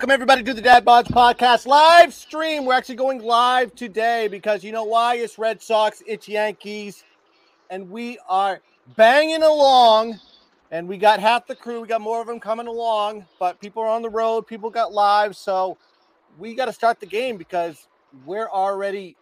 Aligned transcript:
Welcome 0.00 0.12
everybody 0.12 0.42
to 0.44 0.54
the 0.54 0.62
Dad 0.62 0.86
Bods 0.86 1.08
Podcast 1.08 1.66
live 1.66 2.14
stream. 2.14 2.64
We're 2.64 2.72
actually 2.72 2.94
going 2.94 3.18
live 3.18 3.74
today 3.74 4.28
because 4.28 4.64
you 4.64 4.72
know 4.72 4.84
why? 4.84 5.16
It's 5.16 5.38
Red 5.38 5.60
Sox, 5.60 6.02
it's 6.06 6.26
Yankees, 6.26 7.04
and 7.68 7.90
we 7.90 8.18
are 8.26 8.62
banging 8.96 9.42
along. 9.42 10.18
And 10.70 10.88
we 10.88 10.96
got 10.96 11.20
half 11.20 11.46
the 11.46 11.54
crew. 11.54 11.82
We 11.82 11.86
got 11.86 12.00
more 12.00 12.18
of 12.18 12.26
them 12.26 12.40
coming 12.40 12.66
along, 12.66 13.26
but 13.38 13.60
people 13.60 13.82
are 13.82 13.90
on 13.90 14.00
the 14.00 14.08
road. 14.08 14.46
People 14.46 14.70
got 14.70 14.90
live, 14.90 15.36
so 15.36 15.76
we 16.38 16.54
got 16.54 16.64
to 16.64 16.72
start 16.72 16.98
the 16.98 17.04
game 17.04 17.36
because 17.36 17.86
we're 18.24 18.48
already 18.48 19.16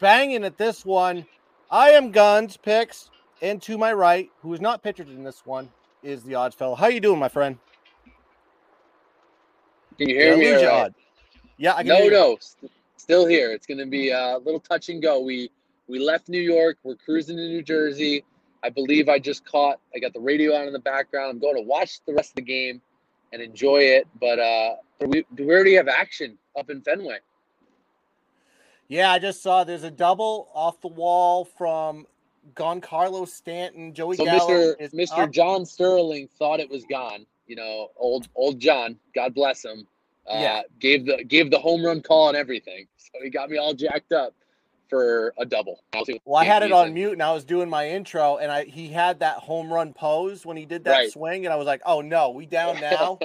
banging 0.00 0.42
at 0.42 0.58
this 0.58 0.84
one. 0.84 1.24
I 1.70 1.90
am 1.90 2.10
Guns 2.10 2.56
picks, 2.56 3.10
and 3.42 3.62
to 3.62 3.78
my 3.78 3.92
right, 3.92 4.28
who 4.42 4.52
is 4.54 4.60
not 4.60 4.82
pictured 4.82 5.08
in 5.08 5.22
this 5.22 5.46
one, 5.46 5.70
is 6.02 6.24
the 6.24 6.34
odds 6.34 6.56
fellow. 6.56 6.74
How 6.74 6.88
you 6.88 6.98
doing, 6.98 7.20
my 7.20 7.28
friend? 7.28 7.58
Can 9.98 10.08
you 10.08 10.16
hear 10.16 10.30
Did 10.30 10.34
I 10.34 10.36
me? 10.36 10.52
lose 10.52 10.62
you, 10.62 10.68
all 10.68 10.82
right? 10.82 10.94
Yeah, 11.58 11.74
I 11.74 11.82
can 11.82 11.88
No, 11.88 12.08
no, 12.08 12.36
st- 12.40 12.70
still 12.96 13.26
here. 13.26 13.52
It's 13.52 13.66
going 13.66 13.78
to 13.78 13.86
be 13.86 14.10
a 14.10 14.38
little 14.44 14.60
touch 14.60 14.88
and 14.88 15.00
go. 15.02 15.20
We 15.20 15.50
we 15.88 15.98
left 15.98 16.28
New 16.28 16.40
York. 16.40 16.78
We're 16.82 16.96
cruising 16.96 17.36
to 17.36 17.42
New 17.42 17.62
Jersey. 17.62 18.24
I 18.62 18.70
believe 18.70 19.08
I 19.08 19.18
just 19.18 19.44
caught. 19.44 19.78
I 19.94 19.98
got 19.98 20.12
the 20.12 20.20
radio 20.20 20.54
on 20.54 20.66
in 20.66 20.72
the 20.72 20.80
background. 20.80 21.30
I'm 21.30 21.38
going 21.38 21.56
to 21.56 21.62
watch 21.62 22.00
the 22.06 22.12
rest 22.12 22.30
of 22.30 22.36
the 22.36 22.42
game 22.42 22.82
and 23.32 23.40
enjoy 23.40 23.78
it. 23.78 24.08
But 24.20 24.38
uh, 24.38 24.74
we 25.00 25.24
do 25.34 25.46
we 25.46 25.54
already 25.54 25.74
have 25.74 25.88
action 25.88 26.36
up 26.58 26.68
in 26.68 26.82
Fenway? 26.82 27.18
Yeah, 28.88 29.10
I 29.10 29.18
just 29.18 29.42
saw 29.42 29.64
there's 29.64 29.82
a 29.82 29.90
double 29.90 30.48
off 30.54 30.80
the 30.80 30.88
wall 30.88 31.44
from 31.44 32.06
Giancarlo 32.54 33.26
Stanton. 33.26 33.94
Joey 33.94 34.16
So 34.16 34.24
Gallo 34.24 34.74
Mr. 34.74 34.94
Mr. 34.94 35.24
up. 35.24 35.30
John 35.30 35.64
Sterling 35.64 36.28
thought 36.38 36.60
it 36.60 36.70
was 36.70 36.84
gone. 36.84 37.26
You 37.46 37.56
know, 37.56 37.88
old 37.96 38.28
old 38.34 38.58
John. 38.60 38.96
God 39.14 39.34
bless 39.34 39.64
him. 39.64 39.86
Uh, 40.28 40.38
Yeah. 40.40 40.62
Gave 40.80 41.06
the 41.06 41.24
gave 41.24 41.50
the 41.50 41.58
home 41.58 41.84
run 41.84 42.00
call 42.02 42.28
and 42.28 42.36
everything. 42.36 42.86
So 42.96 43.22
he 43.22 43.30
got 43.30 43.50
me 43.50 43.58
all 43.58 43.74
jacked 43.74 44.12
up 44.12 44.34
for 44.88 45.32
a 45.38 45.44
double. 45.44 45.80
Well, 46.24 46.36
I 46.36 46.44
had 46.44 46.62
it 46.62 46.72
on 46.72 46.92
mute 46.94 47.12
and 47.12 47.22
I 47.22 47.32
was 47.32 47.44
doing 47.44 47.68
my 47.68 47.88
intro, 47.88 48.36
and 48.36 48.50
I 48.52 48.64
he 48.64 48.88
had 48.88 49.20
that 49.20 49.36
home 49.38 49.72
run 49.72 49.92
pose 49.92 50.44
when 50.44 50.56
he 50.56 50.64
did 50.66 50.84
that 50.84 50.90
Right. 50.90 51.10
swing, 51.12 51.44
and 51.46 51.52
I 51.52 51.56
was 51.56 51.66
like, 51.66 51.82
"Oh 51.86 52.00
no, 52.00 52.30
we 52.30 52.46
down 52.46 52.80
now." 52.80 53.18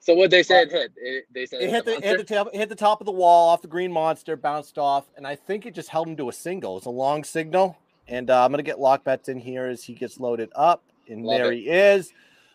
so 0.00 0.14
what 0.14 0.30
they 0.30 0.42
said 0.42 0.70
hit? 0.70 0.92
It, 0.96 1.26
they 1.32 1.46
said 1.46 1.62
it 1.62 1.70
hit 1.70 1.86
a 1.86 2.00
the 2.00 2.06
hit 2.06 2.16
the 2.18 2.24
top 2.24 2.52
hit 2.54 2.68
the 2.68 2.74
top 2.74 3.00
of 3.00 3.06
the 3.06 3.12
wall 3.12 3.48
off 3.50 3.62
the 3.62 3.68
green 3.68 3.92
monster, 3.92 4.36
bounced 4.36 4.78
off, 4.78 5.04
and 5.16 5.26
I 5.26 5.34
think 5.36 5.66
it 5.66 5.74
just 5.74 5.88
held 5.88 6.08
him 6.08 6.16
to 6.16 6.28
a 6.28 6.32
single. 6.32 6.76
It's 6.76 6.86
a 6.86 6.90
long 6.90 7.24
signal, 7.24 7.76
and 8.08 8.30
uh, 8.30 8.44
I'm 8.44 8.50
gonna 8.50 8.62
get 8.62 8.80
lock 8.80 9.04
bets 9.04 9.28
in 9.28 9.38
here 9.38 9.66
as 9.66 9.84
he 9.84 9.94
gets 9.94 10.18
loaded 10.20 10.50
up, 10.54 10.82
and 11.08 11.24
Love 11.24 11.38
there 11.38 11.52
it. 11.52 11.56
he 11.58 11.68
is. 11.68 12.12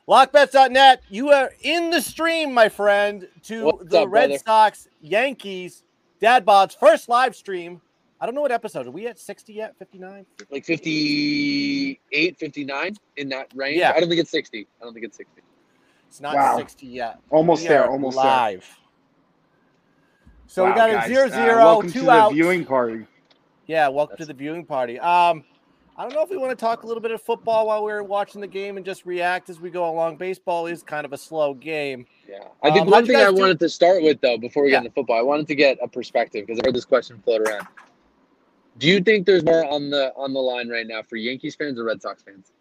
Lockbets.net, 0.07 1.03
you 1.09 1.30
are 1.30 1.52
in 1.61 1.89
the 1.91 2.02
stream, 2.02 2.53
my 2.53 2.69
friend, 2.69 3.27
to 3.44 3.66
What's 3.66 3.85
the 3.89 4.02
up, 4.02 4.09
Red 4.09 4.30
brother? 4.30 4.44
Sox 4.45 4.88
Yankees 4.99 5.83
Dad 6.19 6.44
Bod's 6.45 6.75
first 6.75 7.07
live 7.07 7.35
stream. 7.35 7.81
I 8.19 8.25
don't 8.25 8.35
know 8.35 8.41
what 8.41 8.52
episode. 8.52 8.88
Are 8.88 8.91
we 8.91 9.07
at 9.07 9.19
60 9.19 9.53
yet? 9.53 9.75
59? 9.77 10.25
like 10.52 10.66
58, 10.66 12.38
59 12.38 12.95
in 13.17 13.29
that 13.29 13.47
range. 13.55 13.79
Yeah. 13.79 13.94
I 13.95 13.99
don't 13.99 14.09
think 14.09 14.22
it's 14.22 14.29
60. 14.31 14.67
I 14.79 14.83
don't 14.83 14.94
think 14.94 15.05
it's 15.05 15.17
60. 15.17 15.41
It's 16.07 16.22
not 16.22 16.35
Wow. 16.35 16.57
60 16.57 16.85
yet. 16.88 17.19
Almost 17.29 17.63
We 17.63 17.68
there, 17.69 17.83
are 17.85 17.89
almost 17.89 18.18
there. 18.18 18.25
live. 18.25 18.78
So 20.47 20.66
we 20.66 20.72
Wow, 20.72 20.75
got 20.75 20.89
a 20.89 20.94
guys. 20.94 21.07
zero 21.09 21.29
Uh, 21.31 21.66
welcome 21.66 21.91
two 21.91 22.00
to 22.01 22.06
the 22.06 22.29
viewing 22.33 22.66
party. 22.66 23.06
Yeah, 23.68 23.88
welcome 23.88 24.18
to 24.18 24.25
the 24.25 24.33
viewing 24.33 24.66
party. 24.66 25.00
Um, 25.00 25.45
I 26.01 26.06
don't 26.06 26.13
know 26.16 26.23
if 26.23 26.31
we 26.31 26.38
want 26.38 26.50
to 26.50 26.56
talk 26.56 26.81
a 26.81 26.88
little 26.88 27.00
bit 27.00 27.12
of 27.12 27.22
football 27.22 27.67
while 27.67 27.84
we're 27.84 28.01
watching 28.01 28.41
the 28.41 28.47
game 28.47 28.75
and 28.75 28.84
just 28.84 29.06
react 29.06 29.51
as 29.51 29.59
we 29.59 29.69
go 29.69 29.88
along. 29.88 30.16
Baseball 30.16 30.66
is 30.66 30.81
kind 30.81 31.06
of 31.06 31.13
a 31.13 31.17
slow 31.17 31.53
game. 31.53 32.07
Yeah. 32.28 32.39
I 32.63 32.72
think 32.72 32.85
Um, 32.85 32.89
one 32.89 33.06
thing 33.06 33.17
I 33.17 33.29
do- 33.29 33.35
wanted 33.35 33.59
to 33.59 33.69
start 33.69 34.01
with, 34.01 34.19
though, 34.19 34.39
before 34.39 34.63
we 34.63 34.72
Yeah. 34.72 34.78
get 34.79 34.85
into 34.88 34.95
football, 34.95 35.19
I 35.19 35.22
wanted 35.22 35.47
to 35.50 35.53
get 35.53 35.78
a 35.79 35.88
perspective 35.88 36.47
because 36.47 36.59
I 36.59 36.66
heard 36.66 36.73
this 36.73 36.85
question 36.85 37.22
float 37.23 37.41
around. 37.47 37.67
Do 38.79 38.88
you 38.88 39.00
think 39.00 39.28
there's 39.28 39.44
more 39.45 39.63
on 39.63 39.91
the 39.91 40.12
on 40.16 40.34
the 40.34 40.41
line 40.41 40.69
right 40.69 40.88
now 40.88 41.03
for 41.03 41.17
Yankees 41.17 41.53
fans 41.53 41.78
or 41.79 41.84
Red 41.84 42.01
Sox 42.01 42.23
fans? 42.23 42.51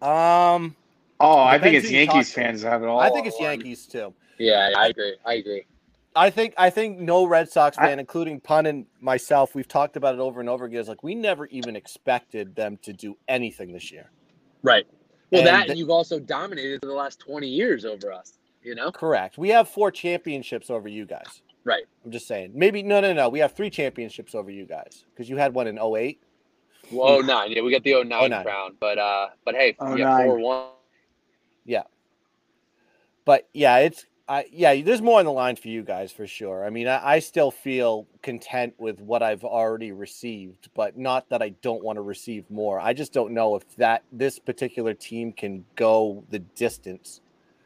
Um, 0.00 0.76
Oh, 1.20 1.38
I 1.40 1.58
think 1.58 1.74
it's 1.76 1.90
who 1.90 1.94
you 1.94 2.06
talk 2.06 2.14
Yankees 2.14 2.32
fans 2.32 2.62
have 2.62 2.82
it 2.82 2.86
all. 2.86 3.00
I 3.00 3.10
think 3.10 3.26
it's 3.26 3.36
on 3.36 3.42
the 3.42 3.48
line. 3.48 3.58
Yankees 3.60 3.86
too. 3.86 4.14
Yeah, 4.38 4.70
I 4.74 4.86
agree. 4.86 5.14
I 5.26 5.34
agree. 5.34 5.66
I 6.18 6.30
think 6.30 6.54
I 6.58 6.70
think 6.70 6.98
no 6.98 7.24
Red 7.26 7.48
Sox 7.50 7.78
I- 7.78 7.86
fan, 7.86 7.98
including 7.98 8.40
Pun 8.40 8.66
and 8.66 8.86
myself, 9.00 9.54
we've 9.54 9.68
talked 9.68 9.96
about 9.96 10.14
it 10.14 10.20
over 10.20 10.40
and 10.40 10.48
over 10.48 10.64
again. 10.64 10.80
It's 10.80 10.88
like 10.88 11.02
we 11.02 11.14
never 11.14 11.46
even 11.46 11.76
expected 11.76 12.56
them 12.56 12.76
to 12.82 12.92
do 12.92 13.16
anything 13.28 13.72
this 13.72 13.92
year. 13.92 14.10
Right. 14.62 14.86
Well, 15.30 15.40
And 15.40 15.46
that 15.46 15.58
th- 15.60 15.70
and 15.70 15.78
you've 15.78 15.90
also 15.90 16.18
dominated 16.18 16.80
for 16.80 16.86
the 16.86 16.94
last 16.94 17.20
20 17.20 17.46
years 17.46 17.84
over 17.84 18.12
us, 18.12 18.38
you 18.62 18.74
know? 18.74 18.90
Correct. 18.90 19.38
We 19.38 19.50
have 19.50 19.68
four 19.68 19.90
championships 19.90 20.70
over 20.70 20.88
you 20.88 21.04
guys. 21.06 21.42
Right. 21.64 21.84
I'm 22.04 22.10
just 22.10 22.26
saying. 22.26 22.52
Maybe 22.54 22.82
no, 22.82 23.00
no, 23.00 23.12
no. 23.12 23.28
We 23.28 23.38
have 23.40 23.52
three 23.52 23.68
championships 23.70 24.34
over 24.34 24.50
you 24.50 24.64
guys 24.66 25.04
because 25.12 25.28
you 25.28 25.36
had 25.36 25.54
one 25.54 25.66
in 25.66 25.78
08. 25.78 26.20
Well, 26.90 27.22
09. 27.22 27.52
Yeah, 27.52 27.62
we 27.62 27.70
got 27.70 27.82
the 27.84 27.92
09, 28.02 28.30
09. 28.30 28.42
crown. 28.44 28.76
But, 28.80 28.98
uh, 28.98 29.28
but 29.44 29.54
hey, 29.54 29.76
yeah, 29.80 29.94
09. 29.94 30.26
4 30.26 30.38
1. 30.38 30.66
Yeah. 31.66 31.82
But 33.26 33.48
yeah, 33.52 33.78
it's 33.78 34.06
I 34.28 34.46
yeah, 34.52 34.80
there's 34.82 35.00
more 35.00 35.18
on 35.18 35.24
the 35.24 35.32
line 35.32 35.56
for 35.56 35.68
you 35.68 35.82
guys 35.82 36.12
for 36.12 36.26
sure. 36.26 36.64
I 36.64 36.70
mean, 36.70 36.86
I, 36.86 37.14
I 37.14 37.18
still 37.20 37.50
feel 37.50 38.06
content 38.22 38.74
with 38.78 39.00
what 39.00 39.22
I've 39.22 39.42
already 39.44 39.92
received, 39.92 40.68
but 40.74 40.98
not 40.98 41.28
that 41.30 41.40
I 41.42 41.50
don't 41.62 41.82
want 41.82 41.96
to 41.96 42.02
receive 42.02 42.44
more. 42.50 42.78
I 42.78 42.92
just 42.92 43.12
don't 43.12 43.32
know 43.32 43.54
if 43.54 43.76
that 43.76 44.02
this 44.12 44.38
particular 44.38 44.92
team 44.92 45.32
can 45.32 45.64
go 45.76 46.24
the 46.30 46.40
distance. 46.40 47.20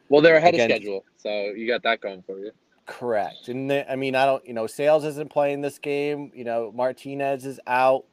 Well, 0.07 0.21
they're 0.21 0.37
ahead 0.37 0.53
Again- 0.53 0.71
of 0.71 0.77
schedule. 0.77 1.05
So 1.17 1.29
you 1.29 1.67
got 1.67 1.83
that 1.83 2.01
going 2.01 2.21
for 2.23 2.39
you. 2.39 2.51
Correct. 2.85 3.47
And 3.47 3.69
the, 3.71 3.89
I 3.89 3.95
mean, 3.95 4.13
I 4.15 4.25
don't, 4.25 4.45
you 4.45 4.53
know, 4.53 4.67
Sales 4.67 5.05
isn't 5.05 5.31
playing 5.31 5.61
this 5.61 5.79
game. 5.79 6.31
You 6.35 6.43
know, 6.43 6.71
Martinez 6.75 7.45
is 7.45 7.59
out. 7.65 8.03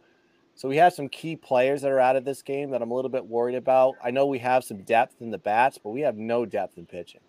So 0.54 0.68
we 0.68 0.76
have 0.76 0.92
some 0.92 1.08
key 1.08 1.36
players 1.36 1.82
that 1.82 1.90
are 1.90 1.98
out 1.98 2.16
of 2.16 2.24
this 2.24 2.42
game 2.42 2.70
that 2.70 2.82
I'm 2.82 2.90
a 2.90 2.94
little 2.94 3.10
bit 3.10 3.26
worried 3.26 3.56
about. 3.56 3.94
I 4.02 4.10
know 4.10 4.26
we 4.26 4.38
have 4.40 4.62
some 4.62 4.82
depth 4.82 5.20
in 5.20 5.30
the 5.30 5.38
bats, 5.38 5.78
but 5.78 5.90
we 5.90 6.02
have 6.02 6.16
no 6.16 6.44
depth 6.46 6.78
in 6.78 6.86
pitching. 6.86 7.20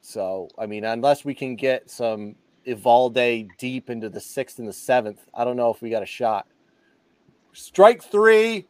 So, 0.00 0.48
I 0.58 0.66
mean, 0.66 0.84
unless 0.84 1.24
we 1.24 1.34
can 1.34 1.56
get 1.56 1.90
some 1.90 2.36
Eovaldi 2.66 3.48
deep 3.58 3.90
into 3.90 4.08
the 4.08 4.20
sixth 4.20 4.58
and 4.58 4.68
the 4.68 4.72
seventh, 4.72 5.20
I 5.34 5.44
don't 5.44 5.56
know 5.56 5.72
if 5.72 5.82
we 5.82 5.90
got 5.90 6.02
a 6.02 6.06
shot. 6.06 6.46
Strike 7.52 8.02
three. 8.02 8.66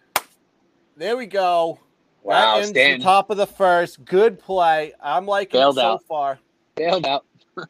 There 0.97 1.16
we 1.16 1.27
go. 1.27 1.78
Wow, 2.22 2.55
that 2.55 2.56
ends 2.59 2.71
Stan 2.71 2.99
the 2.99 3.05
top 3.05 3.31
of 3.31 3.37
the 3.37 3.47
first. 3.47 4.05
Good 4.05 4.39
play. 4.39 4.93
I'm 5.03 5.27
liking 5.27 5.61
Bailed 5.61 5.78
it 5.78 5.83
so 5.83 5.87
out. 5.94 6.03
far. 6.09 6.39
bailed 6.77 7.06
out. 7.06 7.25
no, 7.56 7.66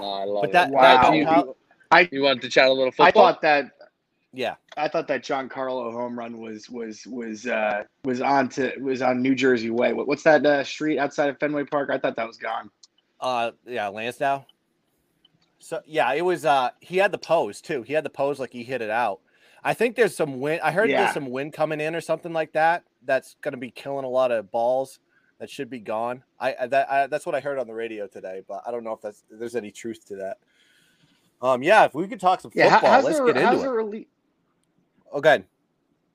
I 0.00 0.24
love 0.24 0.44
But 0.44 0.50
it. 0.50 0.52
that, 0.52 0.70
Wow. 0.70 1.02
that 1.02 1.16
you, 1.16 1.24
how- 1.24 1.56
I 1.90 2.08
you 2.10 2.22
wanted 2.22 2.42
to 2.42 2.48
chat 2.48 2.68
a 2.68 2.72
little 2.72 2.90
football? 2.90 3.06
I 3.06 3.10
thought 3.12 3.42
that 3.42 3.70
yeah. 4.32 4.54
I 4.76 4.88
thought 4.88 5.08
that 5.08 5.22
Giancarlo 5.22 5.92
home 5.92 6.18
run 6.18 6.38
was 6.38 6.70
was 6.70 7.06
was 7.06 7.46
uh 7.46 7.84
was 8.04 8.20
on 8.20 8.48
to 8.50 8.72
was 8.80 9.02
on 9.02 9.20
New 9.20 9.34
Jersey 9.34 9.70
Way. 9.70 9.92
What, 9.92 10.08
what's 10.08 10.22
that 10.22 10.44
uh, 10.44 10.64
street 10.64 10.98
outside 10.98 11.28
of 11.28 11.38
Fenway 11.38 11.64
Park? 11.64 11.90
I 11.90 11.98
thought 11.98 12.16
that 12.16 12.26
was 12.26 12.38
gone. 12.38 12.70
Uh, 13.20 13.52
yeah, 13.66 13.88
Lansdowne. 13.88 14.44
So 15.58 15.80
yeah, 15.86 16.12
it 16.12 16.24
was. 16.24 16.44
Uh, 16.44 16.70
he 16.80 16.96
had 16.96 17.12
the 17.12 17.18
pose 17.18 17.60
too. 17.60 17.82
He 17.82 17.92
had 17.92 18.04
the 18.04 18.10
pose 18.10 18.40
like 18.40 18.52
he 18.52 18.64
hit 18.64 18.82
it 18.82 18.90
out. 18.90 19.20
I 19.62 19.74
think 19.74 19.94
there's 19.94 20.16
some 20.16 20.40
wind. 20.40 20.60
I 20.62 20.72
heard 20.72 20.90
Yeah. 20.90 21.02
there's 21.02 21.14
some 21.14 21.30
wind 21.30 21.52
coming 21.52 21.80
in 21.80 21.94
or 21.94 22.00
something 22.00 22.32
like 22.32 22.52
that. 22.52 22.84
That's 23.04 23.36
going 23.42 23.52
to 23.52 23.58
be 23.58 23.70
killing 23.70 24.04
a 24.04 24.08
lot 24.08 24.32
of 24.32 24.50
balls. 24.50 24.98
That 25.38 25.50
should 25.50 25.70
be 25.70 25.78
gone. 25.80 26.22
I, 26.40 26.54
I 26.60 26.66
that 26.68 26.90
I, 26.90 27.06
that's 27.06 27.26
what 27.26 27.34
I 27.34 27.40
heard 27.40 27.58
on 27.58 27.66
the 27.66 27.74
radio 27.74 28.06
today, 28.06 28.42
but 28.46 28.62
I 28.66 28.70
don't 28.70 28.84
know 28.84 28.92
if 28.92 29.00
that's 29.00 29.24
if 29.30 29.38
there's 29.38 29.56
any 29.56 29.70
truth 29.70 30.06
to 30.08 30.16
that. 30.16 30.38
Um, 31.40 31.62
yeah, 31.62 31.84
if 31.84 31.94
we 31.94 32.06
could 32.06 32.20
talk 32.20 32.40
some 32.40 32.52
football, 32.52 32.78
how's 32.78 33.04
let's 33.04 33.18
the, 33.18 33.26
get 33.32 33.36
how's 33.42 33.62
into 33.62 33.70
the 33.70 33.96
it. 33.98 34.08
Oh, 35.12 35.20
relief? 35.20 35.26
Okay, 35.26 35.44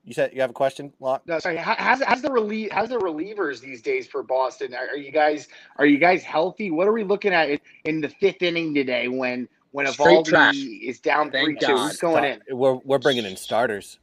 you 0.04 0.14
said 0.14 0.32
you 0.32 0.40
have 0.40 0.50
a 0.50 0.54
question, 0.54 0.92
Locke? 1.00 1.22
No, 1.26 1.38
sorry. 1.38 1.56
How's 1.56 2.02
how's 2.02 2.22
the 2.22 2.32
relief? 2.32 2.70
How's 2.72 2.88
the 2.88 2.98
relievers 2.98 3.60
these 3.60 3.82
days 3.82 4.06
for 4.06 4.22
Boston? 4.22 4.74
Are, 4.74 4.88
are 4.88 4.96
you 4.96 5.12
guys 5.12 5.48
are 5.76 5.86
you 5.86 5.98
guys 5.98 6.22
healthy? 6.22 6.70
What 6.70 6.88
are 6.88 6.92
we 6.92 7.04
looking 7.04 7.32
at 7.32 7.50
in, 7.50 7.60
in 7.84 8.00
the 8.00 8.08
fifth 8.08 8.42
inning 8.42 8.74
today 8.74 9.08
when 9.08 9.48
when 9.72 9.86
Straight 9.88 10.24
Eovaldi 10.26 10.82
is 10.82 11.00
down 11.00 11.30
three 11.30 11.56
two? 11.56 11.66
God. 11.66 11.88
Who's 11.88 11.98
going 11.98 12.24
in? 12.24 12.56
We're 12.56 12.74
we're 12.84 12.98
bringing 12.98 13.24
in 13.26 13.36
starters. 13.36 13.98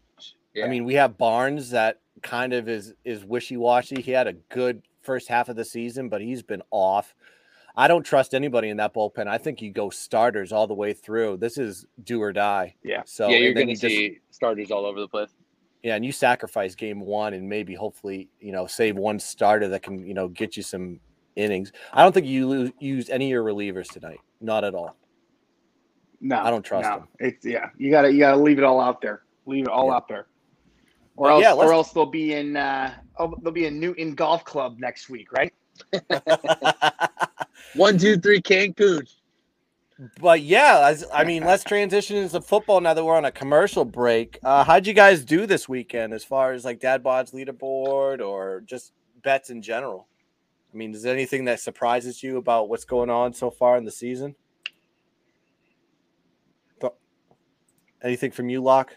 Yeah. 0.53 0.65
I 0.65 0.69
mean, 0.69 0.85
we 0.85 0.93
have 0.93 1.17
Barnes 1.17 1.71
that 1.71 1.99
kind 2.21 2.53
of 2.53 2.69
is 2.69 2.93
is 3.03 3.25
wishy 3.25 3.57
washy. 3.57 4.01
He 4.01 4.11
had 4.11 4.27
a 4.27 4.33
good 4.33 4.83
first 5.01 5.27
half 5.27 5.49
of 5.49 5.55
the 5.55 5.65
season, 5.65 6.09
but 6.09 6.21
he's 6.21 6.43
been 6.43 6.61
off. 6.71 7.15
I 7.77 7.87
don't 7.87 8.03
trust 8.03 8.33
anybody 8.33 8.69
in 8.69 8.77
that 8.77 8.93
bullpen. 8.93 9.27
I 9.27 9.37
think 9.37 9.61
you 9.61 9.71
go 9.71 9.89
starters 9.89 10.51
all 10.51 10.65
the 10.67 10.73
way 10.73 10.93
through. 10.93 11.37
This 11.37 11.57
is 11.57 11.85
do 12.03 12.21
or 12.21 12.31
die. 12.31 12.75
Yeah. 12.83 13.03
So 13.05 13.27
yeah, 13.27 13.37
you're 13.37 13.53
going 13.53 13.67
to 13.67 13.73
you 13.73 13.77
just- 13.77 13.95
see 13.95 14.19
starters 14.31 14.71
all 14.71 14.85
over 14.85 14.99
the 14.99 15.07
place. 15.07 15.29
yeah, 15.83 15.95
and 15.95 16.05
you 16.05 16.11
sacrifice 16.11 16.73
game 16.75 16.99
one 17.01 17.33
and 17.33 17.47
maybe 17.49 17.73
hopefully 17.75 18.29
you 18.39 18.51
know 18.51 18.65
save 18.67 18.95
one 18.95 19.19
starter 19.19 19.67
that 19.69 19.83
can 19.83 20.05
you 20.05 20.13
know 20.13 20.27
get 20.29 20.55
you 20.57 20.63
some 20.63 20.99
innings. 21.35 21.71
I 21.93 22.01
don't 22.03 22.13
think 22.13 22.25
you 22.27 22.47
lo- 22.47 22.71
use 22.79 23.09
any 23.09 23.25
of 23.25 23.29
your 23.31 23.43
relievers 23.43 23.91
tonight. 23.91 24.19
Not 24.41 24.63
at 24.63 24.73
all. 24.73 24.95
No, 26.21 26.39
I 26.39 26.49
don't 26.49 26.63
trust 26.63 26.89
no. 26.89 26.97
him. 26.99 27.07
It's 27.19 27.45
yeah. 27.45 27.69
You 27.77 27.91
gotta 27.91 28.11
you 28.11 28.19
gotta 28.19 28.37
leave 28.41 28.57
it 28.57 28.63
all 28.63 28.79
out 28.79 29.01
there. 29.01 29.23
Leave 29.45 29.63
it 29.65 29.69
all 29.69 29.87
Yeah. 29.87 29.95
out 29.95 30.07
there. 30.07 30.27
Or 31.17 31.29
else, 31.29 31.41
yeah, 31.43 31.53
or 31.53 31.71
else 31.71 31.91
they'll 31.91 32.05
be 32.05 32.33
in. 32.33 32.57
Uh, 32.57 32.93
oh, 33.19 33.33
they'll 33.41 33.53
be 33.53 33.65
in 33.67 33.79
Newton 33.79 34.15
Golf 34.15 34.43
Club 34.43 34.79
next 34.79 35.09
week, 35.09 35.31
right? 35.31 35.53
One, 37.75 37.97
two, 37.97 38.17
three, 38.17 38.41
Cancun. 38.41 39.07
But 40.19 40.41
yeah, 40.41 40.87
as, 40.89 41.05
I 41.13 41.23
mean, 41.23 41.43
let's 41.43 41.63
transition 41.63 42.17
into 42.17 42.41
football 42.41 42.81
now 42.81 42.93
that 42.93 43.03
we're 43.03 43.15
on 43.15 43.25
a 43.25 43.31
commercial 43.31 43.85
break. 43.85 44.39
Uh, 44.43 44.63
how'd 44.63 44.85
you 44.85 44.93
guys 44.93 45.23
do 45.23 45.45
this 45.45 45.69
weekend 45.69 46.13
as 46.13 46.23
far 46.23 46.51
as 46.51 46.65
like 46.65 46.81
Dad 46.81 47.01
Bod's 47.01 47.31
leaderboard 47.31 48.19
or 48.19 48.61
just 48.65 48.91
bets 49.23 49.49
in 49.49 49.61
general? 49.61 50.07
I 50.73 50.77
mean, 50.77 50.93
is 50.93 51.03
there 51.03 51.13
anything 51.13 51.45
that 51.45 51.61
surprises 51.61 52.21
you 52.21 52.37
about 52.37 52.67
what's 52.67 52.83
going 52.83 53.09
on 53.09 53.33
so 53.33 53.49
far 53.49 53.77
in 53.77 53.85
the 53.85 53.91
season? 53.91 54.35
Anything 58.05 58.29
from 58.29 58.49
you, 58.49 58.61
Locke? 58.61 58.95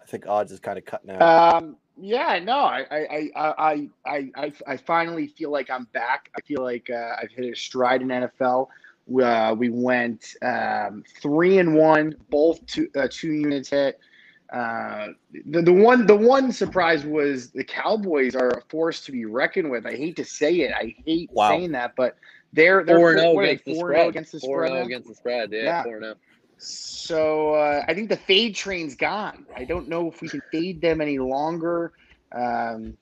I 0.00 0.06
think 0.06 0.28
odds 0.28 0.52
is 0.52 0.60
kind 0.60 0.78
of 0.78 0.84
cutting 0.84 1.10
out. 1.10 1.22
Um, 1.54 1.76
yeah, 1.96 2.38
no, 2.40 2.58
I, 2.58 2.86
I, 2.90 3.30
I, 3.36 3.88
I, 4.04 4.30
I, 4.36 4.52
I 4.66 4.76
finally 4.76 5.28
feel 5.28 5.50
like 5.50 5.70
I'm 5.70 5.84
back. 5.92 6.30
I 6.36 6.40
feel 6.40 6.62
like 6.62 6.90
uh, 6.90 7.16
I've 7.20 7.30
hit 7.30 7.52
a 7.52 7.56
stride 7.56 8.02
in 8.02 8.08
NFL. 8.08 8.68
Uh, 9.22 9.54
we 9.56 9.68
went 9.68 10.34
um, 10.42 11.04
three 11.20 11.58
and 11.58 11.74
one, 11.74 12.16
both 12.30 12.64
two, 12.66 12.88
uh, 12.96 13.06
two 13.10 13.32
units 13.32 13.70
hit. 13.70 14.00
Uh, 14.52 15.08
the 15.46 15.62
the 15.62 15.72
one 15.72 16.06
the 16.06 16.14
one 16.14 16.52
surprise 16.52 17.04
was 17.04 17.50
the 17.50 17.64
Cowboys 17.64 18.36
are 18.36 18.50
a 18.50 18.60
force 18.68 19.00
to 19.04 19.12
be 19.12 19.24
reckoned 19.24 19.70
with. 19.70 19.86
I 19.86 19.96
hate 19.96 20.16
to 20.16 20.24
say 20.24 20.60
it. 20.60 20.72
I 20.72 20.94
hate 21.04 21.30
wow. 21.32 21.48
saying 21.48 21.72
that, 21.72 21.94
but 21.96 22.16
they're 22.52 22.84
they're 22.84 22.96
four 22.96 23.18
zero 23.18 23.40
against, 23.40 23.64
the 23.64 23.74
spread. 23.74 24.08
against 24.08 24.32
the 24.32 24.40
spread. 24.40 24.70
Four 24.70 24.82
against 24.82 25.08
the 25.08 25.14
spread. 25.14 25.50
Yeah, 25.52 25.82
four. 25.82 26.14
So 26.64 27.54
uh, 27.54 27.84
I 27.86 27.94
think 27.94 28.08
the 28.08 28.16
fade 28.16 28.54
train's 28.54 28.94
gone. 28.94 29.46
I 29.54 29.64
don't 29.64 29.88
know 29.88 30.10
if 30.10 30.20
we 30.20 30.28
can 30.28 30.42
fade 30.50 30.80
them 30.80 31.00
any 31.00 31.18
longer. 31.18 31.92
Um, 32.32 32.96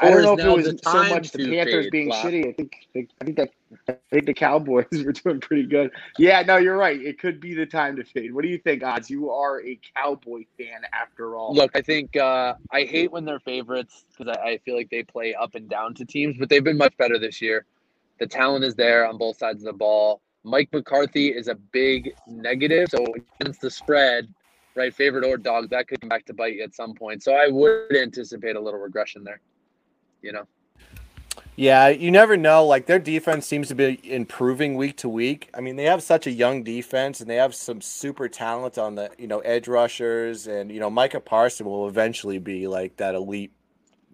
I 0.00 0.10
don't 0.10 0.22
know 0.22 0.34
if 0.34 0.64
it 0.64 0.68
was 0.68 0.80
so 0.84 1.04
much 1.04 1.32
the 1.32 1.38
Panthers 1.48 1.88
being 1.90 2.10
shitty. 2.10 2.48
I 2.48 2.52
think 2.52 2.76
I 3.20 3.24
think 3.24 3.36
that 3.36 3.50
I 3.88 3.96
think 4.10 4.26
the 4.26 4.34
Cowboys 4.34 4.86
were 5.04 5.12
doing 5.12 5.40
pretty 5.40 5.64
good. 5.64 5.90
Yeah, 6.18 6.42
no, 6.42 6.56
you're 6.56 6.76
right. 6.76 7.00
It 7.00 7.18
could 7.18 7.40
be 7.40 7.54
the 7.54 7.66
time 7.66 7.96
to 7.96 8.04
fade. 8.04 8.32
What 8.32 8.42
do 8.42 8.48
you 8.48 8.58
think, 8.58 8.84
Odds? 8.84 9.10
You 9.10 9.30
are 9.30 9.60
a 9.62 9.78
Cowboy 9.96 10.44
fan 10.56 10.82
after 10.92 11.36
all. 11.36 11.54
Look, 11.54 11.72
I 11.74 11.80
think 11.80 12.16
uh, 12.16 12.54
I 12.70 12.84
hate 12.84 13.10
when 13.10 13.24
they're 13.24 13.40
favorites 13.40 14.04
because 14.16 14.36
I, 14.38 14.50
I 14.50 14.58
feel 14.58 14.76
like 14.76 14.90
they 14.90 15.02
play 15.02 15.34
up 15.34 15.54
and 15.54 15.68
down 15.68 15.94
to 15.94 16.04
teams, 16.04 16.36
but 16.38 16.48
they've 16.48 16.64
been 16.64 16.78
much 16.78 16.96
better 16.96 17.18
this 17.18 17.42
year. 17.42 17.64
The 18.20 18.26
talent 18.26 18.64
is 18.64 18.74
there 18.74 19.06
on 19.06 19.18
both 19.18 19.38
sides 19.38 19.62
of 19.62 19.66
the 19.66 19.72
ball. 19.72 20.20
Mike 20.44 20.68
McCarthy 20.72 21.28
is 21.28 21.48
a 21.48 21.54
big 21.54 22.14
negative. 22.26 22.88
So 22.90 23.04
against 23.40 23.60
the 23.60 23.70
spread, 23.70 24.28
right, 24.74 24.94
favorite 24.94 25.24
or 25.24 25.36
dog, 25.36 25.70
that 25.70 25.88
could 25.88 26.00
come 26.00 26.08
back 26.08 26.24
to 26.26 26.34
bite 26.34 26.54
you 26.54 26.62
at 26.62 26.74
some 26.74 26.94
point. 26.94 27.22
So 27.22 27.32
I 27.32 27.48
would 27.48 27.94
anticipate 27.94 28.56
a 28.56 28.60
little 28.60 28.80
regression 28.80 29.24
there. 29.24 29.40
You 30.22 30.32
know. 30.32 30.46
Yeah, 31.56 31.88
you 31.88 32.12
never 32.12 32.36
know. 32.36 32.64
Like 32.64 32.86
their 32.86 33.00
defense 33.00 33.44
seems 33.44 33.66
to 33.66 33.74
be 33.74 33.98
improving 34.04 34.76
week 34.76 34.96
to 34.98 35.08
week. 35.08 35.50
I 35.52 35.60
mean, 35.60 35.74
they 35.74 35.86
have 35.86 36.04
such 36.04 36.28
a 36.28 36.30
young 36.30 36.62
defense, 36.62 37.20
and 37.20 37.28
they 37.28 37.34
have 37.34 37.52
some 37.52 37.80
super 37.80 38.28
talent 38.28 38.78
on 38.78 38.94
the 38.94 39.10
you 39.18 39.26
know 39.26 39.40
edge 39.40 39.66
rushers, 39.66 40.46
and 40.46 40.70
you 40.70 40.78
know 40.78 40.88
Micah 40.88 41.18
Parson 41.18 41.66
will 41.66 41.88
eventually 41.88 42.38
be 42.38 42.68
like 42.68 42.96
that 42.98 43.16
elite 43.16 43.50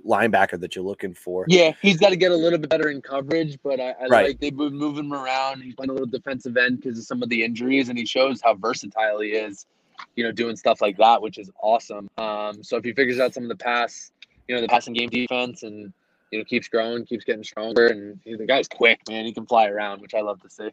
linebacker 0.04 0.58
that 0.60 0.76
you're 0.76 0.84
looking 0.84 1.14
for. 1.14 1.44
Yeah, 1.48 1.72
he's 1.80 1.98
got 1.98 2.10
to 2.10 2.16
get 2.16 2.30
a 2.32 2.36
little 2.36 2.58
bit 2.58 2.70
better 2.70 2.90
in 2.90 3.00
coverage, 3.02 3.58
but 3.62 3.80
I, 3.80 3.90
I 3.90 4.06
right. 4.06 4.26
like 4.28 4.40
they've 4.40 4.56
been 4.56 4.76
moving 4.76 5.06
him 5.06 5.12
around. 5.12 5.62
He's 5.62 5.74
playing 5.74 5.90
a 5.90 5.92
little 5.92 6.06
defensive 6.06 6.56
end 6.56 6.80
because 6.80 6.98
of 6.98 7.04
some 7.04 7.22
of 7.22 7.28
the 7.28 7.42
injuries, 7.42 7.88
and 7.88 7.98
he 7.98 8.06
shows 8.06 8.40
how 8.42 8.54
versatile 8.54 9.20
he 9.20 9.30
is. 9.30 9.66
You 10.16 10.24
know, 10.24 10.32
doing 10.32 10.56
stuff 10.56 10.80
like 10.82 10.96
that, 10.96 11.22
which 11.22 11.38
is 11.38 11.50
awesome. 11.62 12.08
Um, 12.18 12.64
so 12.64 12.76
if 12.76 12.84
he 12.84 12.92
figures 12.92 13.20
out 13.20 13.32
some 13.32 13.44
of 13.44 13.48
the 13.48 13.56
pass, 13.56 14.10
you 14.48 14.54
know, 14.54 14.60
the 14.60 14.66
passing 14.66 14.92
game 14.92 15.08
defense, 15.08 15.62
and 15.62 15.92
you 16.30 16.38
know 16.38 16.44
keeps 16.44 16.68
growing, 16.68 17.06
keeps 17.06 17.24
getting 17.24 17.44
stronger, 17.44 17.86
and 17.86 18.18
the 18.26 18.44
guy's 18.44 18.68
quick, 18.68 19.00
man. 19.08 19.24
He 19.24 19.32
can 19.32 19.46
fly 19.46 19.68
around, 19.68 20.02
which 20.02 20.14
I 20.14 20.20
love 20.20 20.40
to 20.42 20.50
see. 20.50 20.70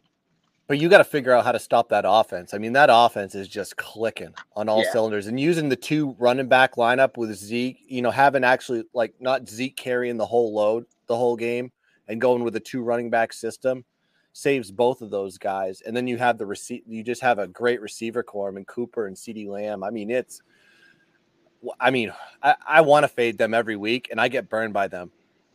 But 0.72 0.78
you 0.78 0.88
got 0.88 0.98
to 0.98 1.04
figure 1.04 1.34
out 1.34 1.44
how 1.44 1.52
to 1.52 1.58
stop 1.58 1.90
that 1.90 2.06
offense. 2.08 2.54
I 2.54 2.56
mean, 2.56 2.72
that 2.72 2.88
offense 2.90 3.34
is 3.34 3.46
just 3.46 3.76
clicking 3.76 4.32
on 4.56 4.70
all 4.70 4.82
yeah. 4.82 4.90
cylinders. 4.90 5.26
And 5.26 5.38
using 5.38 5.68
the 5.68 5.76
two 5.76 6.16
running 6.18 6.48
back 6.48 6.76
lineup 6.76 7.18
with 7.18 7.34
Zeke, 7.34 7.80
you 7.86 8.00
know, 8.00 8.10
having 8.10 8.42
actually 8.42 8.84
like 8.94 9.12
not 9.20 9.46
Zeke 9.46 9.76
carrying 9.76 10.16
the 10.16 10.24
whole 10.24 10.54
load 10.54 10.86
the 11.08 11.14
whole 11.14 11.36
game 11.36 11.70
and 12.08 12.22
going 12.22 12.42
with 12.42 12.54
the 12.54 12.60
two 12.60 12.82
running 12.82 13.10
back 13.10 13.34
system 13.34 13.84
saves 14.32 14.70
both 14.70 15.02
of 15.02 15.10
those 15.10 15.36
guys. 15.36 15.82
And 15.82 15.94
then 15.94 16.06
you 16.06 16.16
have 16.16 16.38
the 16.38 16.46
receipt, 16.46 16.84
you 16.86 17.04
just 17.04 17.20
have 17.20 17.38
a 17.38 17.46
great 17.46 17.82
receiver 17.82 18.22
corps 18.22 18.48
and 18.48 18.66
Cooper 18.66 19.08
and 19.08 19.14
CeeDee 19.14 19.48
Lamb. 19.48 19.84
I 19.84 19.90
mean, 19.90 20.10
it's, 20.10 20.40
I 21.78 21.90
mean, 21.90 22.14
I, 22.42 22.54
I 22.66 22.80
want 22.80 23.04
to 23.04 23.08
fade 23.08 23.36
them 23.36 23.52
every 23.52 23.76
week 23.76 24.08
and 24.10 24.18
I 24.18 24.28
get 24.28 24.48
burned 24.48 24.72
by 24.72 24.88
them. 24.88 25.10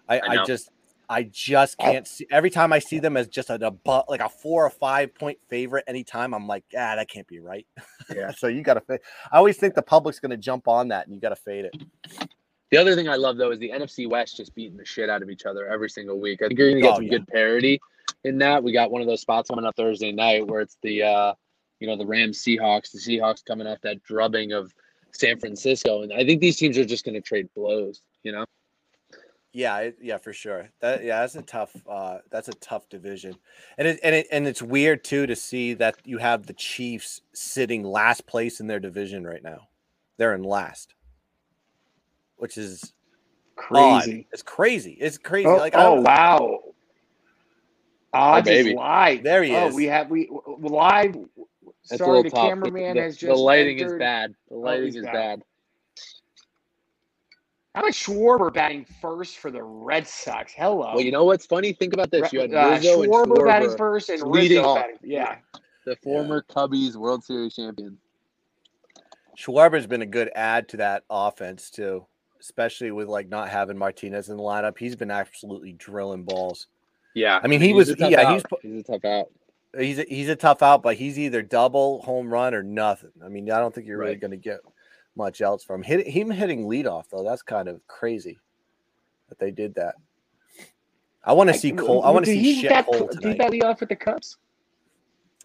I, 0.08 0.20
I, 0.20 0.28
I 0.28 0.46
just, 0.46 0.70
I 1.10 1.24
just 1.24 1.76
oh. 1.80 1.84
can't 1.84 2.08
see 2.08 2.28
every 2.32 2.50
time 2.50 2.74
I 2.74 2.80
see 2.80 3.00
them 3.00 3.16
as 3.16 3.28
just 3.28 3.50
a, 3.50 3.56
a 3.66 4.04
like 4.10 4.20
a 4.20 4.30
four 4.30 4.66
or 4.66 4.70
five 4.70 5.16
point 5.16 5.38
favorite 5.50 5.86
anytime. 5.88 6.34
I'm 6.34 6.48
like, 6.48 6.66
ah, 6.74 6.96
that 6.96 7.10
can't 7.10 7.28
be 7.28 7.40
right. 7.40 7.66
Yeah. 8.14 8.32
so 8.38 8.48
you 8.48 8.62
got 8.62 8.86
to. 8.88 9.00
I 9.32 9.38
always 9.38 9.58
think 9.58 9.74
the 9.74 9.82
public's 9.82 10.20
going 10.20 10.32
to 10.32 10.38
jump 10.38 10.68
on 10.68 10.90
that, 10.90 11.06
and 11.06 11.16
you 11.16 11.22
got 11.22 11.30
to 11.30 11.36
fade 11.36 11.66
it. 11.66 12.30
The 12.72 12.78
other 12.78 12.96
thing 12.96 13.08
I 13.08 13.16
love 13.16 13.38
though 13.38 13.52
is 13.52 13.60
the 13.60 13.72
NFC 13.72 14.10
West 14.10 14.38
just 14.38 14.54
beating 14.54 14.78
the 14.78 14.86
shit 14.86 15.10
out 15.10 15.22
of 15.22 15.30
each 15.30 15.46
other 15.46 15.68
every 15.68 15.90
single 15.90 16.20
week. 16.20 16.42
I 16.42 16.48
think 16.48 16.60
you're 16.60 16.70
going 16.70 16.82
to 16.82 16.88
get 16.88 16.92
oh, 16.92 16.96
some 16.96 17.04
yeah. 17.04 17.12
good 17.12 17.28
parity 17.28 17.80
in 18.26 18.38
that. 18.40 18.62
We 18.62 18.74
got 18.74 18.92
one 18.92 19.02
of 19.02 19.08
those 19.08 19.22
spots 19.22 19.50
coming 19.50 19.66
up 19.66 19.76
Thursday 19.78 20.12
night 20.12 20.46
where 20.46 20.60
it's 20.60 20.78
the, 20.82 21.04
uh, 21.04 21.34
you 21.80 21.88
know, 21.88 21.96
the 21.96 22.06
Rams 22.06 22.44
Seahawks. 22.44 22.92
The 22.92 23.00
Seahawks 23.00 23.46
coming 23.46 23.68
off 23.68 23.80
that 23.84 24.04
drubbing 24.04 24.52
of 24.52 24.74
San 25.14 25.40
Francisco, 25.40 26.02
and 26.02 26.12
I 26.12 26.26
think 26.26 26.42
these 26.42 26.58
teams 26.58 26.78
are 26.78 26.86
just 26.86 27.06
going 27.06 27.16
to 27.16 27.22
trade 27.22 27.48
blows. 27.56 28.02
You 28.24 28.34
know. 28.34 28.46
Yeah, 29.58 29.78
it, 29.80 29.98
yeah, 30.00 30.20
for 30.20 30.34
sure. 30.34 30.70
That 30.82 31.04
yeah, 31.04 31.22
that's 31.22 31.34
a 31.34 31.42
tough 31.42 31.76
uh 31.90 32.20
that's 32.30 32.48
a 32.48 32.54
tough 32.54 32.88
division. 32.90 33.34
And 33.80 33.88
it 33.88 34.00
and 34.04 34.14
it 34.14 34.28
and 34.32 34.46
it's 34.46 34.62
weird 34.62 35.04
too 35.04 35.26
to 35.26 35.36
see 35.36 35.74
that 35.74 35.96
you 36.06 36.20
have 36.20 36.46
the 36.46 36.54
Chiefs 36.54 37.22
sitting 37.34 37.82
last 37.84 38.28
place 38.28 38.60
in 38.60 38.68
their 38.68 38.80
division 38.80 39.26
right 39.26 39.42
now. 39.42 39.68
They're 40.18 40.36
in 40.36 40.44
last. 40.44 40.94
Which 42.36 42.56
is 42.60 42.94
crazy. 43.56 44.20
Odd. 44.20 44.26
It's 44.32 44.44
crazy. 44.44 44.96
It's 45.02 45.18
crazy. 45.18 45.48
Oh, 45.48 45.56
like 45.56 45.74
oh 45.76 46.02
wow. 46.02 46.60
Odds 48.14 48.48
is 48.48 48.68
live. 48.76 49.24
There 49.24 49.42
he 49.42 49.56
oh, 49.56 49.70
is. 49.70 49.74
We 49.74 49.86
have 49.86 50.12
we 50.12 50.30
live. 50.60 51.18
That's 51.90 52.04
Sorry, 52.04 52.22
the 52.22 52.30
cameraman 52.30 52.96
the, 52.96 53.02
has 53.02 53.18
just. 53.18 53.34
The 53.34 53.36
lighting 53.36 53.80
entered. 53.80 53.96
is 53.96 54.00
bad. 54.00 54.36
The 54.50 54.56
oh, 54.56 54.60
lighting 54.60 54.94
oh, 54.98 55.00
is 55.00 55.06
bad. 55.06 55.14
bad. 55.14 55.44
How 57.78 57.84
about 57.84 57.94
Schwarber 57.94 58.52
batting 58.52 58.88
first 59.00 59.38
for 59.38 59.52
the 59.52 59.62
Red 59.62 60.08
Sox? 60.08 60.52
Hello. 60.52 60.94
Well, 60.96 61.00
you 61.00 61.12
know 61.12 61.26
what's 61.26 61.46
funny? 61.46 61.74
Think 61.74 61.94
about 61.94 62.10
this. 62.10 62.34
You 62.34 62.40
had 62.40 62.52
uh, 62.52 62.80
Schwarber, 62.80 63.04
and 63.04 63.12
Schwarber 63.14 63.46
batting 63.46 63.78
first 63.78 64.10
and 64.10 64.24
leading 64.24 64.58
Rizzo 64.58 64.76
batting. 64.76 64.96
Yeah. 65.04 65.36
The 65.86 65.96
former 65.98 66.44
yeah. 66.50 66.56
Cubbies 66.56 66.96
World 66.96 67.24
Series 67.24 67.54
champion. 67.54 68.00
Schwarber's 69.38 69.86
been 69.86 70.02
a 70.02 70.08
good 70.08 70.32
add 70.34 70.68
to 70.70 70.78
that 70.78 71.04
offense 71.08 71.70
too, 71.70 72.04
especially 72.42 72.90
with 72.90 73.10
like 73.10 73.30
not 73.30 73.48
having 73.48 73.78
Martinez 73.78 74.30
in 74.30 74.38
the 74.38 74.44
lineup. 74.44 74.76
He's 74.80 74.96
been 74.96 75.12
absolutely 75.12 75.74
drilling 75.74 76.24
balls. 76.24 76.66
Yeah. 77.14 77.40
I 77.44 77.48
mean, 77.48 77.62
he 77.62 77.68
he's 77.68 77.76
was 77.76 77.96
yeah, 78.00 78.34
he's 78.34 78.44
he's 78.64 78.80
a 78.80 78.84
tough 78.92 79.06
out. 79.06 79.28
He's 79.78 80.00
a, 80.00 80.06
he's 80.10 80.30
a 80.30 80.36
tough 80.36 80.64
out, 80.64 80.82
but 80.82 80.96
he's 80.96 81.20
either 81.20 81.44
double 81.44 82.02
home 82.02 82.34
run 82.34 82.56
or 82.56 82.64
nothing. 82.64 83.12
I 83.24 83.30
mean, 83.30 83.52
I 83.52 83.60
don't 83.60 83.76
think 83.76 83.86
you're 83.86 84.00
right. 84.00 84.06
really 84.06 84.18
going 84.18 84.32
to 84.32 84.38
get 84.38 84.62
much 85.18 85.42
else 85.42 85.64
from 85.64 85.84
him. 85.84 86.02
Him 86.06 86.30
hitting 86.30 86.66
leadoff 86.68 87.10
though, 87.10 87.24
that's 87.24 87.42
kind 87.42 87.68
of 87.68 87.86
crazy 87.88 88.38
that 89.30 89.40
they 89.40 89.52
did 89.52 89.76
that. 89.76 89.96
I 91.24 91.34
want 91.34 91.50
to 91.50 91.58
see 91.58 91.72
Cole. 91.72 92.04
I 92.04 92.12
want 92.12 92.26
to 92.26 92.32
see 92.32 92.62
Chet 92.62 92.86
Cole 92.86 93.10
tonight. 93.10 93.22
Did 93.22 93.32
he 93.32 93.38
bat 93.38 93.52
leadoff 93.52 93.80
with 93.82 93.90
the 93.90 93.96
Cubs? 93.96 94.38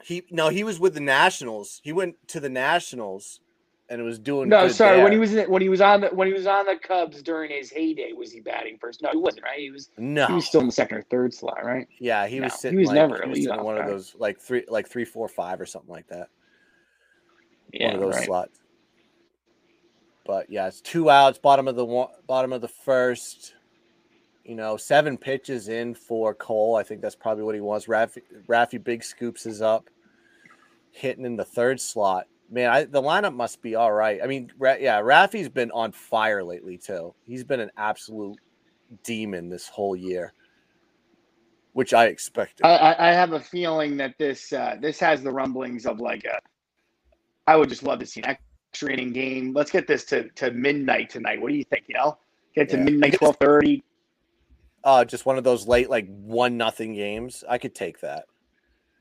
He 0.05 0.25
no, 0.31 0.49
he 0.49 0.65
was 0.65 0.79
with 0.79 0.95
the 0.95 1.01
Nationals. 1.01 1.81
He 1.83 1.93
went 1.93 2.17
to 2.29 2.41
the 2.41 2.49
Nationals 2.49 3.41
and 3.93 4.01
it 4.01 4.05
was 4.05 4.19
doing. 4.19 4.49
No, 4.49 4.69
sorry. 4.69 4.97
There. 4.97 5.05
When 5.05 5.13
he 5.13 5.19
was 5.19 5.35
in, 5.35 5.51
when 5.51 5.61
he 5.61 5.69
was 5.69 5.81
on 5.81 6.01
the 6.01 6.09
when 6.09 6.27
he 6.27 6.33
was 6.33 6.47
on 6.47 6.65
the 6.65 6.77
Cubs 6.77 7.23
during 7.23 7.51
his 7.51 7.71
heyday, 7.71 8.13
was 8.13 8.33
he 8.33 8.41
batting 8.41 8.79
first? 8.79 9.03
No, 9.03 9.11
he 9.11 9.19
wasn't. 9.19 9.45
Right? 9.45 9.59
He 9.59 9.71
was. 9.71 9.91
No, 9.99 10.27
he 10.27 10.33
was 10.33 10.47
still 10.47 10.63
in 10.63 10.67
the 10.67 10.73
second 10.73 10.99
or 10.99 11.03
third 11.03 11.35
slot, 11.35 11.65
right? 11.65 11.87
Yeah, 11.99 12.27
he 12.27 12.39
no, 12.39 12.45
was 12.45 12.55
sitting. 12.55 12.79
He 12.79 12.83
was 12.83 12.89
like, 12.89 12.97
never 12.97 13.23
he 13.23 13.29
was 13.29 13.47
in 13.47 13.63
one 13.63 13.77
guy. 13.77 13.83
of 13.83 13.91
those 13.91 14.15
like 14.19 14.41
three, 14.41 14.65
like 14.67 14.89
three, 14.89 15.05
four, 15.05 15.29
five, 15.29 15.61
or 15.61 15.67
something 15.67 15.91
like 15.91 16.07
that. 16.09 16.29
Yeah, 17.73 17.89
one 17.89 17.95
of 17.97 18.01
those 18.01 18.15
right. 18.15 18.25
slots. 18.25 18.61
But 20.25 20.51
yeah, 20.51 20.69
it's 20.69 20.81
two 20.81 21.11
outs, 21.11 21.39
bottom 21.39 21.69
of 21.69 21.77
the 21.77 21.85
one, 21.85 22.09
bottom 22.27 22.53
of 22.53 22.61
the 22.61 22.69
first. 22.69 23.55
You 24.45 24.57
know, 24.57 24.77
seven 24.77 25.17
pitches 25.17 25.69
in 25.69 25.95
for 25.95 26.35
Cole. 26.35 26.75
I 26.77 26.83
think 26.83 27.01
that's 27.01 27.15
probably 27.15 27.45
what 27.45 27.55
he 27.55 27.61
wants. 27.61 27.87
Raffy, 27.87 28.23
Raffy 28.49 28.83
Big 28.83 29.05
Scoops 29.05 29.47
is 29.47 29.63
up, 29.63 29.89
hitting 30.91 31.25
in 31.25 31.37
the 31.37 31.45
third 31.45 31.81
slot. 31.81 32.27
Man, 32.51 32.69
I, 32.69 32.85
the 32.85 33.01
lineup 33.01 33.35
must 33.35 33.63
be 33.63 33.77
all 33.77 33.93
right. 33.93 34.21
I 34.23 34.27
mean, 34.27 34.51
Ra- 34.59 34.77
yeah, 34.79 35.01
Raffy's 35.01 35.49
been 35.49 35.71
on 35.71 35.93
fire 35.93 36.43
lately 36.43 36.77
too. 36.77 37.15
He's 37.25 37.45
been 37.45 37.61
an 37.61 37.71
absolute 37.77 38.39
demon 39.05 39.49
this 39.49 39.69
whole 39.69 39.97
year, 39.97 40.33
which 41.73 41.95
I 41.95 42.07
expected. 42.07 42.67
I, 42.67 42.97
I 42.99 43.13
have 43.13 43.33
a 43.33 43.41
feeling 43.41 43.97
that 43.99 44.15
this 44.19 44.53
uh, 44.53 44.77
this 44.81 44.99
has 45.01 45.23
the 45.23 45.31
rumblings 45.31 45.87
of 45.87 46.01
like 46.01 46.25
a. 46.25 46.39
I 47.47 47.57
would 47.57 47.69
just 47.69 47.85
love 47.85 48.01
to 48.01 48.07
see 48.07 48.23
an 48.23 48.37
extra 48.73 48.91
inning 48.93 49.13
game. 49.13 49.53
Let's 49.53 49.71
get 49.71 49.87
this 49.87 50.05
to, 50.05 50.29
to 50.31 50.51
midnight 50.51 51.11
tonight. 51.11 51.41
What 51.41 51.51
do 51.51 51.55
you 51.57 51.65
think? 51.65 51.85
You 51.89 51.97
know, 51.97 52.19
get 52.55 52.71
to 52.71 52.79
yeah. 52.79 52.85
midnight, 52.85 53.15
twelve 53.15 53.37
thirty. 53.37 53.85
Uh, 54.83 55.05
just 55.05 55.27
one 55.27 55.39
of 55.39 55.45
those 55.45 55.69
late 55.69 55.91
like 55.91 56.09
one 56.09 56.57
nothing 56.57 56.95
games. 56.95 57.45
I 57.49 57.59
could 57.59 57.75
take 57.75 58.01
that. 58.01 58.25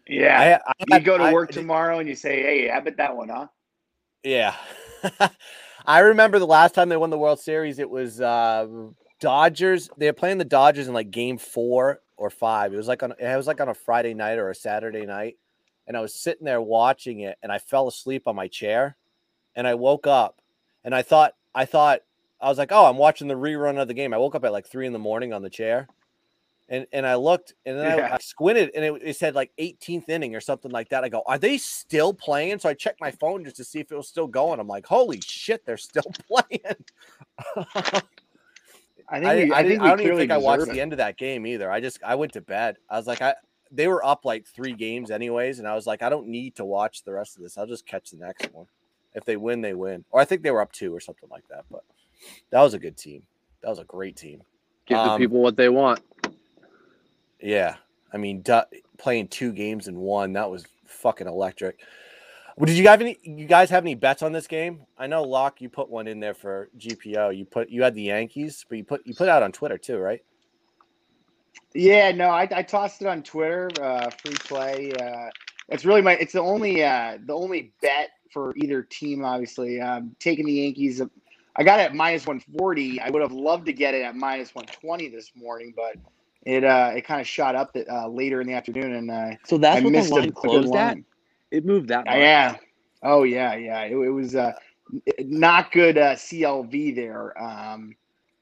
Yeah. 0.07 0.59
I, 0.67 0.71
I 0.91 0.97
you 0.97 1.03
go 1.03 1.17
to 1.17 1.23
I- 1.25 1.33
work 1.33 1.51
tomorrow 1.51 1.99
and 1.99 2.09
you 2.09 2.15
say, 2.15 2.41
"Hey, 2.41 2.67
how 2.67 2.79
about 2.79 2.97
that 2.97 3.15
one, 3.15 3.29
huh?" 3.29 3.47
Yeah. 4.23 4.55
I 5.85 5.99
remember 5.99 6.37
the 6.37 6.45
last 6.45 6.75
time 6.75 6.89
they 6.89 6.97
won 6.97 7.09
the 7.09 7.17
World 7.17 7.39
Series, 7.39 7.79
it 7.79 7.89
was 7.89 8.19
uh 8.19 8.67
Dodgers. 9.19 9.89
They 9.97 10.07
were 10.07 10.13
playing 10.13 10.37
the 10.37 10.45
Dodgers 10.45 10.87
in 10.87 10.93
like 10.93 11.11
game 11.11 11.37
four 11.37 12.01
or 12.17 12.29
five. 12.29 12.73
It 12.73 12.77
was 12.77 12.87
like 12.87 13.03
on 13.03 13.13
it 13.17 13.37
was 13.37 13.47
like 13.47 13.61
on 13.61 13.69
a 13.69 13.73
Friday 13.73 14.13
night 14.13 14.37
or 14.37 14.49
a 14.49 14.55
Saturday 14.55 15.05
night. 15.05 15.37
And 15.87 15.97
I 15.97 16.01
was 16.01 16.13
sitting 16.13 16.45
there 16.45 16.61
watching 16.61 17.21
it 17.21 17.37
and 17.41 17.51
I 17.51 17.57
fell 17.57 17.87
asleep 17.87 18.23
on 18.27 18.35
my 18.35 18.47
chair. 18.47 18.97
And 19.55 19.67
I 19.67 19.75
woke 19.75 20.07
up 20.07 20.41
and 20.83 20.95
I 20.95 21.01
thought 21.01 21.33
I 21.53 21.65
thought 21.65 22.01
I 22.39 22.49
was 22.49 22.57
like, 22.57 22.71
oh, 22.71 22.85
I'm 22.85 22.97
watching 22.97 23.27
the 23.27 23.35
rerun 23.35 23.79
of 23.79 23.87
the 23.87 23.93
game. 23.93 24.13
I 24.13 24.17
woke 24.17 24.35
up 24.35 24.43
at 24.43 24.51
like 24.51 24.65
three 24.65 24.87
in 24.87 24.93
the 24.93 24.99
morning 24.99 25.33
on 25.33 25.41
the 25.41 25.49
chair. 25.49 25.87
And, 26.69 26.87
and 26.93 27.05
I 27.05 27.15
looked 27.15 27.53
and 27.65 27.77
then 27.77 27.97
Yeah. 27.97 28.07
I, 28.11 28.15
I 28.15 28.17
squinted 28.19 28.71
and 28.73 28.85
it, 28.85 29.01
it 29.03 29.15
said 29.17 29.35
like 29.35 29.51
18th 29.59 30.07
inning 30.07 30.35
or 30.35 30.39
something 30.39 30.71
like 30.71 30.87
that. 30.89 31.03
I 31.03 31.09
go, 31.09 31.21
are 31.27 31.37
they 31.37 31.57
still 31.57 32.13
playing? 32.13 32.59
So 32.59 32.69
I 32.69 32.73
checked 32.73 33.01
my 33.01 33.11
phone 33.11 33.43
just 33.43 33.57
to 33.57 33.65
see 33.65 33.79
if 33.79 33.91
it 33.91 33.95
was 33.95 34.07
still 34.07 34.27
going. 34.27 34.59
I'm 34.59 34.69
like, 34.69 34.85
holy 34.85 35.19
shit, 35.21 35.65
they're 35.65 35.75
still 35.75 36.03
playing. 36.27 36.75
I 39.11 39.19
think 39.19 39.25
I, 39.27 39.35
we, 39.35 39.51
I, 39.51 39.59
I, 39.59 39.63
think 39.67 39.81
I 39.81 39.87
don't 39.89 40.01
even 40.01 40.17
think 40.17 40.31
I 40.31 40.37
watched 40.37 40.61
deserve 40.61 40.75
the 40.75 40.81
end 40.81 40.93
of 40.93 40.97
that 40.97 41.17
game 41.17 41.45
either. 41.45 41.69
I 41.69 41.81
just 41.81 41.99
I 42.01 42.15
went 42.15 42.31
to 42.33 42.41
bed. 42.41 42.77
I 42.89 42.97
was 42.97 43.07
like, 43.07 43.21
I 43.21 43.35
they 43.69 43.87
were 43.87 44.03
up 44.05 44.23
like 44.23 44.45
three 44.45 44.73
games 44.73 45.11
anyways, 45.11 45.59
and 45.59 45.67
I 45.67 45.75
was 45.75 45.85
like, 45.85 46.01
I 46.01 46.09
don't 46.09 46.27
need 46.27 46.55
to 46.55 46.65
watch 46.65 47.03
the 47.03 47.11
rest 47.11 47.35
of 47.35 47.43
this. 47.43 47.57
I'll 47.57 47.67
just 47.67 47.85
catch 47.85 48.11
the 48.11 48.17
next 48.17 48.53
one. 48.53 48.67
If 49.13 49.25
they 49.25 49.37
win, 49.37 49.61
they 49.61 49.73
win. 49.73 50.05
Or 50.11 50.21
I 50.21 50.25
think 50.25 50.41
they 50.41 50.51
were 50.51 50.61
up 50.61 50.71
two 50.71 50.95
or 50.95 50.99
something 50.99 51.29
like 51.29 51.47
that. 51.49 51.65
But 51.69 51.83
that 52.51 52.61
was 52.61 52.73
a 52.73 52.79
good 52.79 52.97
team. 52.97 53.23
That 53.61 53.69
was 53.69 53.79
a 53.79 53.83
great 53.83 54.15
team. 54.15 54.41
Give 54.85 54.97
the 54.97 55.03
Um, 55.11 55.19
people 55.19 55.41
what 55.41 55.55
they 55.57 55.69
want. 55.69 56.01
Yeah, 57.39 57.75
I 58.13 58.17
mean, 58.17 58.41
du- 58.41 58.67
playing 58.97 59.27
two 59.29 59.51
games 59.51 59.87
in 59.87 59.97
one 59.97 60.33
that 60.33 60.49
was 60.49 60.65
fucking 60.85 61.27
electric. 61.27 61.79
Well, 62.57 62.67
Did 62.67 62.77
you 62.77 62.87
have 62.87 63.01
any? 63.01 63.17
You 63.23 63.45
guys 63.47 63.69
have 63.69 63.83
any 63.83 63.95
bets 63.95 64.21
on 64.21 64.31
this 64.31 64.47
game? 64.47 64.85
I 64.97 65.07
know, 65.07 65.23
Locke, 65.23 65.61
you 65.61 65.69
put 65.69 65.89
one 65.89 66.07
in 66.07 66.19
there 66.19 66.33
for 66.33 66.69
GPO. 66.77 67.35
You 67.35 67.45
put 67.45 67.69
you 67.69 67.81
had 67.83 67.95
the 67.95 68.03
Yankees, 68.03 68.65
but 68.69 68.77
you 68.77 68.83
put 68.83 69.05
you 69.07 69.15
put 69.15 69.29
out 69.29 69.41
on 69.41 69.51
Twitter 69.51 69.77
too, 69.77 69.97
right? 69.97 70.21
Yeah, 71.73 72.11
no, 72.11 72.29
I, 72.29 72.47
I 72.53 72.63
tossed 72.63 73.01
it 73.01 73.07
on 73.07 73.23
Twitter. 73.23 73.69
Uh, 73.81 74.09
free 74.09 74.33
play. 74.33 74.91
Uh, 74.93 75.29
it's 75.69 75.85
really 75.85 76.01
my. 76.01 76.13
It's 76.13 76.33
the 76.33 76.41
only. 76.41 76.83
Uh, 76.83 77.17
the 77.25 77.33
only 77.33 77.73
bet 77.81 78.09
for 78.33 78.53
either 78.57 78.83
team. 78.83 79.25
Obviously, 79.25 79.81
um, 79.81 80.15
taking 80.19 80.45
the 80.45 80.53
Yankees. 80.53 81.01
I 81.55 81.63
got 81.63 81.79
it 81.79 81.83
at 81.83 81.95
minus 81.95 82.27
one 82.27 82.41
forty. 82.59 83.01
I 83.01 83.09
would 83.11 83.21
have 83.23 83.33
loved 83.33 83.67
to 83.67 83.73
get 83.73 83.93
it 83.95 84.03
at 84.03 84.15
minus 84.15 84.55
one 84.55 84.65
twenty 84.67 85.09
this 85.09 85.31
morning, 85.35 85.73
but 85.75 85.97
it 86.45 86.63
uh, 86.63 86.93
it 86.95 87.03
kind 87.05 87.21
of 87.21 87.27
shot 87.27 87.55
up 87.55 87.75
uh, 87.91 88.07
later 88.09 88.41
in 88.41 88.47
the 88.47 88.53
afternoon, 88.53 88.95
and 88.95 89.11
uh, 89.11 89.35
So 89.45 89.57
that's 89.57 89.79
I 89.79 89.81
what 89.83 89.93
missed 89.93 90.13
the 90.15 90.23
line 90.23 90.29
a 90.29 90.33
closed 90.33 90.75
at. 90.75 90.99
It 91.51 91.65
moved 91.65 91.89
that 91.89 92.09
much. 92.09 92.31
Yeah. 92.31 92.57
Oh 93.03 93.23
yeah, 93.23 93.55
yeah. 93.55 93.83
It, 93.83 93.93
it 93.93 94.09
was 94.11 94.35
uh, 94.35 94.53
not 95.19 95.71
good 95.71 95.97
uh, 95.97 96.15
CLV 96.15 96.95
there, 96.95 97.41
um, 97.41 97.95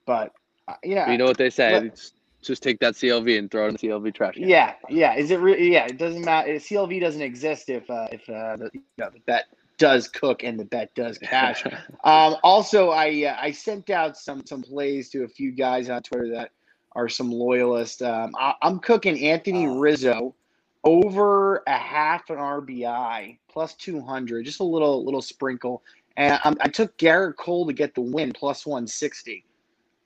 but 0.05 0.33
uh, 0.67 0.75
you 0.83 0.95
know, 0.95 1.05
You 1.05 1.17
know 1.17 1.25
what 1.25 1.37
they 1.37 1.49
say? 1.51 1.75
Let- 1.75 1.85
It's 1.85 2.13
just 2.43 2.63
take 2.63 2.79
that 2.81 2.95
CLV 2.95 3.37
and 3.39 3.51
throw 3.51 3.65
it 3.65 3.69
in 3.69 3.73
the 3.75 3.79
CLV 3.79 4.13
trash. 4.15 4.39
can. 4.39 4.49
Yeah, 4.49 4.75
yeah. 4.89 5.15
Is 5.15 5.31
it 5.31 5.39
really? 5.39 5.73
Yeah, 5.73 5.85
it 5.87 5.97
doesn't 5.97 6.23
matter. 6.23 6.51
CLV 6.55 7.01
doesn't 7.01 7.21
exist 7.21 7.69
if 7.69 7.89
uh, 7.89 8.07
if 8.11 8.29
uh, 8.29 8.57
the, 8.57 8.71
you 8.73 8.83
know, 8.97 9.09
the 9.11 9.19
bet 9.27 9.45
does 9.79 10.07
cook 10.07 10.43
and 10.43 10.59
the 10.59 10.65
bet 10.65 10.93
does 10.93 11.17
cash. 11.17 11.63
um, 12.03 12.35
also, 12.43 12.89
I 12.89 13.25
uh, 13.25 13.37
I 13.39 13.51
sent 13.51 13.89
out 13.89 14.17
some 14.17 14.45
some 14.45 14.61
plays 14.61 15.09
to 15.09 15.23
a 15.23 15.27
few 15.27 15.51
guys 15.51 15.89
on 15.89 16.03
Twitter 16.03 16.29
that 16.35 16.51
are 16.95 17.09
some 17.09 17.31
loyalists. 17.31 18.01
Um, 18.01 18.35
I, 18.37 18.53
I'm 18.61 18.79
cooking 18.79 19.19
Anthony 19.25 19.65
Oh. 19.67 19.79
Rizzo 19.79 20.35
over 20.83 21.63
a 21.67 21.77
half 21.77 22.29
an 22.29 22.37
RBI 22.37 23.37
plus 23.51 23.73
200, 23.75 24.45
just 24.45 24.59
a 24.59 24.63
little 24.63 25.03
little 25.03 25.21
sprinkle. 25.21 25.83
And 26.17 26.39
um, 26.43 26.57
I 26.61 26.67
took 26.67 26.97
Gerrit 26.97 27.37
Cole 27.37 27.65
to 27.65 27.73
get 27.73 27.95
the 27.95 28.01
win 28.01 28.33
plus 28.33 28.65
160. 28.65 29.45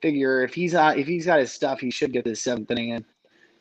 Figure 0.02 0.44
if 0.44 0.54
he's 0.54 0.74
if 0.76 1.08
he's 1.08 1.26
got 1.26 1.40
his 1.40 1.52
stuff, 1.52 1.80
he 1.80 1.90
should 1.90 2.14
get 2.14 2.26
the 2.26 2.36
seventh 2.36 2.72
inning 2.72 2.90
in. 2.90 3.06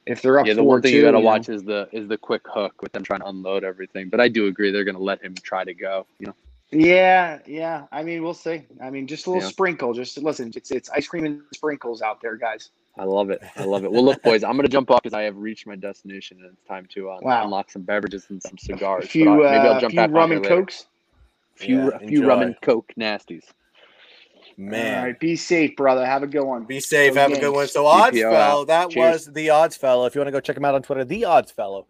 If 0.07 0.23
they're 0.23 0.39
up 0.41 0.47
yeah, 0.47 0.55
the 0.55 0.61
four 0.63 0.69
one 0.69 0.83
thing 0.83 0.93
two, 0.93 0.97
you 0.99 1.03
got 1.03 1.13
to 1.13 1.19
know. 1.19 1.25
watch 1.25 1.49
is 1.49 1.63
the 1.63 1.89
is 1.93 2.09
the 2.09 2.19
quick 2.19 2.43
hook 2.47 2.83
with 2.83 2.93
them 2.93 3.05
trying 3.05 3.21
to 3.21 3.27
unload 3.29 3.63
everything. 3.65 4.09
But 4.09 4.21
I 4.21 4.29
do 4.29 4.47
agree 4.47 4.71
they're 4.73 4.85
going 4.85 4.97
to 4.97 5.03
let 5.03 5.23
him 5.23 5.35
try 5.35 5.65
to 5.65 5.75
go. 5.75 6.07
You 6.19 6.29
know, 6.29 6.35
Yeah, 6.73 7.39
yeah. 7.47 7.85
I 7.93 8.03
mean, 8.03 8.23
we'll 8.23 8.35
see. 8.35 8.63
I 8.83 8.91
mean, 8.91 9.07
just 9.07 9.27
a 9.27 9.31
little 9.31 9.43
Yeah. 9.43 9.49
sprinkle. 9.49 9.93
Just 9.95 10.19
listen. 10.19 10.53
It's 10.57 10.71
it's 10.73 10.91
ice 10.91 11.07
cream 11.07 11.25
and 11.25 11.43
sprinkles 11.55 12.03
out 12.03 12.21
there, 12.21 12.37
guys. 12.37 12.71
I 12.99 13.05
love 13.05 13.31
it. 13.31 13.41
I 13.57 13.65
love 13.65 13.85
it. 13.85 13.93
Well, 13.93 14.05
look, 14.05 14.23
boys, 14.23 14.45
I'm 14.45 14.53
going 14.53 14.65
to 14.65 14.69
jump 14.69 14.91
off 14.91 15.03
because 15.03 15.15
I 15.15 15.23
have 15.23 15.37
reached 15.37 15.67
my 15.67 15.77
destination 15.77 16.39
and 16.43 16.53
it's 16.53 16.63
time 16.69 16.87
to 16.95 17.11
uh, 17.11 17.19
Wow. 17.23 17.45
unlock 17.45 17.71
some 17.71 17.83
beverages 17.83 18.27
and 18.29 18.43
some 18.43 18.59
cigars. 18.59 19.05
A 19.05 19.07
But 19.07 19.11
few 19.11 19.45
I- 19.45 19.51
maybe 19.53 19.69
uh, 19.69 19.73
I'll 19.75 19.81
jump 19.81 19.93
few 19.93 19.97
back 20.01 20.09
on 20.11 20.15
rum 20.15 20.33
and 20.33 20.43
later. 20.43 20.57
cokes. 20.57 20.87
few 21.57 21.77
Yeah, 21.79 21.89
a 21.95 21.99
few 22.01 22.27
rum 22.27 22.43
and 22.43 22.61
coke 22.61 22.93
nasties. 22.99 23.45
Man. 24.57 24.99
All 24.99 25.05
right, 25.07 25.19
be 25.19 25.37
safe, 25.37 25.77
brother. 25.77 26.05
Have 26.05 26.23
a 26.23 26.27
good 26.27 26.45
one. 26.45 26.65
Be 26.65 26.81
safe. 26.81 27.15
Go 27.15 27.21
Have 27.21 27.33
a 27.33 27.41
good 27.41 27.53
one. 27.53 27.69
So, 27.69 27.87
Odds 27.87 28.19
Fellow, 28.19 28.65
that 28.67 28.91
Cheers. 28.91 29.27
was 29.27 29.35
the 29.35 29.51
Odds 29.51 29.77
Fellow. 29.77 30.07
If 30.07 30.15
you 30.15 30.21
want 30.21 30.29
to 30.29 30.33
go 30.33 30.41
check 30.41 30.57
him 30.57 30.65
out 30.65 30.75
on 30.75 30.83
Twitter, 30.83 31.05
the 31.05 31.25
Odds 31.25 31.51
Fellow, 31.51 31.87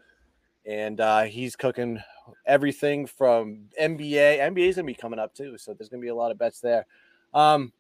and 0.67 1.01
uh, 1.01 1.23
he's 1.23 1.57
cooking 1.57 2.01
everything 2.47 3.07
from 3.07 3.69
NBA. 3.81 4.39
NBA's 4.41 4.77
gonna 4.77 4.87
be 4.87 4.95
coming 4.95 5.19
up 5.19 5.35
too, 5.35 5.59
so 5.59 5.75
there's 5.75 5.89
gonna 5.89 6.01
be 6.03 6.09
a 6.09 6.15
lot 6.15 6.31
of 6.31 6.39
bets 6.39 6.61
there. 6.61 6.87
Um, 7.35 7.73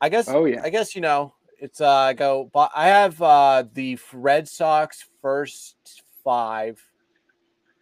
I 0.00 0.08
guess. 0.08 0.28
Oh, 0.28 0.44
yeah. 0.44 0.62
I 0.62 0.70
guess 0.70 0.94
you 0.94 1.00
know 1.00 1.34
it's. 1.58 1.80
Uh, 1.80 1.88
I 1.88 2.12
go. 2.12 2.50
But 2.52 2.70
I 2.74 2.88
have 2.88 3.20
uh 3.20 3.64
the 3.72 3.98
Red 4.12 4.48
Sox 4.48 5.06
first 5.22 6.02
five 6.24 6.82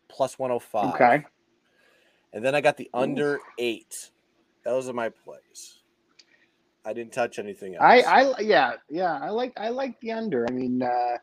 plus 0.08 0.38
one 0.38 0.50
hundred 0.50 0.60
five. 0.60 0.94
Okay. 0.94 1.24
And 2.32 2.44
then 2.44 2.54
I 2.54 2.60
got 2.60 2.76
the 2.76 2.90
under 2.92 3.38
eight. 3.58 4.10
Those 4.64 4.88
are 4.88 4.92
my 4.92 5.08
plays. 5.08 5.77
I 6.88 6.94
didn't 6.94 7.12
touch 7.12 7.38
anything 7.38 7.74
else. 7.74 7.84
I 7.84 8.00
I 8.00 8.40
yeah 8.40 8.72
yeah 8.88 9.18
I 9.20 9.28
like 9.28 9.52
I 9.58 9.68
like 9.68 10.00
the 10.00 10.12
under. 10.12 10.46
I 10.48 10.52
mean, 10.52 10.82
uh, 10.82 11.18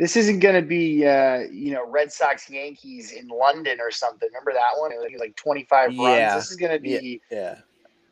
this 0.00 0.16
isn't 0.16 0.40
going 0.40 0.56
to 0.56 0.62
be 0.62 1.06
uh, 1.06 1.40
you 1.52 1.72
know 1.72 1.88
Red 1.88 2.10
Sox 2.12 2.50
Yankees 2.50 3.12
in 3.12 3.28
London 3.28 3.78
or 3.80 3.92
something. 3.92 4.28
Remember 4.28 4.52
that 4.52 4.78
one? 4.80 4.90
It 4.90 4.98
was 4.98 5.20
like 5.20 5.36
25 5.36 5.92
Yeah. 5.92 6.32
runs. 6.32 6.42
This 6.42 6.50
is 6.50 6.56
going 6.56 6.72
to 6.72 6.80
be. 6.80 7.20
yeah. 7.30 7.58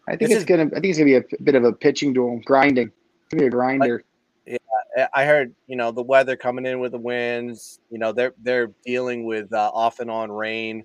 I 0.09 0.12
think 0.12 0.21
This 0.21 0.31
it's 0.31 0.38
is- 0.38 0.45
gonna. 0.45 0.66
I 0.66 0.78
think 0.78 0.85
it's 0.87 0.99
gonna 0.99 1.07
be 1.11 1.16
a 1.16 1.43
bit 1.43 1.57
of 1.57 1.64
a 1.64 1.73
pitching 1.73 2.12
duel, 2.12 2.40
grinding. 2.45 2.87
It's 2.87 3.33
gonna 3.33 3.43
be 3.43 3.47
a 3.49 3.50
grinder. 3.50 4.05
I- 4.97 5.09
I 5.12 5.25
heard, 5.26 5.52
you 5.66 5.75
know, 5.76 5.90
the 5.90 6.02
weather 6.05 6.37
coming 6.37 6.64
in 6.64 6.78
with 6.78 6.93
the 6.93 6.99
winds. 6.99 7.81
You 7.90 7.99
know, 7.99 8.12
they're 8.12 8.33
they're 8.40 8.69
dealing 8.87 9.25
with 9.26 9.52
uh, 9.52 9.71
off 9.75 9.99
and 9.99 10.09
on 10.11 10.31
rain. 10.31 10.85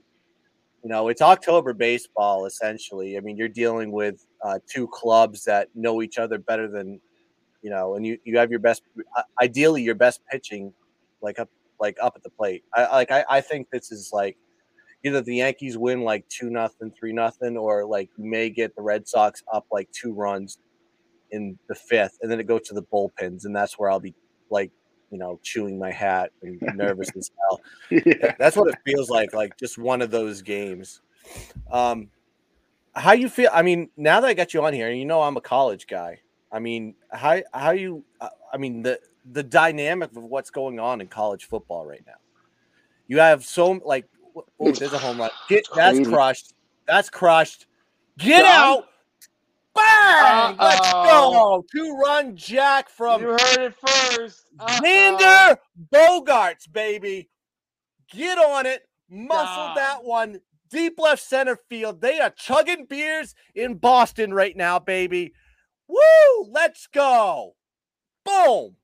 You 0.84 0.90
know, 0.90 1.10
it's 1.10 1.22
October 1.22 1.74
baseball 1.74 2.46
essentially. 2.46 3.18
I 3.18 3.20
mean, 3.20 3.38
you're 3.38 3.48
dealing 3.48 3.92
with 3.92 4.26
uh, 4.44 4.60
two 4.68 4.88
clubs 4.88 5.44
that 5.46 5.70
know 5.76 6.02
each 6.02 6.18
other 6.18 6.40
better 6.40 6.68
than, 6.68 7.00
you 7.62 7.70
know, 7.70 7.96
and 7.96 8.06
you 8.06 8.18
you 8.24 8.38
have 8.38 8.50
your 8.50 8.60
best, 8.60 8.82
uh, 9.16 9.22
ideally 9.42 9.84
your 9.84 9.96
best 9.96 10.22
pitching, 10.32 10.74
like 11.22 11.38
up 11.40 11.50
like 11.80 11.98
up 12.02 12.14
at 12.16 12.24
the 12.24 12.30
plate. 12.30 12.64
I 12.74 12.86
like 12.92 13.12
I, 13.12 13.26
I 13.30 13.42
think 13.42 13.70
this 13.70 13.92
is 13.92 14.10
like 14.12 14.38
either 15.04 15.22
the 15.22 15.38
Yankees 15.38 15.78
win 15.78 16.02
like 16.02 16.28
two 16.30 16.50
nothing, 16.50 16.92
three 16.92 17.14
nothing, 17.14 17.58
or 17.58 17.86
like 17.86 18.10
you 18.18 18.26
may 18.30 18.50
get 18.50 18.76
the 18.76 18.82
Red 18.82 19.08
Sox 19.08 19.44
up 19.54 19.66
like 19.72 19.90
two 19.92 20.14
runs 20.14 20.58
in 21.32 21.58
the 21.68 21.76
fifth, 21.76 22.18
and 22.22 22.32
then 22.32 22.40
it 22.40 22.48
goes 22.48 22.62
to 22.64 22.74
the 22.74 22.84
bullpens, 22.84 23.46
and 23.46 23.56
that's 23.56 23.78
where 23.78 23.90
I'll 23.90 24.00
be 24.00 24.16
like, 24.50 24.72
you 25.12 25.18
know, 25.18 25.40
chewing 25.44 25.78
my 25.78 25.92
hat 25.92 26.32
and 26.42 26.60
nervous 26.76 27.10
as 27.16 27.30
hell. 27.42 27.62
yeah. 27.90 28.34
That's 28.40 28.56
what 28.56 28.70
it 28.70 28.80
feels 28.86 29.10
like, 29.10 29.34
like 29.34 29.58
just 29.58 29.78
one 29.78 30.02
of 30.02 30.10
those 30.10 30.42
games. 30.42 31.02
Um, 31.70 32.10
how 32.94 33.12
you 33.14 33.30
feel? 33.30 33.50
I 33.54 33.62
mean, 33.62 33.90
now 33.96 34.20
that 34.22 34.28
I 34.28 34.34
got 34.34 34.54
you 34.54 34.64
on 34.66 34.74
here, 34.74 34.90
and 34.90 34.98
you 34.98 35.06
know 35.06 35.22
I'm 35.22 35.38
a 35.38 35.42
college 35.42 35.88
guy. 35.88 36.20
I 36.52 36.60
mean, 36.60 36.96
how 37.12 37.42
how 37.54 37.72
you? 37.72 38.04
uh, 38.20 38.30
I 38.52 38.58
mean 38.58 38.82
the 38.82 39.00
the 39.32 39.44
dynamic 39.44 40.16
of 40.16 40.24
what's 40.24 40.50
going 40.50 40.80
on 40.80 41.02
in 41.02 41.08
college 41.08 41.46
football 41.46 41.86
right 41.86 42.04
now. 42.06 42.14
You 43.08 43.20
have 43.20 43.46
so 43.46 43.72
like, 43.86 44.08
oh, 44.36 44.72
there's 44.72 44.94
a 44.94 44.98
home 44.98 45.20
run. 45.20 45.30
Get 45.48 45.68
that's 45.76 46.06
crushed. 46.08 46.54
That's 46.88 47.10
crushed. 47.10 47.68
Get 48.18 48.46
out! 48.46 48.88
Bang! 49.76 50.58
Let's 50.58 50.92
go. 50.92 51.64
Two 51.72 51.96
run 51.98 52.36
jack 52.36 52.90
from 52.90 53.22
You 53.22 53.30
heard 53.30 53.58
it 53.58 53.76
first. 53.76 54.46
Xander 54.60 55.58
Bogaerts, 55.94 56.72
baby. 56.72 57.30
Get 58.12 58.38
on 58.38 58.66
it. 58.66 58.84
Muscle 59.10 59.46
Done. 59.68 59.76
that 59.76 60.04
one. 60.04 60.40
Deep 60.70 60.98
left 61.00 61.22
center 61.22 61.58
field. 61.70 62.00
They 62.02 62.20
are 62.20 62.30
chugging 62.30 62.86
beers 62.86 63.36
in 63.56 63.76
Boston 63.76 64.34
right 64.34 64.56
now, 64.56 64.80
baby. 64.80 65.34
Woo! 65.88 66.48
Let's 66.50 66.88
go. 66.88 67.56
Boom. 68.24 68.76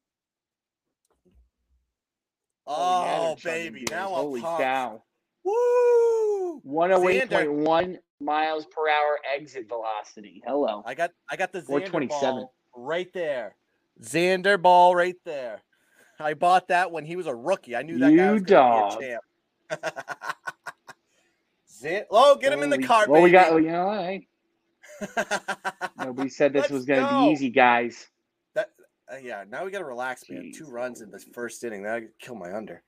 Oh, 2.65 3.31
oh 3.31 3.35
baby. 3.43 3.85
Now 3.89 4.07
I'm 4.09 4.13
Holy 4.15 4.41
pumped. 4.41 4.61
cow. 4.61 5.03
Woo! 5.45 6.61
108.1 6.67 7.97
miles 8.19 8.65
per 8.65 8.87
hour 8.89 9.19
exit 9.35 9.67
velocity. 9.67 10.41
Hello. 10.45 10.83
I 10.85 10.93
got 10.95 11.11
I 11.29 11.35
got 11.35 11.51
the 11.51 11.61
Xander 11.61 11.85
27. 11.87 12.35
ball 12.35 12.53
right 12.75 13.11
there. 13.13 13.55
Xander 14.01 14.61
ball 14.61 14.95
right 14.95 15.15
there. 15.25 15.61
I 16.19 16.33
bought 16.33 16.69
that 16.69 16.91
when 16.91 17.05
he 17.05 17.15
was 17.15 17.27
a 17.27 17.35
rookie. 17.35 17.75
I 17.75 17.83
knew 17.83 17.99
that 17.99 18.15
guy 18.15 18.25
You 18.27 18.31
was 18.33 18.41
gonna 18.43 18.89
dog. 18.89 18.99
be 18.99 19.05
a 19.05 19.09
champ. 19.09 19.95
Zin- 21.71 22.05
oh, 22.09 22.35
get 22.37 22.51
him 22.53 22.63
in 22.63 22.69
the 22.71 22.77
Well, 22.79 22.87
cart. 22.87 23.09
Well, 23.09 23.21
we 23.21 23.29
got, 23.31 23.51
baby. 23.51 23.65
you 23.65 23.71
know, 23.71 23.91
hey, 23.91 24.27
nobody 25.97 26.29
said 26.29 26.53
this 26.53 26.61
Let's 26.61 26.71
was 26.71 26.85
going 26.85 27.05
to 27.05 27.07
be 27.07 27.31
easy, 27.31 27.49
guys. 27.51 28.07
That, 28.55 28.71
uh, 29.11 29.17
yeah, 29.17 29.43
now 29.47 29.63
we 29.63 29.69
got 29.69 29.79
to 29.79 29.85
relax, 29.85 30.27
man. 30.27 30.51
Two 30.55 30.65
runs 30.65 31.01
in 31.01 31.11
the 31.11 31.19
first 31.19 31.63
inning. 31.63 31.83
That 31.83 32.01
kill 32.19 32.33
my 32.33 32.51
under. 32.55 32.81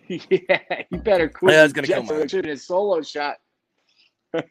yeah, 0.08 0.82
you 0.90 0.98
better 0.98 1.28
quit. 1.28 1.52
Yeah, 1.54 1.64
it's 1.64 1.72
gonna 1.72 1.86
kill 1.86 2.00
Jets 2.00 2.10
mine. 2.10 2.18
or 2.20 2.22
it 2.24 2.30
should 2.30 2.36
have 2.38 2.42
been 2.44 2.52
a 2.52 2.56
solo 2.58 3.02
shot. 3.02 3.36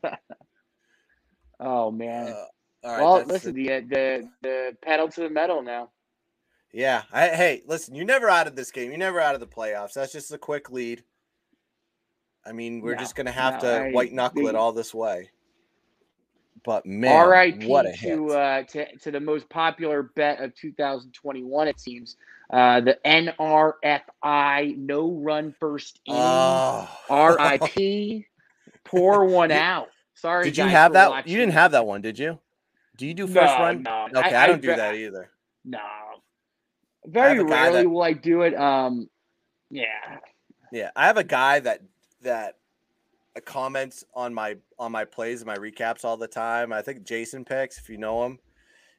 oh 1.59 1.91
man. 1.91 2.27
Uh, 2.29 2.45
all 2.83 2.91
right. 2.91 3.01
well, 3.01 3.23
listen, 3.25 3.53
the- 3.53 3.67
the, 3.81 4.29
the 4.41 4.77
pedal 4.81 5.07
to 5.09 5.21
the 5.21 5.29
metal 5.29 5.61
now. 5.61 5.89
yeah. 6.73 7.03
I, 7.11 7.27
hey, 7.29 7.61
listen, 7.67 7.93
you're 7.95 8.05
never 8.05 8.29
out 8.29 8.47
of 8.47 8.55
this 8.55 8.71
game. 8.71 8.89
You're 8.89 8.97
never 8.97 9.19
out 9.19 9.35
of 9.35 9.39
the 9.39 9.47
playoffs. 9.47 9.93
That's 9.93 10.11
just 10.11 10.31
a 10.31 10.37
quick 10.37 10.71
lead. 10.71 11.03
I 12.45 12.53
mean, 12.53 12.81
we're 12.81 12.95
No, 12.95 12.99
just 12.99 13.15
gonna 13.15 13.31
have 13.31 13.61
no, 13.61 13.69
to 13.69 13.79
I- 13.85 13.91
white 13.91 14.13
knuckle 14.13 14.47
it 14.47 14.55
all 14.55 14.71
this 14.71 14.93
way. 14.93 15.29
But 16.63 16.85
man, 16.85 17.11
R.I.P. 17.15 17.65
what 17.65 17.87
a 17.87 17.91
hit! 17.91 18.15
to 18.15 18.29
uh, 18.33 18.63
to 18.63 18.95
to 18.97 19.09
the 19.11 19.19
most 19.19 19.49
popular 19.49 20.03
bet 20.15 20.39
of 20.41 20.53
2021. 20.55 21.67
It 21.67 21.79
seems 21.79 22.17
uh, 22.51 22.81
the 22.81 22.97
NRFI 23.05 24.77
no 24.77 25.11
run 25.11 25.55
first 25.59 25.99
inning. 26.05 26.19
oh. 26.21 26.89
R.I.P. 27.09 28.25
Pour 28.83 29.25
one 29.25 29.51
out. 29.51 29.89
Sorry, 30.15 30.43
Did 30.45 30.57
you 30.57 30.65
have 30.65 30.93
that? 30.93 31.09
watching. 31.09 31.31
You 31.31 31.37
didn't 31.39 31.53
have 31.53 31.71
that 31.71 31.85
one, 31.85 32.01
did 32.01 32.19
you? 32.19 32.39
Do 32.97 33.07
you 33.07 33.13
do 33.13 33.25
No, 33.27 33.33
first 33.33 33.53
run? 33.53 33.83
no. 33.83 34.07
Okay, 34.15 34.35
I, 34.35 34.47
don't 34.47 34.61
do 34.61 34.67
that 34.75 34.95
either. 34.95 35.29
No. 35.65 35.79
Very 37.05 37.41
rarely 37.43 37.83
that- 37.83 37.89
will 37.89 38.03
I 38.03 38.13
do 38.13 38.41
it. 38.43 38.53
Um, 38.55 39.09
yeah. 39.69 39.85
Yeah, 40.71 40.91
I 40.95 41.07
have 41.07 41.17
a 41.17 41.23
guy 41.23 41.59
that 41.61 41.81
that 42.21 42.55
comments 43.45 44.03
on 44.13 44.33
my 44.33 44.57
on 44.77 44.91
my 44.91 45.05
plays 45.05 45.41
and 45.41 45.47
my 45.47 45.57
recaps 45.57 46.05
all 46.05 46.17
the 46.17 46.27
time. 46.27 46.71
I 46.71 46.81
think 46.81 47.03
Jason 47.03 47.43
picks 47.45 47.77
if 47.79 47.89
you 47.89 47.97
know 47.97 48.25
him. 48.25 48.39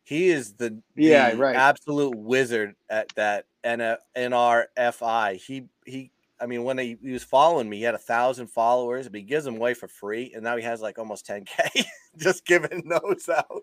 He 0.04 0.28
is 0.28 0.54
the, 0.54 0.82
Yeah, 0.97 1.30
the 1.30 1.37
right. 1.37 1.56
absolute 1.56 2.16
wizard 2.16 2.75
at 2.90 3.09
that 3.16 3.47
NRFI. 3.64 5.37
He 5.37 5.68
he. 5.87 6.11
I 6.40 6.47
mean, 6.47 6.64
when 6.64 6.76
he, 6.76 6.99
he 7.00 7.12
was 7.12 7.23
following 7.23 7.68
me, 7.68 7.76
he 7.76 7.85
had 7.85 7.94
a 7.94 7.99
thousand 7.99 8.49
followers, 8.49 9.09
but 9.09 9.18
he 9.21 9.23
gives 9.23 9.44
them 9.44 9.54
away 9.54 9.75
for 9.75 9.87
free, 9.87 10.32
and 10.35 10.42
now 10.42 10.56
he 10.56 10.64
has 10.64 10.80
like 10.80 10.99
almost 10.99 11.25
10k 11.25 11.85
just 12.18 12.44
giving 12.44 12.88
those 12.88 13.28
out. 13.28 13.62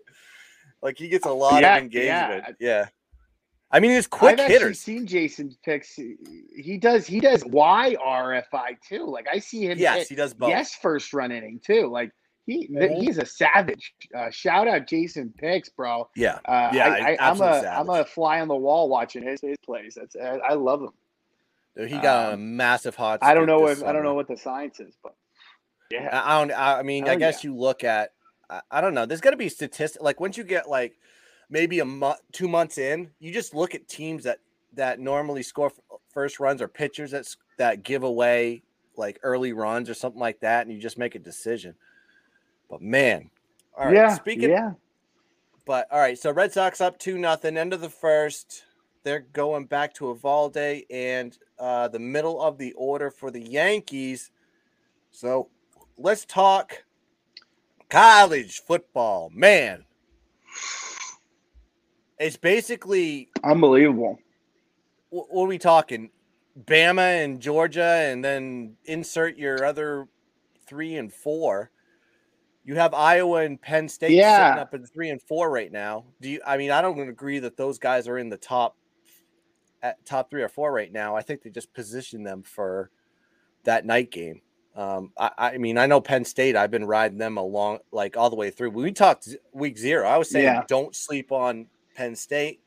Like 0.80 0.96
he 0.96 1.08
gets 1.08 1.26
a 1.26 1.28
oh, 1.28 1.36
lot 1.36 1.60
Yeah, 1.60 1.76
of 1.76 1.82
engagement. 1.82 2.56
yeah. 2.58 2.80
Yeah. 2.80 2.86
I 3.70 3.80
mean, 3.80 3.90
he's 3.92 4.06
quick 4.06 4.40
I've 4.40 4.48
hitters. 4.48 4.80
seen 4.80 5.06
Jason's 5.06 5.56
picks. 5.62 5.94
He 5.94 6.78
does. 6.78 7.06
He 7.06 7.20
does 7.20 7.44
YRFI 7.44 8.76
too. 8.88 9.06
Like 9.06 9.26
I 9.32 9.38
see 9.38 9.66
him. 9.70 9.78
Yes, 9.78 10.08
he 10.08 10.14
does 10.14 10.32
both. 10.34 10.48
Yes, 10.48 10.74
first 10.74 11.12
run 11.12 11.30
inning 11.30 11.60
too. 11.64 11.86
Like 11.86 12.10
he 12.46 12.68
he's 12.98 13.18
a 13.18 13.26
savage. 13.26 13.92
Uh, 14.14 14.30
shout 14.30 14.66
out 14.66 14.86
Jason 14.86 15.32
Picks, 15.36 15.68
bro. 15.68 16.08
Yeah. 16.16 16.38
Uh, 16.44 16.70
Yeah, 16.72 16.88
I, 16.88 17.12
I, 17.12 17.16
I'm 17.20 17.40
absolute 17.42 17.64
a 17.64 17.78
am 17.78 17.90
a 17.90 18.04
fly 18.04 18.40
on 18.40 18.48
the 18.48 18.56
wall 18.56 18.88
watching 18.88 19.22
his 19.22 19.40
his 19.40 19.56
plays. 19.64 19.96
That's 19.96 20.16
I, 20.16 20.38
I 20.50 20.54
love 20.54 20.82
him. 20.82 20.90
Dude, 21.76 21.88
He 21.88 21.98
got 21.98 22.26
on 22.26 22.30
a 22.30 22.34
Um, 22.34 22.56
massive 22.56 22.96
hot. 22.96 23.20
I 23.22 23.34
don't 23.34 23.46
know 23.46 23.68
if 23.68 23.84
I 23.84 23.92
don't 23.92 24.04
know 24.04 24.14
what 24.14 24.28
the 24.28 24.36
science 24.36 24.80
is, 24.80 24.96
but 25.02 25.14
yeah, 25.90 26.08
I 26.12 26.36
I 26.36 26.38
don't. 26.40 26.52
I 26.52 26.78
I 26.78 26.82
mean, 26.82 27.04
I 27.04 27.10
Hell 27.10 27.18
guess 27.18 27.44
you 27.44 27.54
look 27.56 27.84
at. 27.84 28.12
I, 28.48 28.60
I 28.70 28.80
don't 28.80 28.94
know. 28.94 29.06
There's 29.06 29.20
got 29.20 29.30
to 29.30 29.36
be 29.36 29.48
statistic. 29.48 30.02
Like 30.02 30.18
once 30.20 30.36
you 30.36 30.44
get 30.44 30.68
like 30.68 30.98
maybe 31.50 31.78
a 31.80 31.84
month, 31.84 32.18
two 32.32 32.48
months 32.48 32.78
in, 32.78 33.10
you 33.20 33.32
just 33.32 33.54
look 33.54 33.74
at 33.74 33.86
teams 33.88 34.24
that 34.24 34.38
that 34.74 34.98
normally 34.98 35.42
score 35.42 35.72
first 36.12 36.40
runs 36.40 36.60
or 36.62 36.68
pitchers 36.68 37.10
that 37.12 37.26
that 37.58 37.82
give 37.82 38.02
away 38.02 38.62
like 38.96 39.18
early 39.22 39.52
runs 39.52 39.88
or 39.88 39.94
something 39.94 40.20
like 40.20 40.40
that, 40.40 40.66
and 40.66 40.74
you 40.74 40.80
just 40.80 40.98
make 40.98 41.14
a 41.14 41.18
decision. 41.18 41.74
But 42.70 42.80
man, 42.80 43.28
all 43.76 43.86
right. 43.86 43.94
yeah, 43.94 44.14
speaking, 44.14 44.50
yeah. 44.50 44.72
but 45.66 45.88
all 45.90 45.98
right. 45.98 46.16
So 46.16 46.30
Red 46.30 46.52
Sox 46.52 46.80
up 46.80 46.98
two 46.98 47.18
nothing. 47.18 47.56
End 47.58 47.74
of 47.74 47.80
the 47.80 47.90
first. 47.90 48.62
They're 49.02 49.26
going 49.32 49.64
back 49.64 49.92
to 49.94 50.04
Eovaldi 50.04 50.84
and 50.90 51.36
uh, 51.58 51.88
the 51.88 51.98
middle 51.98 52.40
of 52.40 52.58
the 52.58 52.72
order 52.74 53.10
for 53.10 53.30
the 53.30 53.40
Yankees. 53.40 54.30
So 55.10 55.48
let's 55.98 56.24
talk 56.24 56.84
college 57.88 58.60
football. 58.60 59.30
Man, 59.34 59.84
it's 62.18 62.36
basically 62.36 63.30
Unbelievable. 63.42 64.18
what 65.08 65.44
are 65.44 65.48
we 65.48 65.58
talking? 65.58 66.10
Bama 66.64 67.24
and 67.24 67.40
Georgia, 67.40 68.06
and 68.10 68.24
then 68.24 68.76
insert 68.84 69.36
your 69.36 69.64
other 69.64 70.06
three 70.66 70.96
and 70.96 71.12
four. 71.12 71.70
You 72.64 72.74
have 72.76 72.92
Iowa 72.94 73.42
and 73.42 73.60
Penn 73.60 73.88
State 73.88 74.12
Yeah. 74.16 74.36
sitting 74.36 74.60
up 74.60 74.74
at 74.74 74.92
three 74.92 75.10
and 75.10 75.20
four 75.22 75.50
right 75.50 75.72
now. 75.72 76.04
Do 76.20 76.28
you? 76.28 76.40
I 76.46 76.56
mean, 76.56 76.70
I 76.70 76.82
don't 76.82 77.00
agree 77.08 77.38
that 77.40 77.56
those 77.56 77.78
guys 77.78 78.06
are 78.06 78.18
in 78.18 78.28
the 78.28 78.36
top, 78.36 78.76
at 79.82 80.04
top 80.04 80.30
three 80.30 80.42
or 80.42 80.48
four 80.48 80.72
right 80.72 80.92
now. 80.92 81.16
I 81.16 81.22
think 81.22 81.42
they 81.42 81.50
just 81.50 81.72
position 81.72 82.22
them 82.22 82.42
for 82.42 82.90
that 83.64 83.86
night 83.86 84.10
game. 84.10 84.42
Um, 84.76 85.12
I, 85.18 85.30
I 85.36 85.58
mean, 85.58 85.78
I 85.78 85.86
know 85.86 86.00
Penn 86.00 86.24
State. 86.24 86.54
I've 86.54 86.70
been 86.70 86.84
riding 86.86 87.18
them 87.18 87.38
along 87.38 87.78
like 87.92 88.16
all 88.16 88.30
the 88.30 88.36
way 88.36 88.50
through. 88.50 88.70
When 88.70 88.84
we 88.84 88.92
talked 88.92 89.28
week 89.52 89.78
zero, 89.78 90.06
I 90.06 90.16
was 90.18 90.30
saying 90.30 90.44
Yeah. 90.44 90.64
don't 90.68 90.94
sleep 90.94 91.32
on 91.32 91.66
Penn 91.96 92.14
State, 92.14 92.60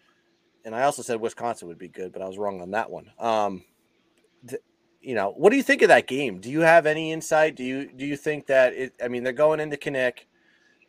and 0.65 0.75
I 0.75 0.83
also 0.83 1.01
said 1.01 1.21
Wisconsin 1.21 1.67
would 1.67 1.77
be 1.77 1.87
good, 1.87 2.11
but 2.11 2.21
I 2.21 2.27
was 2.27 2.37
wrong 2.37 2.61
on 2.61 2.71
that 2.71 2.89
one. 2.89 3.11
Um, 3.19 3.63
you 5.03 5.15
know, 5.15 5.33
what 5.35 5.49
do 5.49 5.57
you 5.57 5.63
think 5.63 5.81
of 5.81 5.89
that 5.89 6.07
game? 6.07 6.39
Do 6.39 6.49
you 6.49 6.61
have 6.61 6.85
any 6.85 7.11
insight? 7.11 7.55
Do 7.55 7.63
you 7.63 7.91
do 7.91 8.05
you 8.05 8.15
think 8.15 8.47
that 8.47 8.73
it? 8.73 8.93
I 9.03 9.09
mean, 9.09 9.23
they're 9.23 9.33
going 9.33 9.59
into 9.59 9.75
Kinnick. 9.75 10.19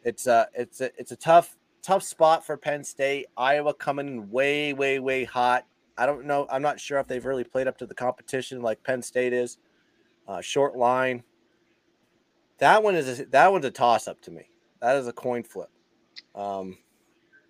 It's 0.05 0.27
a 0.27 0.47
it's 0.55 0.81
a 0.81 0.91
it's 0.97 1.11
a 1.11 1.17
tough 1.17 1.57
tough 1.83 2.03
spot 2.05 2.47
for 2.47 2.57
Penn 2.57 2.85
State. 2.85 3.27
Iowa 3.37 3.75
coming 3.75 4.07
in 4.07 4.31
way 4.31 4.73
way 4.73 5.01
way 5.01 5.25
hot. 5.25 5.67
I 5.99 6.07
don't 6.07 6.27
know. 6.27 6.47
I'm 6.51 6.63
not 6.63 6.79
sure 6.79 6.99
if 7.01 7.09
they've 7.09 7.25
really 7.25 7.45
played 7.45 7.67
up 7.67 7.77
to 7.79 7.87
the 7.87 7.95
competition 7.95 8.63
like 8.63 8.83
Penn 8.85 9.03
State 9.03 9.33
is. 9.33 9.59
Uh, 10.27 10.41
short 10.41 10.77
line. 10.77 11.23
That 12.59 12.83
one 12.83 12.95
is 12.95 13.21
a, 13.21 13.25
that 13.27 13.51
one's 13.51 13.65
a 13.65 13.71
toss 13.71 14.07
up 14.07 14.21
to 14.23 14.31
me. 14.31 14.49
That 14.81 14.97
is 14.97 15.09
a 15.09 15.13
coin 15.13 15.43
flip. 15.43 15.71
Um, 16.35 16.79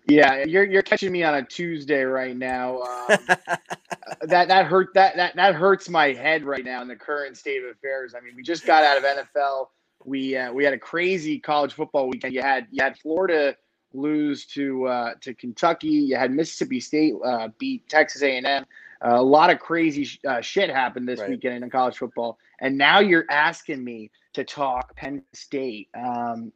Yeah, 0.07 0.43
you're 0.45 0.65
you're 0.65 0.83
catching 0.83 1.11
me 1.11 1.23
on 1.23 1.35
a 1.35 1.43
Tuesday 1.45 2.03
right 2.03 2.35
now. 2.37 2.81
Um, 2.83 3.17
that 4.23 4.49
that 4.49 4.65
hurt 4.67 4.89
that 4.95 5.15
that 5.17 5.35
that 5.35 5.55
hurts 5.55 5.89
my 5.89 6.13
head 6.13 6.43
right 6.43 6.65
now 6.65 6.81
in 6.81 6.87
the 6.89 6.95
current 6.95 7.37
state 7.37 7.63
of 7.63 7.71
affairs. 7.71 8.13
I 8.15 8.21
mean, 8.23 8.35
we 8.35 8.43
just 8.43 8.65
got 8.67 8.83
out 8.83 8.97
of 8.97 9.03
NFL. 9.03 9.67
We 10.05 10.37
uh, 10.37 10.51
we 10.53 10.63
had 10.65 10.73
a 10.73 10.79
crazy 10.79 11.39
college 11.39 11.73
football 11.73 12.09
weekend. 12.09 12.33
You 12.33 12.41
had 12.41 12.67
you 12.71 12.83
had 12.83 12.97
Florida 12.99 13.55
lose 13.93 14.45
to 14.47 14.87
uh, 14.87 15.13
to 15.21 15.33
Kentucky. 15.33 15.87
You 15.89 16.17
had 16.17 16.31
Mississippi 16.31 16.81
State 16.81 17.13
uh, 17.25 17.49
beat 17.59 17.87
Texas 17.89 18.23
A 18.23 18.37
and 18.37 18.45
M. 18.45 18.65
A 19.01 19.21
lot 19.21 19.49
of 19.51 19.59
crazy 19.59 20.05
sh- 20.05 20.19
uh, 20.27 20.41
shit 20.41 20.69
happened 20.69 21.07
this 21.07 21.19
Right. 21.21 21.29
weekend 21.31 21.63
in 21.63 21.69
college 21.69 21.97
football, 21.97 22.37
and 22.61 22.77
now 22.77 22.99
you're 22.99 23.25
asking 23.29 23.83
me 23.83 24.11
to 24.33 24.43
talk 24.43 24.95
Penn 24.97 25.23
State. 25.33 25.89
Um, 25.97 26.51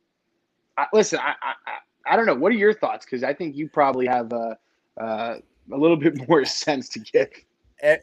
I, 0.77 0.87
listen, 0.93 1.19
I, 1.19 1.31
I 1.41 1.53
I- 1.67 1.88
I 2.09 2.15
don't 2.15 2.25
know. 2.25 2.35
What 2.35 2.51
are 2.51 2.55
your 2.55 2.73
thoughts? 2.73 3.05
Because 3.05 3.23
I 3.23 3.33
think 3.33 3.55
you 3.55 3.69
probably 3.69 4.07
have 4.07 4.31
a 4.33 4.57
uh, 4.99 5.35
a 5.71 5.77
little 5.77 5.97
bit 5.97 6.27
more 6.29 6.45
sense 6.45 6.89
to 6.89 6.99
give. 6.99 7.29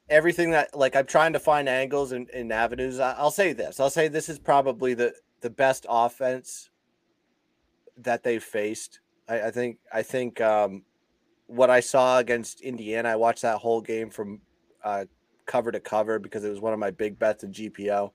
everything 0.09 0.51
that 0.53 0.77
like 0.77 0.97
I'm 0.97 1.07
trying 1.07 1.33
to 1.35 1.41
find 1.41 1.69
angles 1.69 2.13
and, 2.13 2.29
and 2.31 2.53
avenues. 2.53 3.01
I'll 3.01 3.31
say 3.31 3.53
this. 3.53 3.81
I'll 3.81 3.91
say 3.91 4.09
this 4.09 4.29
is 4.29 4.39
probably 4.39 4.95
the 4.95 5.13
the 5.41 5.51
best 5.51 5.87
offense 5.89 6.71
that 7.99 8.23
they've 8.23 8.43
faced. 8.43 9.01
I, 9.29 9.43
I 9.43 9.51
think 9.51 9.79
I 9.93 10.03
think 10.03 10.41
um, 10.41 10.83
what 11.47 11.71
I 11.71 11.81
saw 11.81 12.19
against 12.19 12.61
Indiana. 12.61 13.11
I 13.11 13.17
watched 13.17 13.43
that 13.43 13.59
whole 13.59 13.81
game 13.81 14.11
from 14.11 14.41
uh, 14.85 15.05
cover 15.47 15.73
to 15.73 15.81
cover 15.81 16.19
because 16.19 16.45
it 16.45 16.51
was 16.51 16.61
one 16.61 16.73
of 16.73 16.79
my 16.79 16.91
big 16.91 17.19
bets 17.19 17.45
in 17.45 17.53
GPO. 17.53 18.11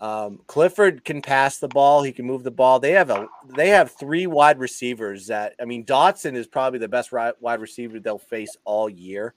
Um, 0.00 0.40
Clifford 0.46 1.04
can 1.04 1.22
pass 1.22 1.58
the 1.58 1.68
ball. 1.68 2.02
He 2.02 2.12
can 2.12 2.24
move 2.24 2.44
the 2.44 2.52
ball. 2.52 2.78
They 2.78 2.92
have 2.92 3.10
a 3.10 3.26
they 3.56 3.70
have 3.70 3.90
three 3.90 4.26
wide 4.28 4.58
receivers 4.58 5.26
that 5.26 5.54
I 5.60 5.64
mean 5.64 5.84
Dotson 5.84 6.34
is 6.36 6.46
probably 6.46 6.78
the 6.78 6.88
best 6.88 7.12
wide 7.12 7.60
receiver 7.60 7.98
they'll 7.98 8.18
face 8.18 8.56
all 8.64 8.88
year. 8.88 9.34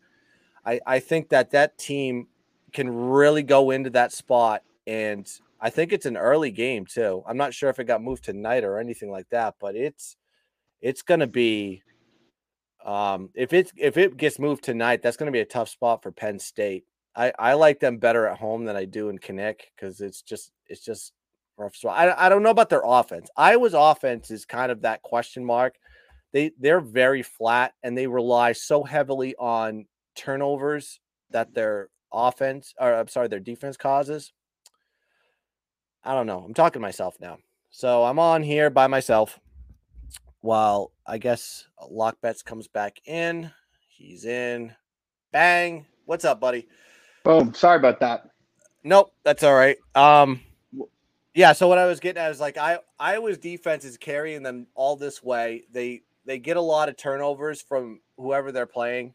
I, 0.64 0.80
I 0.86 1.00
think 1.00 1.30
that 1.30 1.52
that 1.52 1.80
team 1.80 2.28
can 2.72 2.90
really 2.90 3.42
go 3.42 3.72
into 3.72 3.90
that 3.92 4.12
spot, 4.12 4.62
and 4.86 5.28
I 5.60 5.72
think 5.72 5.92
it's 5.92 6.06
an 6.06 6.18
early 6.18 6.52
game 6.52 6.86
too. 6.86 7.24
I'm 7.28 7.38
not 7.38 7.56
sure 7.56 7.70
if 7.72 7.80
it 7.80 7.86
got 7.86 8.04
moved 8.04 8.24
tonight 8.24 8.64
or 8.64 8.78
anything 8.78 9.10
like 9.10 9.30
that, 9.30 9.56
but 9.60 9.76
it's 9.76 10.16
it's 10.80 11.02
going 11.02 11.22
to 11.22 11.28
be 11.28 11.82
um, 12.86 13.30
if 13.34 13.54
it's 13.54 13.72
if 13.78 13.98
it 13.98 14.18
gets 14.18 14.40
moved 14.40 14.64
tonight, 14.64 15.02
that's 15.02 15.18
going 15.18 15.28
to 15.28 15.32
be 15.32 15.40
a 15.42 15.46
tough 15.46 15.70
spot 15.70 16.04
for 16.04 16.12
Penn 16.12 16.40
State. 16.40 16.86
I, 17.16 17.34
I 17.38 17.54
like 17.54 17.80
them 17.80 17.98
better 17.98 18.28
at 18.28 18.38
home 18.38 18.66
than 18.66 18.76
I 18.76 18.86
do 18.86 19.10
in 19.10 19.20
Kinnick 19.20 19.62
because 19.76 20.02
it's 20.02 20.22
just 20.22 20.52
it's 20.68 20.84
just 20.84 21.14
rough. 21.58 21.76
So 21.76 21.90
I, 21.90 22.26
I 22.26 22.30
don't 22.30 22.44
know 22.44 22.50
about 22.50 22.70
their 22.70 22.84
offense. 22.86 23.30
Iowa's 23.36 23.74
offense 23.74 24.32
is 24.32 24.46
kind 24.46 24.72
of 24.72 24.82
that 24.82 25.02
question 25.02 25.44
mark. 25.44 25.76
They 26.32 26.52
they're 26.60 26.80
very 26.80 27.24
flat 27.24 27.74
and 27.84 27.98
they 27.98 28.08
rely 28.08 28.54
so 28.54 28.84
heavily 28.84 29.36
on 29.38 29.86
turnovers 30.16 31.00
that 31.32 31.54
they're 31.54 31.90
offense 32.14 32.74
or 32.80 32.94
I'm 32.94 33.08
sorry, 33.08 33.28
their 33.28 33.40
defense 33.40 33.78
causes. 33.78 34.32
I 36.04 36.14
don't 36.14 36.28
know. 36.28 36.40
I'm 36.40 36.54
talking 36.54 36.80
to 36.80 36.88
myself 36.88 37.18
now. 37.20 37.38
So 37.70 38.04
I'm 38.04 38.20
on 38.20 38.44
here 38.44 38.70
by 38.70 38.88
myself 38.88 39.40
while 40.42 40.92
I 41.06 41.18
guess 41.18 41.66
Lockbets 41.92 42.44
comes 42.44 42.68
back 42.68 43.00
in. 43.06 43.52
He's 43.88 44.26
in. 44.26 44.74
Bang. 45.32 45.86
What's 46.06 46.26
up, 46.26 46.40
buddy? 46.40 46.68
Boom. 47.24 47.54
Sorry 47.54 47.78
about 47.78 48.00
that. 48.00 48.30
Nope, 48.84 49.14
that's 49.24 49.44
all 49.44 49.54
right. 49.54 49.78
Um 49.96 50.42
yeah, 51.34 51.54
so 51.54 51.68
what 51.68 51.78
I 51.78 51.86
was 51.86 52.00
getting 52.00 52.22
at 52.22 52.32
is 52.32 52.40
like 52.40 52.58
I 52.58 52.80
Iowa's 53.00 53.38
defense 53.38 53.86
is 53.86 53.98
carrying 53.98 54.44
them 54.44 54.68
all 54.76 54.96
this 54.96 55.24
way. 55.24 55.64
They 55.72 56.04
they 56.26 56.40
get 56.40 56.58
a 56.58 56.62
lot 56.62 56.90
of 56.90 56.98
turnovers 56.98 57.62
from 57.62 58.02
whoever 58.18 58.52
they're 58.52 58.66
playing. 58.66 59.14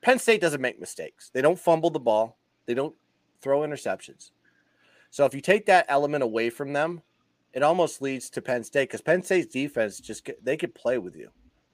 Penn 0.00 0.18
State 0.18 0.40
doesn't 0.40 0.60
make 0.60 0.80
mistakes. 0.80 1.30
They 1.32 1.40
don't 1.40 1.58
fumble 1.58 1.90
the 1.90 2.00
ball. 2.00 2.38
They 2.66 2.74
don't 2.74 2.94
throw 3.40 3.60
interceptions. 3.60 4.30
So 5.10 5.24
if 5.24 5.34
you 5.34 5.40
take 5.40 5.66
that 5.66 5.86
element 5.88 6.24
away 6.24 6.50
from 6.50 6.72
them, 6.72 7.02
it 7.52 7.62
almost 7.62 8.02
leads 8.02 8.28
to 8.30 8.42
Penn 8.42 8.64
State 8.64 8.88
because 8.88 9.00
Penn 9.00 9.22
State's 9.22 9.52
defense 9.52 10.00
just 10.00 10.28
they 10.42 10.56
can 10.56 10.72
play 10.72 10.98
with 10.98 11.14
you, 11.14 11.30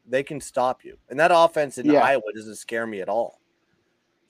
they 0.07 0.23
can 0.23 0.41
stop 0.41 0.85
you, 0.85 0.99
and 1.09 1.19
that 1.19 1.31
offense 1.33 1.79
in 1.79 1.87
yeah. 1.87 2.01
Iowa 2.01 2.23
doesn't 2.35 2.57
scare 2.57 2.87
me 2.87 3.01
at 3.01 3.09
all. 3.09 3.40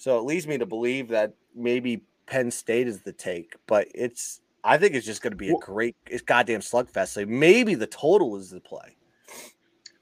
So 0.01 0.19
it 0.19 0.23
leads 0.23 0.47
me 0.47 0.57
to 0.57 0.65
believe 0.65 1.09
that 1.09 1.35
maybe 1.55 2.03
Penn 2.25 2.51
State 2.51 2.89
is 2.89 3.03
the 3.03 3.13
take, 3.13 3.55
but 3.67 3.87
it's 3.95 4.41
I 4.65 4.79
think 4.79 4.95
it's 4.95 5.05
just 5.05 5.21
going 5.21 5.33
to 5.33 5.37
be 5.37 5.51
a 5.51 5.59
great, 5.61 5.95
it's 6.07 6.23
goddamn 6.23 6.61
slugfest. 6.61 7.09
So 7.09 7.27
maybe 7.27 7.75
the 7.75 7.87
total 7.87 8.37
is 8.37 8.49
the 8.49 8.61
play. 8.61 8.97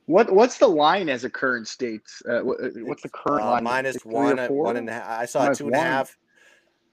What 0.07 0.33
what's 0.33 0.59
the 0.59 0.69
line 0.69 1.09
as 1.09 1.25
a 1.25 1.31
current 1.31 1.67
state? 1.67 2.03
Uh, 2.31 2.43
what's 2.43 3.03
the 3.03 3.09
current 3.09 3.43
uh, 3.43 3.51
line? 3.51 3.65
Minus 3.65 4.05
one, 4.05 4.37
one 4.37 4.77
and 4.77 4.89
a 4.89 4.93
half. 4.93 5.09
I 5.09 5.25
saw 5.25 5.41
minus 5.41 5.59
two 5.59 5.67
and 5.67 5.75
a 5.75 5.81
half. 5.81 6.17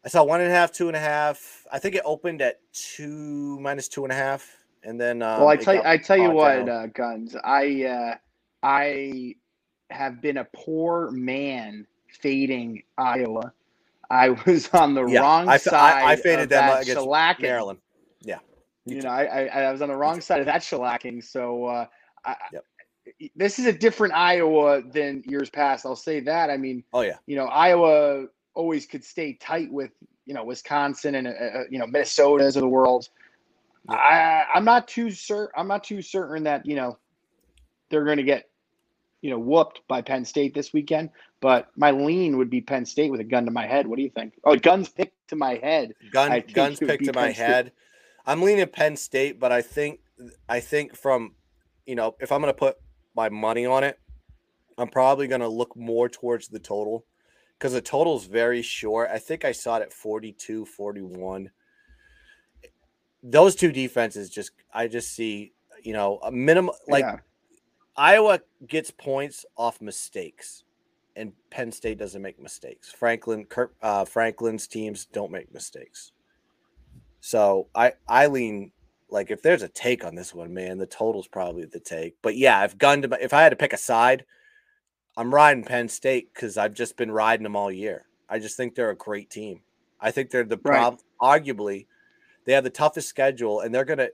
I 0.03 0.09
saw 0.09 0.23
one 0.23 0.41
and 0.41 0.49
a 0.49 0.53
half, 0.55 0.71
two 0.71 0.87
and 0.87 0.97
a 0.97 0.99
half. 0.99 1.67
I 1.71 1.77
think 1.77 1.93
it 1.93 2.01
opened 2.05 2.41
at 2.41 2.59
two 2.73 3.59
minus 3.59 3.87
two 3.87 4.03
and 4.03 4.11
a 4.11 4.15
half, 4.15 4.51
and 4.83 4.99
then. 4.99 5.21
Um, 5.21 5.41
well, 5.41 5.49
I 5.49 5.57
tell 5.57 5.75
you, 5.75 5.81
I 5.85 5.97
tell 5.97 6.17
you 6.17 6.31
what, 6.31 6.67
uh, 6.67 6.87
guns. 6.87 7.35
I 7.35 7.83
uh, 7.83 8.15
I 8.63 9.35
have 9.91 10.23
been 10.23 10.37
a 10.37 10.47
poor 10.55 11.11
man 11.11 11.85
fading 12.21 12.83
Iowa. 12.97 13.53
I 14.09 14.29
was 14.45 14.69
on 14.73 14.93
the 14.93 15.05
yeah, 15.05 15.21
wrong 15.21 15.49
I, 15.49 15.57
side. 15.57 16.03
I, 16.03 16.11
I 16.11 16.15
faded 16.15 16.49
them 16.49 16.81
against 16.81 17.01
shellacking. 17.01 17.41
Maryland. 17.41 17.79
Yeah, 18.21 18.39
you, 18.85 18.97
you 18.97 19.01
know, 19.01 19.09
I, 19.09 19.23
I, 19.23 19.61
I 19.63 19.71
was 19.71 19.81
on 19.81 19.89
the 19.89 19.95
wrong 19.95 20.21
side 20.21 20.39
of 20.39 20.45
that 20.45 20.61
shellacking. 20.61 21.23
So 21.23 21.65
uh, 21.65 21.85
I, 22.23 22.35
yep. 22.53 22.65
this 23.35 23.59
is 23.59 23.65
a 23.65 23.73
different 23.73 24.13
Iowa 24.13 24.81
than 24.81 25.23
years 25.25 25.49
past. 25.49 25.85
I'll 25.85 25.95
say 25.95 26.19
that. 26.21 26.49
I 26.49 26.57
mean, 26.57 26.83
oh 26.93 27.01
yeah, 27.01 27.17
you 27.25 27.35
know, 27.35 27.45
Iowa 27.45 28.27
always 28.53 28.85
could 28.85 29.03
stay 29.03 29.33
tight 29.33 29.71
with 29.71 29.91
you 30.25 30.33
know 30.33 30.43
Wisconsin 30.43 31.15
and 31.15 31.27
uh, 31.27 31.31
uh 31.31 31.63
you 31.69 31.79
know 31.79 31.87
Minnesota's 31.87 32.55
of 32.55 32.61
the 32.61 32.69
world. 32.69 33.09
Yeah. 33.89 33.95
I 33.95 34.45
I'm 34.53 34.65
not 34.65 34.87
too 34.87 35.11
certain. 35.11 35.51
I'm 35.57 35.67
not 35.67 35.83
too 35.83 36.01
certain 36.01 36.43
that 36.43 36.65
you 36.65 36.75
know 36.75 36.97
they're 37.89 38.05
going 38.05 38.17
to 38.17 38.23
get 38.23 38.49
you 39.21 39.29
know 39.29 39.39
whooped 39.39 39.81
by 39.87 40.01
Penn 40.01 40.25
State 40.25 40.53
this 40.53 40.73
weekend. 40.73 41.09
But 41.45 41.69
my 41.75 41.91
lean 41.91 42.37
would 42.37 42.49
be 42.49 42.59
Penn 42.59 42.87
State 42.87 43.11
with 43.11 43.19
a 43.19 43.23
gun 43.23 43.45
to 43.45 43.51
my 43.51 43.67
head. 43.67 43.85
What 43.85 43.97
do 43.97 44.01
you 44.01 44.09
think? 44.09 44.33
Oh, 44.43 44.55
guns 44.55 44.89
picked 44.89 45.27
to 45.27 45.35
my 45.35 45.59
head. 45.61 45.93
Gun 46.11 46.43
guns 46.51 46.79
picked 46.79 47.05
to 47.05 47.13
my 47.13 47.27
Penn 47.27 47.33
head. 47.33 47.65
State. 47.67 47.73
I'm 48.25 48.41
leaning 48.41 48.65
Penn 48.65 48.95
State, 48.95 49.39
but 49.39 49.51
I 49.51 49.61
think 49.61 49.99
I 50.49 50.59
think 50.59 50.95
from 50.95 51.35
you 51.85 51.93
know 51.93 52.15
if 52.19 52.31
I'm 52.31 52.41
going 52.41 52.51
to 52.51 52.57
put 52.57 52.77
my 53.15 53.29
money 53.29 53.67
on 53.67 53.83
it, 53.83 53.99
I'm 54.79 54.87
probably 54.87 55.27
going 55.27 55.41
to 55.41 55.47
look 55.47 55.75
more 55.75 56.09
towards 56.09 56.47
the 56.47 56.57
total 56.57 57.05
because 57.59 57.73
the 57.73 57.81
total 57.81 58.17
is 58.17 58.25
very 58.25 58.63
short. 58.63 59.11
I 59.13 59.19
think 59.19 59.45
I 59.45 59.51
saw 59.51 59.77
it 59.77 59.83
at 59.83 59.93
42, 59.93 60.65
41. 60.65 61.51
Those 63.21 63.55
two 63.55 63.71
defenses 63.71 64.31
just, 64.31 64.49
I 64.73 64.87
just 64.87 65.13
see, 65.13 65.53
you 65.83 65.93
know, 65.93 66.19
a 66.23 66.31
minimum 66.31 66.73
like 66.87 67.05
yeah. 67.05 67.19
Iowa 67.95 68.41
gets 68.67 68.89
points 68.89 69.45
off 69.55 69.79
mistakes, 69.79 70.64
and 71.15 71.33
Penn 71.49 71.71
State 71.71 71.97
doesn't 71.97 72.21
make 72.21 72.41
mistakes. 72.41 72.91
Franklin, 72.91 73.45
uh, 73.81 74.05
Franklin's 74.05 74.67
teams 74.67 75.05
don't 75.05 75.31
make 75.31 75.53
mistakes. 75.53 76.11
So 77.21 77.69
I, 77.73 77.93
I 78.07 78.27
lean 78.27 78.71
like 79.09 79.31
if 79.31 79.41
there's 79.41 79.61
a 79.61 79.67
take 79.67 80.03
on 80.03 80.15
this 80.15 80.33
one, 80.33 80.53
man, 80.53 80.77
the 80.77 80.85
total's 80.85 81.27
probably 81.27 81.65
the 81.65 81.79
take. 81.79 82.15
But 82.21 82.35
yeah, 82.37 82.63
if 82.65 82.77
gun 82.77 83.01
to, 83.03 83.17
if 83.23 83.33
I 83.33 83.43
had 83.43 83.49
to 83.49 83.55
pick 83.55 83.73
a 83.73 83.77
side, 83.77 84.25
I'm 85.17 85.33
riding 85.33 85.63
Penn 85.63 85.87
State 85.87 86.33
because 86.33 86.57
I've 86.57 86.73
just 86.73 86.97
been 86.97 87.11
riding 87.11 87.43
them 87.43 87.55
all 87.55 87.71
year. 87.71 88.05
I 88.27 88.39
just 88.39 88.57
think 88.57 88.75
they're 88.75 88.89
a 88.89 88.95
great 88.95 89.29
team. 89.29 89.61
I 90.01 90.11
think 90.11 90.29
they're 90.29 90.43
the 90.43 90.59
right. 90.63 90.77
problem. 90.79 91.01
Arguably, 91.21 91.85
they 92.45 92.53
have 92.53 92.63
the 92.63 92.69
toughest 92.69 93.07
schedule, 93.07 93.61
and 93.61 93.73
they're 93.73 93.85
going 93.85 93.99
to 93.99 94.11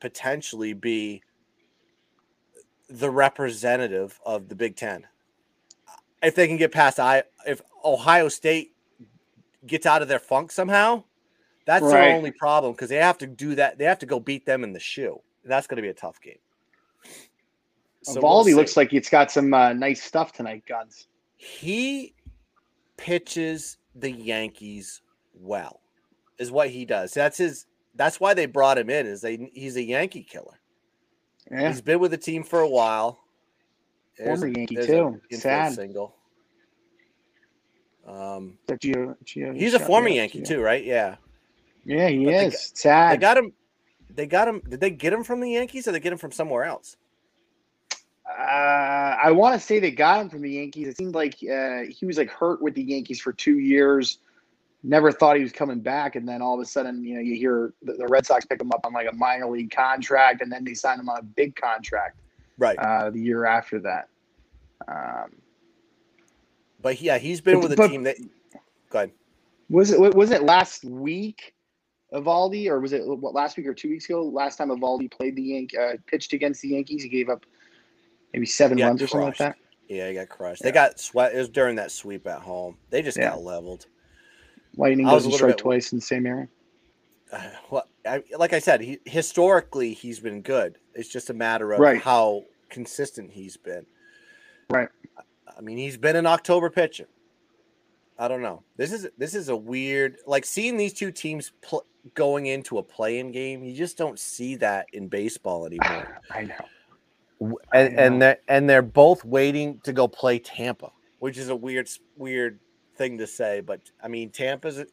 potentially 0.00 0.72
be 0.72 1.22
the 2.88 3.10
representative 3.10 4.18
of 4.24 4.48
the 4.48 4.54
Big 4.54 4.76
Ten. 4.76 5.04
If 6.22 6.34
they 6.34 6.48
can 6.48 6.56
get 6.56 6.72
past 6.72 6.98
I, 6.98 7.22
if 7.46 7.62
Ohio 7.84 8.28
State 8.28 8.74
gets 9.66 9.86
out 9.86 10.02
of 10.02 10.08
their 10.08 10.18
funk 10.18 10.50
somehow, 10.50 11.04
that's 11.64 11.82
right. 11.82 11.92
their 11.92 12.16
only 12.16 12.32
problem 12.32 12.72
because 12.72 12.88
they 12.88 12.96
have 12.96 13.18
to 13.18 13.26
do 13.26 13.54
that. 13.56 13.78
They 13.78 13.84
have 13.84 13.98
to 14.00 14.06
go 14.06 14.18
beat 14.18 14.46
them 14.46 14.64
in 14.64 14.72
the 14.72 14.80
shoe. 14.80 15.20
That's 15.44 15.66
going 15.66 15.76
to 15.76 15.82
be 15.82 15.88
a 15.88 15.94
tough 15.94 16.20
game. 16.20 16.38
So 18.02 18.20
Valdi 18.20 18.46
we'll 18.46 18.56
looks 18.56 18.76
like 18.76 18.92
it's 18.92 19.10
got 19.10 19.30
some 19.30 19.52
uh, 19.52 19.72
nice 19.72 20.02
stuff 20.02 20.32
tonight, 20.32 20.64
Guns. 20.66 21.08
He 21.36 22.14
pitches 22.96 23.78
the 23.94 24.10
Yankees 24.10 25.02
well, 25.34 25.80
is 26.38 26.50
what 26.50 26.70
he 26.70 26.84
does. 26.84 27.12
That's 27.12 27.38
his. 27.38 27.66
That's 27.94 28.20
why 28.20 28.34
they 28.34 28.46
brought 28.46 28.78
him 28.78 28.90
in. 28.90 29.06
Is 29.06 29.20
they 29.20 29.50
he's 29.52 29.76
a 29.76 29.82
Yankee 29.82 30.22
killer. 30.22 30.60
Yeah. 31.50 31.68
He's 31.68 31.80
been 31.80 31.98
with 31.98 32.12
the 32.12 32.18
team 32.18 32.44
for 32.44 32.60
a 32.60 32.68
while. 32.68 33.20
There's, 34.18 34.40
Former 34.40 34.58
Yankee 34.58 34.76
too. 34.76 35.20
Sad 35.30 35.74
single. 35.74 36.14
Um, 38.06 38.58
Gio, 38.68 39.16
Gio, 39.24 39.54
he's 39.54 39.74
a 39.74 39.78
former 39.78 40.08
Yankee 40.08 40.42
too, 40.42 40.60
right? 40.60 40.82
Yeah. 40.82 41.16
Yeah, 41.84 42.08
he 42.08 42.24
but 42.24 42.34
is. 42.34 42.52
They, 42.52 42.80
Sad. 42.80 43.12
They 43.12 43.20
got 43.20 43.36
him. 43.36 43.52
They 44.10 44.26
got 44.26 44.48
him. 44.48 44.62
Did 44.68 44.80
they 44.80 44.90
get 44.90 45.12
him 45.12 45.22
from 45.22 45.40
the 45.40 45.50
Yankees 45.50 45.86
or 45.86 45.92
they 45.92 46.00
get 46.00 46.12
him 46.12 46.18
from 46.18 46.32
somewhere 46.32 46.64
else? 46.64 46.96
Uh, 48.28 49.16
I 49.22 49.30
want 49.30 49.58
to 49.58 49.64
say 49.64 49.78
they 49.78 49.90
got 49.90 50.20
him 50.20 50.30
from 50.30 50.42
the 50.42 50.50
Yankees. 50.50 50.88
It 50.88 50.96
seemed 50.96 51.14
like 51.14 51.34
uh, 51.34 51.82
he 51.88 52.06
was 52.06 52.18
like 52.18 52.30
hurt 52.30 52.60
with 52.62 52.74
the 52.74 52.82
Yankees 52.82 53.20
for 53.20 53.32
two 53.32 53.58
years. 53.58 54.18
Never 54.82 55.10
thought 55.10 55.36
he 55.36 55.42
was 55.42 55.52
coming 55.52 55.80
back, 55.80 56.14
and 56.14 56.28
then 56.28 56.40
all 56.40 56.54
of 56.54 56.60
a 56.60 56.64
sudden, 56.64 57.02
you 57.02 57.14
know, 57.14 57.20
you 57.20 57.34
hear 57.34 57.74
the, 57.82 57.94
the 57.94 58.06
Red 58.06 58.26
Sox 58.26 58.44
pick 58.44 58.60
him 58.60 58.70
up 58.72 58.80
on 58.84 58.92
like 58.92 59.08
a 59.10 59.14
minor 59.14 59.50
league 59.50 59.70
contract, 59.70 60.40
and 60.40 60.52
then 60.52 60.64
they 60.64 60.74
sign 60.74 61.00
him 61.00 61.08
on 61.08 61.18
a 61.18 61.22
big 61.22 61.56
contract. 61.56 62.18
Right. 62.58 62.78
Uh, 62.78 63.10
the 63.10 63.20
year 63.20 63.46
after 63.46 63.80
that. 63.80 64.08
Um, 64.86 65.36
but 66.80 67.00
yeah, 67.00 67.18
he's 67.18 67.40
been 67.40 67.60
with 67.60 67.72
a 67.72 67.88
team 67.88 68.02
that. 68.04 68.16
Go 68.90 68.98
ahead. 68.98 69.12
Was 69.70 69.90
it 69.90 70.00
was 70.00 70.30
it 70.30 70.42
last 70.42 70.84
week, 70.84 71.54
Eovaldi, 72.12 72.68
or 72.68 72.80
was 72.80 72.92
it 72.92 73.06
what 73.06 73.34
last 73.34 73.56
week 73.56 73.66
or 73.66 73.74
two 73.74 73.90
weeks 73.90 74.06
ago? 74.06 74.22
Last 74.22 74.56
time 74.56 74.68
Eovaldi 74.68 75.10
played 75.10 75.36
the 75.36 75.42
Yank, 75.42 75.72
uh, 75.78 75.94
pitched 76.06 76.32
against 76.32 76.62
the 76.62 76.68
Yankees, 76.68 77.02
he 77.02 77.08
gave 77.08 77.28
up 77.28 77.44
maybe 78.32 78.46
seven 78.46 78.78
runs 78.78 79.02
or 79.02 79.06
something 79.06 79.26
like 79.26 79.38
that. 79.38 79.56
Yeah, 79.88 80.08
he 80.08 80.14
got 80.14 80.28
crushed. 80.28 80.60
Yeah. 80.60 80.66
They 80.66 80.72
got 80.72 81.00
sweat. 81.00 81.34
It 81.34 81.38
was 81.38 81.48
during 81.48 81.76
that 81.76 81.90
sweep 81.90 82.26
at 82.26 82.40
home. 82.40 82.76
They 82.90 83.02
just 83.02 83.18
yeah. 83.18 83.30
got 83.30 83.42
leveled. 83.42 83.86
Lightning 84.76 85.06
doesn't 85.06 85.32
strike 85.32 85.56
bit, 85.56 85.58
twice 85.58 85.92
in 85.92 85.98
the 85.98 86.04
same 86.04 86.26
area. 86.26 86.48
Uh, 87.32 87.50
well, 87.70 87.88
I, 88.06 88.22
like 88.38 88.52
I 88.52 88.58
said, 88.58 88.80
he 88.80 88.98
historically 89.04 89.94
he's 89.94 90.20
been 90.20 90.42
good. 90.42 90.78
It's 90.94 91.08
just 91.08 91.30
a 91.30 91.34
matter 91.34 91.72
of 91.72 91.80
right. 91.80 92.00
how 92.00 92.44
consistent 92.68 93.30
he's 93.30 93.56
been. 93.56 93.86
Right. 94.70 94.88
I 95.56 95.60
mean, 95.60 95.78
he's 95.78 95.96
been 95.96 96.16
an 96.16 96.26
October 96.26 96.70
pitcher. 96.70 97.08
I 98.18 98.28
don't 98.28 98.42
know. 98.42 98.62
This 98.76 98.92
is 98.92 99.08
this 99.16 99.34
is 99.34 99.48
a 99.48 99.56
weird 99.56 100.16
like 100.26 100.44
seeing 100.44 100.76
these 100.76 100.92
two 100.92 101.12
teams 101.12 101.52
pl- 101.62 101.86
going 102.14 102.46
into 102.46 102.78
a 102.78 102.82
playing 102.82 103.32
game. 103.32 103.62
You 103.62 103.74
just 103.74 103.96
don't 103.96 104.18
see 104.18 104.56
that 104.56 104.86
in 104.92 105.08
baseball 105.08 105.66
anymore. 105.66 106.20
I 106.30 106.42
know 106.42 106.64
and 107.40 107.98
and 107.98 108.22
they're, 108.22 108.38
and 108.48 108.68
they're 108.68 108.82
both 108.82 109.24
waiting 109.24 109.80
to 109.84 109.92
go 109.92 110.08
play 110.08 110.38
Tampa, 110.38 110.90
which 111.18 111.38
is 111.38 111.48
a 111.48 111.56
weird 111.56 111.88
weird 112.16 112.60
thing 112.96 113.18
to 113.18 113.26
say, 113.26 113.60
but 113.60 113.80
I 114.02 114.08
mean 114.08 114.30
Tampa's 114.30 114.84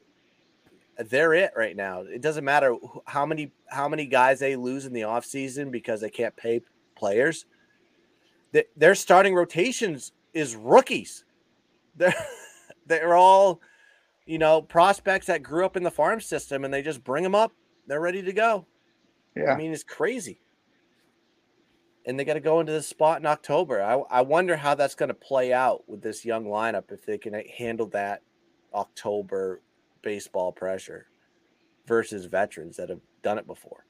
they're 0.98 1.34
it 1.34 1.52
right 1.56 1.76
now. 1.76 2.02
It 2.02 2.22
doesn't 2.22 2.46
matter 2.46 2.76
how 3.06 3.26
many 3.26 3.52
how 3.68 3.88
many 3.88 4.06
guys 4.06 4.40
they 4.40 4.56
lose 4.56 4.86
in 4.86 4.94
the 4.94 5.02
offseason 5.02 5.72
because 5.72 6.02
they 6.02 6.10
can't 6.10 6.36
pay 6.36 6.62
players. 6.96 7.46
Their 8.78 8.96
starting 8.96 9.36
rotations 9.36 10.14
is 10.34 10.56
rookies. 10.56 11.26
They're 11.96 12.14
they're 12.88 13.16
all 13.16 13.62
you 14.26 14.38
know 14.38 14.62
prospects 14.62 15.28
that 15.28 15.44
grew 15.44 15.66
up 15.66 15.76
in 15.76 15.84
the 15.84 15.92
farm 15.92 16.22
system 16.22 16.64
and 16.64 16.74
they 16.74 16.82
just 16.82 17.04
bring 17.04 17.24
them 17.24 17.36
up. 17.36 17.52
They're 17.88 18.02
ready 18.02 18.22
to 18.22 18.34
go. 18.34 18.66
Yeah. 19.36 19.54
I 19.54 19.58
mean, 19.58 19.74
it's 19.74 19.84
crazy 19.84 20.40
and 22.06 22.20
they 22.20 22.24
got 22.24 22.36
to 22.36 22.40
go 22.40 22.60
into 22.60 22.72
this 22.72 22.88
spot 22.88 23.20
in 23.20 23.26
October. 23.26 23.82
I, 23.82 23.96
I 24.10 24.22
wonder 24.22 24.56
how 24.56 24.76
that's 24.76 24.96
going 24.96 25.10
to 25.10 25.16
play 25.16 25.52
out 25.52 25.88
with 25.88 26.02
this 26.02 26.24
young 26.24 26.46
lineup 26.46 26.92
if 26.92 27.06
they 27.06 27.18
can 27.18 27.36
eh, 27.36 27.44
handle 27.58 27.88
that 27.88 28.22
October 28.74 29.62
baseball 30.06 30.54
pressure 30.54 31.08
versus 31.86 32.26
veterans 32.26 32.78
that 32.78 32.88
have 32.90 33.02
done 33.24 33.38
it 33.38 33.46
before. 33.48 33.86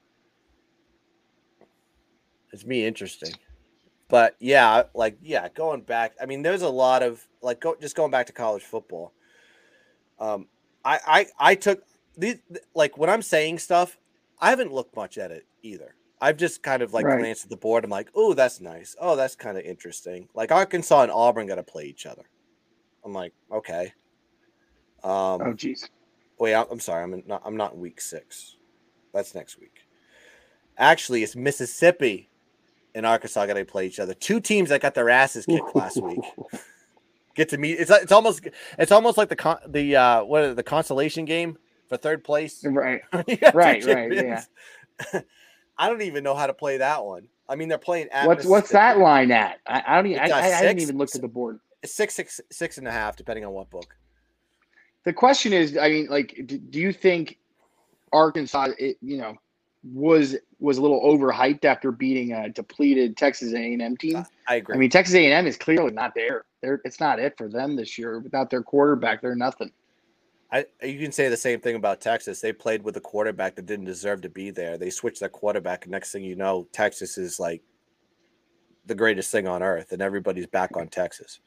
It's 2.52 2.66
me 2.66 2.86
interesting. 2.86 3.34
But 4.08 4.36
yeah, 4.40 4.84
like 4.96 5.18
yeah, 5.22 5.50
going 5.50 5.82
back, 5.82 6.14
I 6.22 6.26
mean, 6.26 6.42
there's 6.42 6.62
a 6.62 6.70
lot 6.70 7.04
of 7.04 7.24
like 7.42 7.60
go 7.60 7.76
just 7.80 7.96
going 7.96 8.12
back 8.12 8.28
to 8.28 8.34
college 8.34 8.64
football. 8.64 9.12
Um, 10.20 10.48
I 10.84 11.00
I 11.06 11.26
I 11.52 11.56
took 11.56 11.84
these 12.18 12.38
like 12.74 12.98
when 12.98 13.10
I'm 13.10 13.22
saying 13.22 13.60
stuff, 13.60 13.98
I 14.40 14.52
haven't 14.52 14.72
looked 14.72 14.96
much 14.96 15.18
at 15.18 15.32
it 15.32 15.46
either. 15.64 15.96
I've 16.22 16.38
just 16.38 16.64
kind 16.64 16.82
of 16.82 16.94
like 16.94 17.06
Right. 17.06 17.20
glanced 17.20 17.44
at 17.44 17.50
the 17.50 17.58
board. 17.58 17.84
I'm 17.84 17.90
like, 17.90 18.10
oh, 18.16 18.34
that's 18.34 18.62
nice. 18.62 18.96
Oh, 19.02 19.16
that's 19.18 19.36
kind 19.36 19.58
of 19.58 19.66
interesting. 19.66 20.30
Like 20.34 20.52
Arkansas 20.52 21.02
and 21.02 21.12
Auburn 21.12 21.48
got 21.48 21.56
to 21.56 21.64
play 21.64 21.86
each 21.86 22.06
other. 22.06 22.24
I'm 23.04 23.12
like, 23.12 23.34
okay. 23.52 23.94
Um, 25.04 25.42
Oh, 25.42 25.54
geez. 25.54 25.90
Wait, 26.38 26.54
I'm, 26.54 26.80
sorry. 26.80 27.04
I'm 27.04 27.14
in, 27.14 27.24
not. 27.26 27.42
I'm 27.46 27.58
not 27.58 27.74
in 27.74 27.80
week 27.80 28.02
six. 28.02 28.58
That's 29.14 29.34
next 29.34 29.60
week. 29.60 29.86
Actually, 30.78 31.24
it's 31.24 31.36
Mississippi 31.36 32.30
and 32.94 33.06
Arkansas 33.06 33.46
got 33.46 33.54
to 33.54 33.66
play 33.66 33.88
each 33.88 34.00
other. 34.00 34.14
Two 34.14 34.40
teams 34.40 34.70
that 34.70 34.82
got 34.82 34.96
their 34.96 35.10
asses 35.10 35.46
kicked 35.46 35.76
last 35.76 36.02
week 36.02 36.20
get 37.36 37.50
to 37.50 37.58
meet. 37.58 37.74
It's 37.74 37.92
it's 37.92 38.12
almost 38.12 38.48
it's 38.80 38.92
almost 38.92 39.18
like 39.18 39.30
the 39.30 39.36
con, 39.36 39.58
the 39.68 39.96
uh 39.96 40.24
what 40.24 40.44
it, 40.44 40.56
the 40.56 40.64
consolation 40.64 41.26
game 41.26 41.58
for 41.88 41.98
third 41.98 42.24
place. 42.24 42.66
Right. 42.66 43.02
Right, 43.14 43.54
right, 43.54 43.84
champions. 43.84 44.50
I 45.78 45.90
don't 45.90 46.02
even 46.02 46.24
know 46.24 46.36
how 46.36 46.48
to 46.48 46.54
play 46.54 46.78
that 46.78 47.06
one. 47.06 47.28
I 47.48 47.56
mean, 47.56 47.68
they're 47.68 47.78
playing 47.78 48.08
at 48.12 48.28
What's 48.28 48.46
what's 48.46 48.72
that 48.72 48.98
line 48.98 49.32
at? 49.32 49.60
I, 49.68 49.84
I 49.86 49.96
don't 49.96 50.08
even. 50.08 50.20
I, 50.20 50.30
I, 50.30 50.40
I 50.40 50.48
haven't 50.48 50.80
even 50.80 50.98
looked 50.98 51.16
at 51.16 51.22
the 51.22 51.28
board. 51.28 51.60
It's 51.84 51.94
six, 51.94 52.16
six, 52.16 52.42
six 52.52 52.78
and 52.78 52.88
a 52.88 52.92
half, 52.92 53.16
depending 53.16 53.46
on 53.46 53.52
what 53.52 53.70
book. 53.70 53.96
The 55.06 55.14
question 55.14 55.54
is, 55.54 55.78
I 55.78 55.90
mean, 55.90 56.08
like, 56.08 56.42
do, 56.46 56.58
do 56.58 56.80
you 56.80 56.92
think 56.92 57.38
Arkansas, 58.12 58.70
it, 58.78 58.98
you 59.02 59.18
know, 59.18 59.38
was 59.94 60.36
was 60.60 60.80
a 60.80 60.82
little 60.82 61.02
overhyped 61.02 61.64
after 61.64 61.92
beating 61.92 62.34
a 62.34 62.50
depleted 62.50 63.16
Texas 63.16 63.54
A&M 63.54 63.98
team? 63.98 64.26
I 64.48 64.56
agree. 64.56 64.76
I 64.76 64.78
mean, 64.80 64.90
Texas 64.90 65.16
A&M 65.16 65.46
is 65.46 65.58
clearly 65.58 65.92
not 65.92 66.16
there. 66.16 66.46
They're, 66.62 66.82
it's 66.86 67.00
not 67.00 67.20
it 67.20 67.38
for 67.38 67.48
them 67.48 67.76
this 67.76 67.98
year. 67.98 68.20
Without 68.20 68.50
their 68.50 68.64
quarterback, 68.64 69.22
they're 69.22 69.36
nothing. 69.36 69.72
I 70.52 70.66
you 70.84 71.00
can 71.00 71.12
say 71.12 71.30
the 71.30 71.38
same 71.38 71.60
thing 71.60 71.76
about 71.76 72.02
Texas. 72.02 72.42
They 72.42 72.54
played 72.54 72.84
with 72.84 72.98
a 72.98 73.02
quarterback 73.02 73.56
that 73.56 73.66
didn't 73.66 73.86
deserve 73.86 74.22
to 74.22 74.30
be 74.30 74.50
there. 74.50 74.78
They 74.78 74.90
switched 74.90 75.20
their 75.20 75.30
quarterback, 75.30 75.86
and 75.86 75.92
next 75.92 76.12
thing 76.12 76.24
you 76.24 76.36
know, 76.36 76.68
Texas 76.72 77.18
is 77.18 77.40
like 77.40 77.62
the 78.86 78.96
greatest 78.96 79.32
thing 79.32 79.48
on 79.48 79.62
earth, 79.62 79.92
and 79.92 80.02
everybody's 80.02 80.48
back 80.48 80.78
on 80.78 80.88
Texas. 80.88 81.40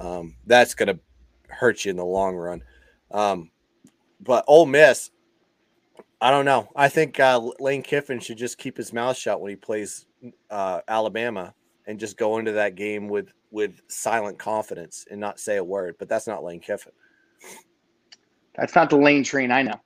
Um, 0.00 0.36
that's 0.46 0.74
gonna 0.74 0.98
hurt 1.48 1.84
you 1.84 1.90
in 1.90 1.96
the 1.96 2.04
long 2.04 2.34
run. 2.34 2.62
Um, 3.14 3.50
but 4.20 4.44
Ole 4.48 4.66
Miss, 4.66 5.10
I 6.20 6.30
don't 6.30 6.44
know. 6.44 6.68
I 6.74 6.88
think 6.88 7.18
uh, 7.20 7.40
Lane 7.60 7.82
Kiffin 7.82 8.18
should 8.18 8.36
just 8.36 8.58
keep 8.58 8.76
his 8.76 8.92
mouth 8.92 9.16
shut 9.16 9.40
when 9.40 9.50
he 9.50 9.56
plays 9.56 10.06
uh, 10.50 10.80
Alabama 10.88 11.54
and 11.86 11.98
just 11.98 12.16
go 12.16 12.38
into 12.38 12.52
that 12.52 12.74
game 12.74 13.08
with 13.08 13.32
with 13.50 13.80
silent 13.88 14.38
confidence 14.38 15.06
and 15.10 15.20
not 15.20 15.38
say 15.38 15.56
a 15.58 15.64
word. 15.64 15.94
But 15.98 16.08
that's 16.08 16.26
not 16.26 16.42
Lane 16.42 16.60
Kiffin. 16.60 16.92
That's 18.56 18.74
not 18.74 18.90
the 18.90 18.96
lane 18.96 19.22
train 19.22 19.50
I 19.50 19.62
know. 19.62 19.80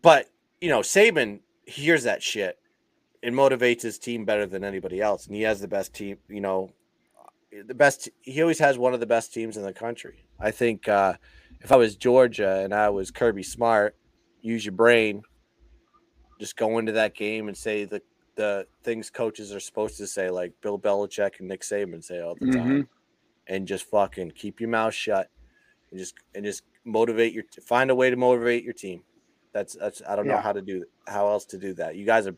But 0.00 0.26
you 0.60 0.68
know, 0.68 0.80
Saban 0.80 1.40
hears 1.66 2.04
that 2.04 2.22
shit 2.22 2.58
and 3.22 3.34
motivates 3.34 3.82
his 3.82 3.98
team 3.98 4.24
better 4.24 4.46
than 4.46 4.64
anybody 4.64 5.00
else, 5.00 5.26
and 5.26 5.34
he 5.34 5.42
has 5.42 5.60
the 5.60 5.68
best 5.68 5.92
team. 5.92 6.16
You 6.28 6.40
know, 6.40 6.70
the 7.66 7.74
best. 7.74 8.08
He 8.20 8.40
always 8.42 8.58
has 8.58 8.78
one 8.78 8.94
of 8.94 9.00
the 9.00 9.06
best 9.06 9.32
teams 9.32 9.56
in 9.56 9.62
the 9.62 9.72
country. 9.72 10.24
I 10.38 10.50
think 10.50 10.88
uh, 10.88 11.14
if 11.60 11.72
I 11.72 11.76
was 11.76 11.96
Georgia 11.96 12.60
and 12.60 12.74
I 12.74 12.90
was 12.90 13.10
Kirby 13.10 13.42
Smart, 13.42 13.96
use 14.40 14.64
your 14.64 14.72
brain. 14.72 15.22
Just 16.38 16.56
go 16.56 16.78
into 16.78 16.92
that 16.92 17.14
game 17.14 17.48
and 17.48 17.56
say 17.56 17.84
the 17.84 18.02
the 18.36 18.66
things 18.82 19.10
coaches 19.10 19.52
are 19.52 19.60
supposed 19.60 19.98
to 19.98 20.06
say, 20.06 20.30
like 20.30 20.52
Bill 20.62 20.78
Belichick 20.78 21.40
and 21.40 21.48
Nick 21.48 21.60
Saban 21.62 22.02
say 22.02 22.20
all 22.20 22.36
the 22.40 22.46
time, 22.52 22.88
and 23.46 23.66
just 23.66 23.84
fucking 23.90 24.30
keep 24.30 24.60
your 24.60 24.70
mouth 24.70 24.94
shut 24.94 25.28
and 25.90 25.98
just 25.98 26.14
and 26.34 26.44
just 26.44 26.62
motivate 26.84 27.32
your 27.34 27.44
find 27.66 27.90
a 27.90 27.94
way 27.94 28.08
to 28.08 28.16
motivate 28.16 28.64
your 28.64 28.72
team. 28.72 29.02
That's 29.52 29.74
that's 29.74 30.00
I 30.08 30.16
don't 30.16 30.26
know 30.26 30.36
how 30.42 30.52
to 30.52 30.62
do 30.62 30.84
how 31.06 31.28
else 31.28 31.44
to 31.46 31.58
do 31.58 31.74
that. 31.74 31.96
You 31.96 32.06
guys 32.06 32.26
are 32.26 32.36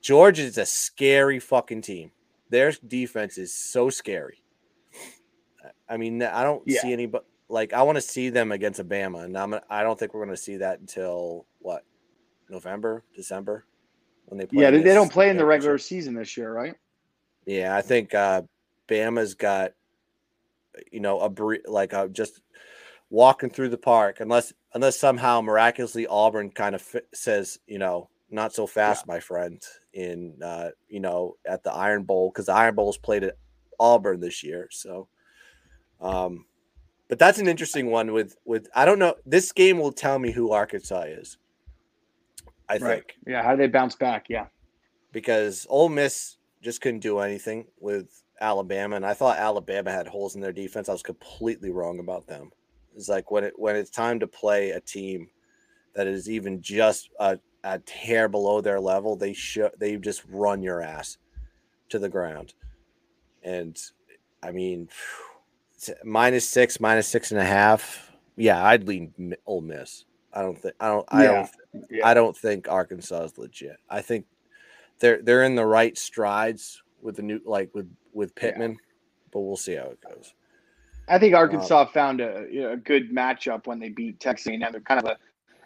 Georgia 0.00 0.42
is 0.42 0.58
a 0.58 0.66
scary 0.66 1.38
fucking 1.38 1.82
team. 1.82 2.10
Their 2.50 2.72
defense 2.72 3.38
is 3.38 3.54
so 3.54 3.88
scary. 3.90 4.42
I 5.88 5.96
mean, 5.96 6.22
I 6.22 6.42
don't 6.42 6.62
Yeah. 6.66 6.82
see 6.82 6.92
any 6.92 7.06
but 7.06 7.24
like 7.48 7.72
I 7.72 7.82
want 7.82 7.96
to 7.96 8.02
see 8.02 8.28
them 8.30 8.52
against 8.52 8.78
Alabama, 8.78 9.18
and 9.20 9.36
I'm 9.36 9.54
I 9.68 9.82
don't 9.82 9.98
think 9.98 10.14
we're 10.14 10.24
going 10.24 10.36
to 10.36 10.42
see 10.42 10.56
that 10.58 10.80
until 10.80 11.46
what 11.58 11.84
November, 12.48 13.04
December 13.14 13.64
when 14.26 14.38
they 14.38 14.46
play. 14.46 14.62
Yeah, 14.62 14.70
they, 14.70 14.82
don't 14.82 15.10
play 15.10 15.28
in 15.28 15.36
the 15.36 15.44
regular 15.44 15.78
season 15.78 16.14
this 16.14 16.36
year, 16.36 16.52
right? 16.52 16.74
Yeah, 17.46 17.76
I 17.76 17.82
think 17.82 18.14
uh 18.14 18.42
Bama's 18.88 19.34
got 19.34 19.72
you 20.92 21.00
know 21.00 21.20
a 21.20 21.28
bre- 21.28 21.66
like 21.66 21.92
a 21.92 22.08
just 22.08 22.40
walking 23.10 23.50
through 23.50 23.68
the 23.68 23.78
park 23.78 24.20
unless 24.20 24.52
unless 24.74 24.98
somehow 24.98 25.40
miraculously 25.40 26.06
Auburn 26.06 26.50
kind 26.50 26.74
of 26.74 26.96
says, 27.12 27.58
you 27.66 27.78
know, 27.78 28.08
not 28.30 28.52
so 28.54 28.66
fast, 28.66 29.06
my 29.06 29.20
friend, 29.20 29.62
in 29.92 30.40
uh, 30.42 30.70
you 30.88 31.00
know, 31.00 31.36
at 31.46 31.62
the 31.62 31.72
Iron 31.72 32.04
Bowl 32.04 32.30
cuz 32.32 32.46
the 32.46 32.52
Iron 32.52 32.74
Bowl's 32.74 32.98
played 32.98 33.24
at 33.24 33.36
Auburn 33.78 34.20
this 34.20 34.42
year. 34.42 34.68
So 34.70 35.08
um 36.00 36.46
but 37.08 37.18
that's 37.18 37.38
an 37.38 37.48
interesting 37.48 37.90
one 37.90 38.12
with 38.12 38.36
with 38.44 38.68
I 38.74 38.84
don't 38.84 38.98
know 38.98 39.16
this 39.26 39.52
game 39.52 39.78
will 39.78 39.92
tell 39.92 40.18
me 40.18 40.30
who 40.32 40.52
Arkansas 40.52 41.02
is. 41.02 41.38
I 42.68 42.74
Right. 42.74 42.80
think 42.80 43.16
Yeah. 43.26 43.42
How 43.42 43.52
do 43.52 43.56
they 43.58 43.66
bounce 43.68 43.96
back? 43.96 44.26
Yeah. 44.28 44.46
because 45.12 45.66
Ole 45.68 45.88
Miss 45.88 46.36
just 46.62 46.80
couldn't 46.80 47.00
do 47.00 47.18
anything 47.18 47.66
with 47.80 48.22
Alabama, 48.40 48.96
and 48.96 49.04
I 49.04 49.12
thought 49.14 49.38
Alabama 49.38 49.90
had 49.90 50.06
holes 50.06 50.34
in 50.36 50.40
their 50.40 50.52
defense. 50.52 50.88
I 50.88 50.92
was 50.92 51.02
completely 51.02 51.70
wrong 51.70 51.98
about 51.98 52.26
them. 52.26 52.50
It's 52.94 53.08
like 53.08 53.30
when 53.30 53.44
it 53.44 53.54
when 53.58 53.76
it's 53.76 53.90
time 53.90 54.20
to 54.20 54.26
play 54.28 54.70
a 54.70 54.80
team 54.80 55.28
that 55.94 56.06
is 56.06 56.30
even 56.30 56.62
just 56.62 57.10
a, 57.18 57.38
a 57.64 57.80
hair 57.90 58.28
below 58.28 58.60
their 58.60 58.80
level, 58.80 59.16
they 59.16 59.32
should 59.32 59.72
they 59.78 59.96
just 59.96 60.22
run 60.28 60.62
your 60.62 60.80
ass 60.82 61.18
to 61.90 61.98
the 61.98 62.08
ground. 62.08 62.54
And 63.42 63.80
I 64.42 64.50
mean, 64.52 64.88
minus 66.04 66.48
six, 66.48 66.80
minus 66.80 67.08
six 67.08 67.30
and 67.30 67.40
a 67.40 67.44
half. 67.44 68.10
Yeah, 68.36 68.64
I'd 68.64 68.86
lean 68.86 69.34
Ole 69.46 69.60
Miss. 69.60 70.04
I 70.32 70.42
don't 70.42 70.56
think 70.58 70.74
I 70.80 70.88
don't 70.88 71.06
I 71.08 71.24
Yeah. 71.24 71.32
don't 71.72 71.86
Yeah. 71.90 72.06
I 72.06 72.14
don't 72.14 72.36
think 72.36 72.68
Arkansas 72.68 73.24
is 73.24 73.38
legit. 73.38 73.76
I 73.88 74.00
think 74.00 74.26
they're 74.98 75.20
they're 75.22 75.44
in 75.44 75.54
the 75.54 75.66
right 75.66 75.96
strides 75.96 76.82
with 77.02 77.16
the 77.16 77.22
new 77.22 77.40
like 77.44 77.74
with 77.74 77.90
with 78.12 78.32
Yeah. 78.36 78.40
Pittman, 78.42 78.78
but 79.32 79.40
we'll 79.40 79.56
see 79.56 79.74
how 79.74 79.84
it 79.86 80.00
goes. 80.00 80.34
I 81.08 81.18
think 81.18 81.34
um, 81.34 81.40
Arkansas 81.40 81.86
found 81.86 82.20
a, 82.20 82.70
a 82.72 82.76
good 82.76 83.10
matchup 83.10 83.66
when 83.66 83.80
they 83.80 83.88
beat 83.88 84.20
Texas 84.20 84.46
A&M. 84.46 84.60
They're 84.70 84.80
kind 84.80 85.00
of 85.00 85.06
a, 85.06 85.16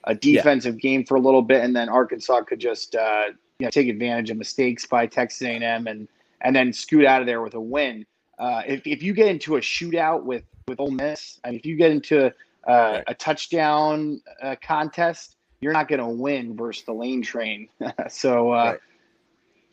a 0.07 0.15
defensive 0.15 0.79
game 0.79 1.05
for 1.05 1.17
a 1.17 1.21
little 1.21 1.43
bit, 1.43 1.63
and 1.63 1.75
then 1.75 1.89
Arkansas 1.89 2.43
could 2.43 2.61
just 2.61 2.95
uh, 2.95 3.27
you 3.59 3.67
know 3.67 3.71
take 3.71 3.89
advantage 3.89 4.31
of 4.31 4.37
mistakes 4.37 4.87
by 4.87 5.07
Texas 5.07 5.43
A&M 5.43 5.87
and 5.87 6.09
and 6.41 6.55
then 6.55 6.73
scoot 6.73 7.05
out 7.05 7.21
of 7.21 7.27
there 7.27 7.43
with 7.43 7.55
a 7.55 7.61
win. 7.61 8.05
Uh, 8.39 8.63
if, 8.67 8.87
if 8.87 9.03
you 9.03 9.15
get 9.15 9.29
into 9.29 9.57
a 9.57 9.61
shootout 9.61 10.23
with 10.25 10.45
with 10.69 10.81
Ole 10.81 10.91
Miss, 10.91 11.41
I 11.45 11.51
mean, 11.51 11.59
if 11.59 11.67
you 11.67 11.77
get 11.77 11.91
into 11.91 12.33
uh, 12.67 13.01
a 13.07 13.15
touchdown 13.15 14.21
uh, 14.43 14.57
contest, 14.63 15.37
you're 15.61 15.73
not 15.73 15.89
going 15.89 16.01
to 16.01 16.09
win 16.09 16.57
versus 16.57 16.85
the 16.85 16.93
lane 16.93 17.23
train. 17.23 17.69
so 18.09 18.53
uh, 18.53 18.73
Right. 18.73 18.81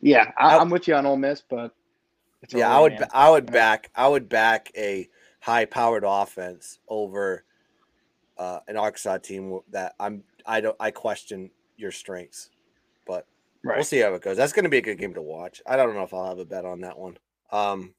yeah, 0.00 0.32
I, 0.38 0.58
I'm 0.58 0.70
with 0.70 0.88
you 0.88 0.94
on 0.94 1.06
Ole 1.06 1.16
Miss, 1.16 1.42
but 1.48 1.74
it's 2.42 2.54
Yeah, 2.54 2.74
I 2.74 2.80
would 2.80 2.98
man. 2.98 3.08
I 3.12 3.30
would 3.30 3.50
back 3.50 3.90
I 3.94 4.08
would 4.08 4.28
back 4.28 4.70
a 4.76 5.08
high 5.40 5.64
powered 5.64 6.04
offense 6.06 6.78
over 6.88 7.44
uh, 8.38 8.60
an 8.68 8.76
Arkansas 8.76 9.18
team 9.18 9.60
that 9.70 9.94
I'm 10.00 10.24
I 10.46 10.60
don't 10.60 10.76
I 10.80 10.90
question 10.90 11.50
your 11.76 11.92
strengths, 11.92 12.50
but 13.06 13.26
we'll 13.64 13.84
see 13.84 13.98
how 13.98 14.14
it 14.14 14.22
goes. 14.22 14.36
That's 14.36 14.52
going 14.52 14.64
to 14.64 14.70
be 14.70 14.78
a 14.78 14.82
good 14.82 14.98
game 14.98 15.14
to 15.14 15.22
watch. 15.22 15.62
I 15.66 15.76
don't 15.76 15.94
know 15.94 16.02
if 16.02 16.14
I'll 16.14 16.28
have 16.28 16.38
a 16.38 16.44
bet 16.44 16.64
on 16.64 16.80
that 16.80 16.98
one. 16.98 17.18
Um, 17.50 17.94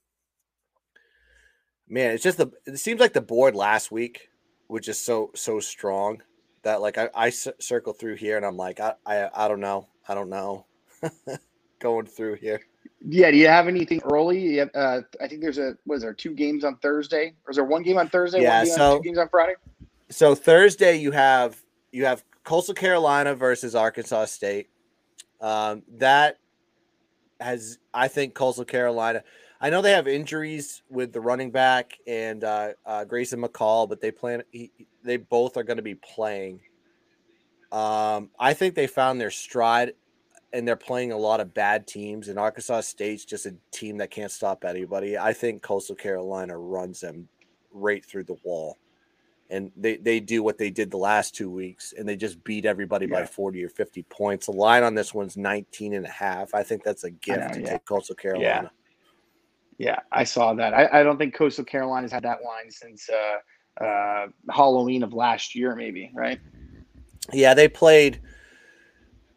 man, 1.87 2.11
it's 2.11 2.23
just 2.23 2.37
the 2.37 2.51
it 2.65 2.77
seems 2.77 2.99
like 2.99 3.13
the 3.13 3.21
board 3.21 3.55
last 3.55 3.91
week 3.91 4.29
was 4.67 4.85
just 4.85 5.05
so 5.05 5.31
so 5.35 5.59
strong 5.59 6.21
that 6.63 6.81
like 6.81 6.97
I, 6.97 7.09
I 7.13 7.29
circle 7.29 7.93
through 7.93 8.15
here 8.15 8.37
and 8.37 8.45
I'm 8.45 8.57
like 8.57 8.79
I, 8.79 8.93
I 9.05 9.29
I 9.33 9.47
don't 9.47 9.59
know 9.59 9.87
I 10.07 10.13
don't 10.13 10.29
know 10.29 10.65
going 11.79 12.05
through 12.05 12.35
here. 12.35 12.61
Yeah, 13.05 13.31
do 13.31 13.37
you 13.37 13.47
have 13.47 13.67
anything 13.67 14.01
early? 14.11 14.57
Have, 14.57 14.69
uh, 14.73 15.01
I 15.21 15.27
think 15.27 15.41
there's 15.41 15.57
a 15.57 15.77
was 15.85 16.01
there 16.01 16.13
two 16.13 16.33
games 16.33 16.63
on 16.63 16.77
Thursday, 16.77 17.33
or 17.45 17.51
is 17.51 17.57
there 17.57 17.65
one 17.65 17.83
game 17.83 17.97
on 17.97 18.07
Thursday? 18.09 18.41
Yeah, 18.41 18.59
one 18.59 18.65
game 18.65 18.75
so- 18.75 18.91
on, 18.91 18.97
two 18.97 19.03
games 19.03 19.17
on 19.17 19.29
Friday. 19.29 19.55
So 20.13 20.35
Thursday 20.35 20.97
you 20.97 21.11
have 21.11 21.59
you 21.91 22.05
have 22.05 22.23
Coastal 22.43 22.75
Carolina 22.75 23.33
versus 23.33 23.73
Arkansas 23.73 24.25
State. 24.25 24.69
Um, 25.41 25.81
that 25.97 26.37
has 27.39 27.79
I 27.93 28.07
think 28.07 28.35
Coastal 28.35 28.63
Carolina. 28.63 29.23
I 29.59 29.69
know 29.69 29.81
they 29.81 29.91
have 29.91 30.07
injuries 30.07 30.83
with 30.89 31.13
the 31.13 31.21
running 31.21 31.49
back 31.49 31.97
and 32.05 32.43
uh, 32.43 32.73
uh, 32.85 33.05
Grayson 33.05 33.41
McCall, 33.41 33.89
but 33.89 34.01
they 34.01 34.11
plan. 34.11 34.43
He, 34.51 34.71
they 35.03 35.17
both 35.17 35.57
are 35.57 35.63
going 35.63 35.77
to 35.77 35.83
be 35.83 35.95
playing. 35.95 36.59
Um, 37.71 38.29
I 38.39 38.53
think 38.53 38.75
they 38.75 38.87
found 38.87 39.19
their 39.19 39.31
stride, 39.31 39.93
and 40.51 40.67
they're 40.67 40.75
playing 40.75 41.11
a 41.11 41.17
lot 41.17 41.39
of 41.39 41.53
bad 41.53 41.87
teams. 41.87 42.27
And 42.27 42.37
Arkansas 42.37 42.81
State's 42.81 43.25
just 43.25 43.45
a 43.45 43.55
team 43.71 43.97
that 43.97 44.11
can't 44.11 44.31
stop 44.31 44.63
anybody. 44.63 45.17
I 45.17 45.33
think 45.33 45.63
Coastal 45.63 45.95
Carolina 45.95 46.57
runs 46.57 46.99
them 46.99 47.27
right 47.71 48.05
through 48.05 48.25
the 48.25 48.37
wall, 48.43 48.77
and 49.53 49.71
they 49.77 49.97
they 49.97 50.19
do 50.19 50.41
what 50.41 50.57
they 50.57 50.71
did 50.71 50.89
the 50.89 50.97
last 50.97 51.35
two 51.35 51.49
weeks, 51.49 51.93
and 51.95 52.09
they 52.09 52.15
just 52.15 52.43
beat 52.43 52.65
everybody 52.65 53.05
by 53.05 53.23
forty 53.23 53.63
or 53.63 53.69
fifty 53.69 54.01
points. 54.03 54.47
The 54.47 54.51
line 54.51 54.81
on 54.83 54.95
this 54.95 55.13
one's 55.13 55.37
19 55.37 55.93
and 55.93 56.05
a 56.05 56.09
half. 56.09 56.55
I 56.55 56.63
think 56.63 56.83
that's 56.83 57.03
a 57.03 57.11
gift 57.11 57.39
know, 57.39 57.53
to 57.53 57.61
yeah. 57.61 57.69
take 57.73 57.85
Coastal 57.85 58.15
Carolina. 58.15 58.71
Yeah, 59.77 59.99
I 60.11 60.23
saw 60.23 60.53
that. 60.55 60.73
I, 60.73 61.01
I 61.01 61.03
don't 61.03 61.17
think 61.17 61.35
Coastal 61.35 61.65
Carolina's 61.65 62.11
had 62.11 62.23
that 62.23 62.39
line 62.43 62.69
since 62.69 63.09
uh, 63.09 63.83
uh, 63.83 64.27
Halloween 64.51 65.03
of 65.03 65.13
last 65.13 65.55
year, 65.55 65.75
maybe, 65.75 66.11
right? 66.15 66.39
Yeah, 67.31 67.53
they 67.53 67.67
played 67.67 68.19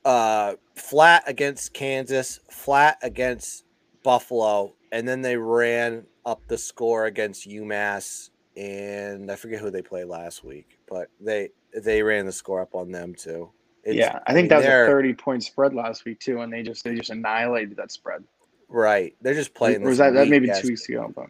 uh 0.04 0.54
flat 0.74 1.24
against 1.26 1.74
Kansas, 1.74 2.40
flat 2.50 2.96
against 3.02 3.64
Buffalo, 4.02 4.74
and 4.92 5.06
then 5.06 5.20
they 5.20 5.36
ran 5.36 6.06
up 6.24 6.40
the 6.48 6.56
score 6.56 7.04
against 7.04 7.48
UMass 7.48 8.30
and 8.56 9.30
I 9.30 9.36
forget 9.36 9.60
who 9.60 9.70
they 9.70 9.82
played 9.82 10.06
last 10.06 10.44
week, 10.44 10.78
but 10.88 11.08
they 11.20 11.50
they 11.74 12.02
ran 12.02 12.26
the 12.26 12.32
score 12.32 12.60
up 12.60 12.74
on 12.74 12.90
them 12.90 13.14
too. 13.14 13.50
It's- 13.84 13.96
yeah, 13.96 14.18
I 14.26 14.32
think 14.32 14.48
that 14.48 14.56
was 14.58 14.66
a 14.66 14.86
thirty 14.86 15.14
point 15.14 15.44
spread 15.44 15.74
last 15.74 16.04
week 16.04 16.18
too, 16.20 16.40
and 16.40 16.52
they 16.52 16.62
just 16.62 16.82
they 16.84 16.94
just 16.94 17.10
annihilated 17.10 17.76
that 17.76 17.92
spread. 17.92 18.24
right. 18.68 19.14
They're 19.20 19.34
just 19.34 19.54
playing 19.54 19.82
Or 19.82 19.88
was 19.88 19.98
this 19.98 20.06
that, 20.06 20.14
that 20.14 20.28
maybe 20.28 20.50
two 20.60 20.68
weeks 20.68 20.88
ago? 20.88 21.12
But 21.14 21.28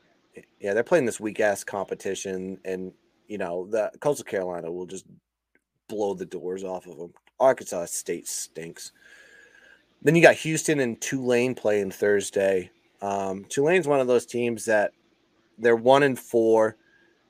yeah, 0.60 0.72
they're 0.74 0.82
playing 0.84 1.04
this 1.06 1.20
weak 1.20 1.40
ass 1.40 1.64
competition, 1.64 2.58
and 2.64 2.92
you 3.28 3.38
know 3.38 3.66
the 3.66 3.90
Coastal 4.00 4.24
Carolina 4.24 4.70
will 4.70 4.86
just 4.86 5.04
blow 5.88 6.14
the 6.14 6.26
doors 6.26 6.64
off 6.64 6.86
of 6.86 6.96
them. 6.96 7.12
Arkansas 7.38 7.86
State 7.86 8.26
stinks. 8.26 8.92
Then 10.02 10.14
you 10.14 10.22
got 10.22 10.36
Houston 10.36 10.80
and 10.80 11.00
Tulane 11.00 11.54
playing 11.54 11.90
Thursday. 11.90 12.70
Um, 13.02 13.44
Tulane's 13.44 13.86
one 13.88 14.00
of 14.00 14.06
those 14.06 14.24
teams 14.24 14.64
that 14.66 14.92
they're 15.58 15.76
one 15.76 16.02
and 16.02 16.18
four. 16.18 16.76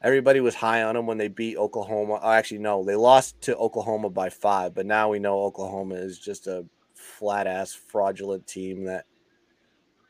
Everybody 0.06 0.38
was 0.38 0.54
high 0.54 0.84
on 0.84 0.94
them 0.94 1.04
when 1.04 1.18
they 1.18 1.26
beat 1.26 1.56
Oklahoma. 1.56 2.20
Oh, 2.22 2.30
actually, 2.30 2.60
no, 2.60 2.84
they 2.84 2.94
lost 2.94 3.40
to 3.40 3.56
Oklahoma 3.56 4.08
by 4.08 4.28
five. 4.30 4.72
But 4.72 4.86
now 4.86 5.08
we 5.08 5.18
know 5.18 5.40
Oklahoma 5.40 5.96
is 5.96 6.16
just 6.16 6.46
a 6.46 6.64
flat 6.94 7.48
ass 7.48 7.74
fraudulent 7.74 8.46
team 8.46 8.84
that 8.84 9.06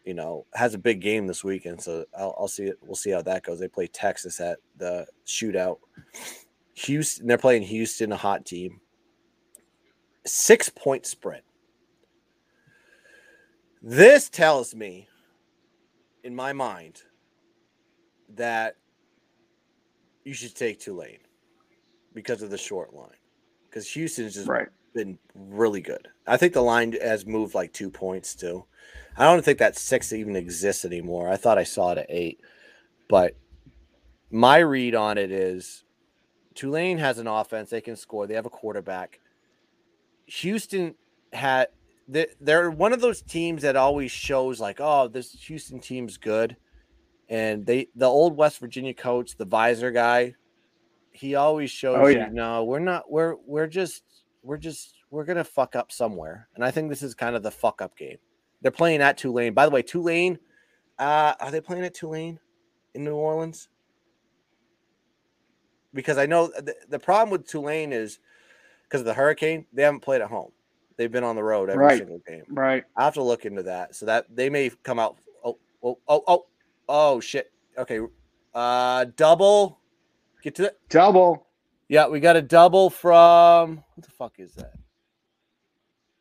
you 0.05 0.13
know 0.13 0.45
has 0.53 0.75
a 0.75 0.79
big 0.79 1.01
game 1.01 1.27
this 1.27 1.43
weekend. 1.43 1.81
So 1.81 2.05
I'll, 2.15 2.37
I'll 2.39 2.47
see 2.47 2.65
it. 2.65 2.79
We'll 2.83 2.95
see 2.95 3.09
how 3.09 3.23
that 3.23 3.43
goes. 3.43 3.59
They 3.59 3.69
play 3.69 3.87
Texas 3.87 4.39
at 4.39 4.59
the 4.77 5.07
shootout. 5.27 5.79
Houston, 6.75 7.27
they're 7.27 7.39
playing 7.39 7.63
Houston, 7.63 8.13
a 8.13 8.17
hot 8.17 8.45
team. 8.45 8.83
Six 10.27 10.69
point 10.69 11.07
spread. 11.07 11.41
This 13.81 14.29
tells 14.29 14.75
me, 14.75 15.09
in 16.23 16.35
my 16.35 16.53
mind, 16.53 17.01
that 18.35 18.77
you 20.27 20.35
should 20.35 20.57
take 20.57 20.81
Tulane 20.81 21.21
because 22.13 22.43
of 22.43 22.51
the 22.51 22.59
short 22.59 22.93
line. 22.93 23.09
Because 23.71 23.89
Houston's 23.93 24.35
just 24.35 24.49
right, 24.49 24.67
been 24.93 25.19
really 25.35 25.81
good. 25.81 26.09
I 26.27 26.37
think 26.37 26.53
the 26.53 26.63
line 26.63 26.95
has 27.01 27.25
moved 27.25 27.55
like 27.55 27.73
two 27.73 27.91
points 27.91 28.35
too. 28.35 28.65
I 29.17 29.25
don't 29.25 29.45
think 29.45 29.59
that 29.59 29.79
six 29.79 30.13
even 30.13 30.35
exists 30.35 30.85
anymore. 30.85 31.31
I 31.31 31.37
thought 31.37 31.59
I 31.59 31.63
saw 31.63 31.93
it 31.93 31.99
at 31.99 32.07
eight, 32.09 32.41
but 33.09 33.37
my 34.29 34.59
read 34.59 34.97
on 34.97 35.17
it 35.17 35.31
is 35.31 35.85
Tulane 36.55 36.99
has 36.99 37.19
an 37.19 37.29
offense; 37.29 37.71
they 37.71 37.81
can 37.81 37.95
score. 37.95 38.27
They 38.27 38.35
have 38.35 38.47
a 38.47 38.51
quarterback. 38.51 39.21
Houston 40.27 40.97
had 41.33 41.69
they- 42.09 42.35
they're 42.41 42.71
one 42.71 42.93
of 42.93 43.01
those 43.01 43.23
teams 43.23 43.63
that 43.63 43.77
always 43.77 44.11
shows 44.11 44.59
like, 44.59 44.81
oh, 44.81 45.07
this 45.07 45.33
Houston 45.47 45.79
team's 45.79 46.17
good, 46.17 46.57
and 47.29 47.65
they 47.67 47.89
the 47.97 48.07
old 48.07 48.37
West 48.37 48.59
Virginia 48.61 48.95
coach, 48.95 49.37
the 49.37 49.45
visor 49.45 49.91
guy, 49.91 50.35
he 51.13 51.35
always 51.35 51.71
shows 51.71 51.97
Oh, 51.99 52.07
yeah. 52.07 52.29
you, 52.29 52.35
no, 52.35 52.65
we're 52.65 52.79
not, 52.79 53.11
we're 53.11 53.37
we're 53.47 53.67
just 53.67 54.03
we're 54.43 54.57
just 54.59 54.95
we're 55.11 55.25
gonna 55.25 55.45
fuck 55.45 55.75
up 55.77 55.91
somewhere, 55.93 56.49
and 56.55 56.65
I 56.65 56.71
think 56.71 56.89
this 56.89 57.03
is 57.03 57.15
kind 57.15 57.35
of 57.37 57.43
the 57.43 57.51
fuck 57.51 57.81
up 57.83 57.97
game. 57.97 58.19
They're 58.63 58.71
playing 58.71 59.01
at 59.03 59.17
Tulane. 59.19 59.55
By 59.55 59.65
the 59.67 59.71
way, 59.71 59.83
Tulane, 59.83 60.39
uh, 60.99 61.35
are 61.41 61.51
they 61.51 61.61
playing 61.61 61.85
at 61.85 61.95
Tulane 61.95 62.39
in 62.95 63.05
New 63.05 63.15
Orleans? 63.15 63.69
Because 65.95 66.19
I 66.19 66.27
know 66.27 66.49
the, 66.49 66.75
the 66.89 66.99
problem 66.99 67.31
with 67.31 67.47
Tulane 67.47 67.93
is 67.93 68.19
because 68.83 69.01
of 69.01 69.07
the 69.07 69.15
hurricane, 69.15 69.67
they 69.73 69.83
haven't 69.83 70.01
played 70.01 70.21
at 70.21 70.29
home. 70.29 70.51
They've 70.97 71.11
been 71.11 71.25
on 71.25 71.37
the 71.37 71.43
road 71.45 71.71
every 71.71 71.85
Right. 71.85 71.99
single 71.99 72.21
game. 72.27 72.45
right. 72.49 72.85
I 72.97 73.05
have 73.05 73.15
to 73.15 73.23
look 73.23 73.45
into 73.47 73.63
that. 73.65 73.95
So 73.95 74.07
that 74.07 74.27
they 74.35 74.49
may 74.51 74.71
come 74.83 74.99
out. 74.99 75.17
Oh, 75.45 75.59
oh, 75.83 75.99
oh, 76.09 76.23
oh, 76.27 76.47
oh, 76.89 77.21
shit. 77.21 77.53
Okay. 77.77 78.01
Uh, 78.55 79.07
double. 79.17 79.81
Get 80.43 80.55
to 80.57 80.67
it. 80.67 80.79
Double. 80.89 81.47
Yeah, 81.89 82.09
we 82.09 82.21
got 82.21 82.37
a 82.37 82.43
double 82.43 82.91
from. 82.91 83.77
What 83.95 84.05
the 84.05 84.11
fuck 84.11 84.35
is 84.39 84.55
that? 84.55 84.73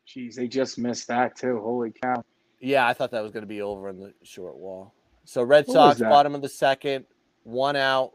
Jeez, 0.06 0.34
they 0.34 0.46
just 0.46 0.78
missed 0.78 1.08
that 1.08 1.36
too. 1.36 1.60
Holy 1.60 1.90
cow! 1.90 2.24
Yeah, 2.60 2.86
I 2.86 2.92
thought 2.92 3.10
that 3.10 3.22
was 3.22 3.32
going 3.32 3.42
to 3.42 3.48
be 3.48 3.62
over 3.62 3.88
in 3.88 3.98
the 3.98 4.14
short 4.22 4.56
wall. 4.56 4.94
So 5.24 5.42
Red 5.42 5.66
What 5.66 5.74
Sox, 5.74 6.00
bottom 6.00 6.34
of 6.34 6.42
the 6.42 6.48
second, 6.48 7.06
one 7.42 7.74
out. 7.74 8.12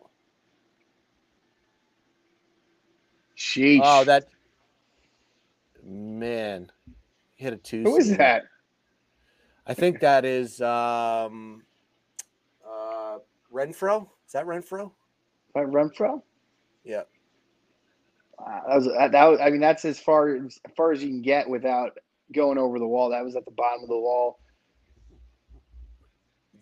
Sheesh. 3.37 3.81
Oh, 3.83 4.03
that 4.05 4.27
man 5.83 6.71
hit 7.35 7.53
a 7.53 7.57
two. 7.57 7.83
who 7.83 7.97
is 7.97 8.15
that? 8.17 8.43
I 9.67 9.73
think 9.73 9.99
that 9.99 10.25
is 10.25 10.61
um, 10.61 11.63
Renfroe. 13.53 14.07
Is 14.25 14.33
that 14.33 14.45
Renfroe? 14.45 14.91
That 15.55 15.65
Renfroe? 15.65 16.21
Yeah. 16.83 17.03
Wow, 18.39 18.63
that 18.67 18.75
was 18.75 18.85
that, 18.85 19.11
that 19.11 19.25
was. 19.25 19.39
I 19.39 19.49
mean, 19.49 19.59
that's 19.59 19.85
as 19.85 19.99
far 19.99 20.35
as 20.35 20.59
far 20.75 20.91
as 20.91 21.03
you 21.03 21.09
can 21.09 21.21
get 21.21 21.49
without 21.49 21.97
going 22.33 22.57
over 22.57 22.79
the 22.79 22.87
wall. 22.87 23.09
That 23.09 23.23
was 23.23 23.35
at 23.35 23.45
the 23.45 23.51
bottom 23.51 23.83
of 23.83 23.89
the 23.89 23.97
wall. 23.97 24.39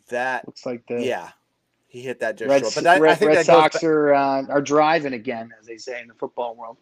That 0.10 0.46
Looks 0.48 0.66
like 0.66 0.84
the 0.88 1.04
yeah, 1.04 1.30
he 1.88 2.02
hit 2.02 2.20
that 2.20 2.38
just 2.38 2.50
Red, 2.50 2.62
short. 2.62 2.76
But 2.76 2.88
I, 2.88 3.00
Red, 3.00 3.12
I 3.12 3.16
think 3.16 3.30
Red 3.30 3.38
that 3.38 3.46
Sox 3.46 3.84
are 3.84 4.14
uh, 4.14 4.44
are 4.50 4.62
driving 4.62 5.14
again, 5.14 5.52
as 5.60 5.68
they 5.68 5.78
say 5.78 6.02
in 6.02 6.08
the 6.08 6.14
football 6.16 6.56
world. 6.56 6.78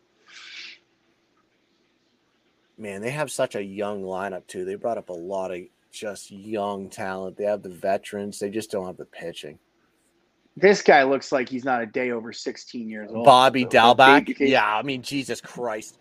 Man, 2.78 3.02
they 3.02 3.12
have 3.12 3.32
such 3.32 3.56
a 3.56 3.63
young 3.63 4.04
lineup 4.04 4.48
too. 4.48 4.63
They 4.63 4.76
brought 4.76 4.98
up 4.98 5.10
a 5.10 5.13
lot 5.13 5.52
of 5.52 5.62
just 5.91 6.32
young 6.32 6.89
talent. 6.89 7.38
They 7.38 7.46
have 7.46 7.63
the 7.63 7.70
veterans. 7.70 8.39
They 8.39 8.50
just 8.50 8.72
don't 8.72 8.86
have 8.86 8.98
the 8.98 9.06
pitching. 9.06 9.60
This 10.60 10.82
guy 10.82 11.04
looks 11.04 11.32
like 11.32 11.48
he's 11.48 11.63
not 11.63 11.84
a 11.84 11.86
day 11.86 12.10
over 12.12 12.34
sixteen 12.34 12.89
years 12.89 13.12
old. 13.12 13.26
Bobby 13.26 13.64
the 13.64 13.70
Dalbec. 13.70 14.36
Yeah, 14.39 14.66
I 14.66 14.82
mean 14.82 15.03
Jesus 15.03 15.39
Christ. 15.39 15.99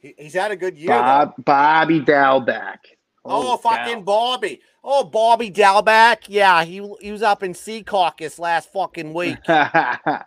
He, 0.00 0.14
he's 0.18 0.34
had 0.34 0.50
a 0.50 0.56
good 0.56 0.76
year. 0.76 0.88
Bob, 0.88 1.34
though. 1.36 1.42
Bobby 1.44 2.00
Dalbec. 2.00 2.78
Oh, 3.24 3.56
Holy 3.56 3.58
fucking. 3.62 4.04
Bobby. 4.04 4.60
Oh, 4.84 5.04
Bobby 5.04 5.50
Dalbec. 5.50 6.24
Yeah, 6.28 6.64
he 6.64 6.86
he 7.00 7.12
was 7.12 7.22
up 7.22 7.42
in 7.42 7.52
Secaucus 7.54 8.38
last 8.38 8.70
fucking 8.72 9.14
week. 9.14 9.38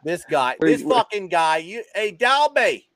This 0.04 0.26
guy, 0.30 0.56
this 0.60 0.82
fucking 0.82 1.30
guy. 1.30 1.58
You, 1.58 1.84
hey, 1.96 2.12
Dalby. 2.12 2.88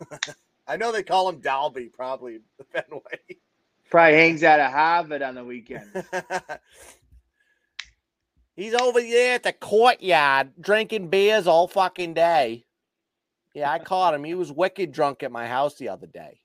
I 0.68 0.76
know 0.76 0.90
they 0.90 1.02
call 1.02 1.28
him 1.28 1.38
Dalby, 1.40 1.86
probably 1.86 2.40
the 2.58 2.64
Fenway. 2.72 3.38
Probably 3.90 4.14
hangs 4.14 4.42
out 4.42 4.58
at 4.58 4.72
Harvard 4.72 5.22
on 5.22 5.36
the 5.36 5.44
weekend. 5.44 5.86
He's 8.56 8.74
over 8.74 9.00
there 9.00 9.34
at 9.34 9.42
the 9.42 9.52
courtyard 9.52 10.52
drinking 10.58 11.08
beers 11.08 11.46
all 11.46 11.68
fucking 11.68 12.14
day. 12.14 12.64
Yeah, 13.54 13.70
I 13.70 13.78
caught 13.78 14.14
him. 14.14 14.24
He 14.24 14.34
was 14.34 14.50
wicked 14.50 14.92
drunk 14.92 15.22
at 15.22 15.30
my 15.30 15.46
house 15.46 15.74
the 15.76 15.90
other 15.90 16.06
day. 16.06 16.40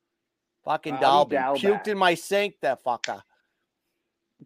Fucking 0.66 0.98
Bobby 0.98 1.36
Dalby. 1.36 1.60
Puked 1.60 1.88
in 1.88 1.98
my 1.98 2.14
sink, 2.16 2.56
that 2.62 2.84
fucker. 2.84 3.22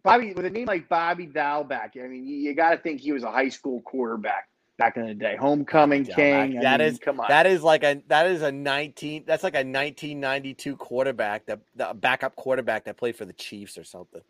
Bobby, 0.02 0.32
with 0.32 0.44
a 0.44 0.50
name 0.50 0.66
like 0.66 0.88
Bobby 0.88 1.26
Dalbec, 1.26 2.02
I 2.02 2.06
mean, 2.06 2.26
you, 2.26 2.36
you 2.36 2.54
got 2.54 2.70
to 2.70 2.76
think 2.76 3.00
he 3.00 3.12
was 3.12 3.22
a 3.22 3.30
high 3.30 3.48
school 3.48 3.82
quarterback 3.82 4.48
back 4.78 4.96
in 4.96 5.06
the 5.06 5.14
day. 5.14 5.36
Homecoming 5.36 6.04
king. 6.04 6.14
Dalbec. 6.60 6.66
I 6.66 6.78
mean, 6.78 6.80
is- 6.86 6.98
come 6.98 7.20
on. 7.20 7.26
That 7.28 7.46
is 7.46 7.62
like 7.62 7.82
a 7.82 8.02
that 8.08 8.26
is 8.26 8.42
a 8.42 8.52
19 8.52 9.24
that's 9.26 9.42
like 9.42 9.54
a 9.54 9.58
1992 9.58 10.76
quarterback 10.76 11.46
that 11.46 11.60
the 11.74 11.94
backup 11.94 12.36
quarterback 12.36 12.84
that 12.84 12.96
played 12.96 13.16
for 13.16 13.24
the 13.24 13.32
Chiefs 13.32 13.78
or 13.78 13.84
something. 13.84 14.22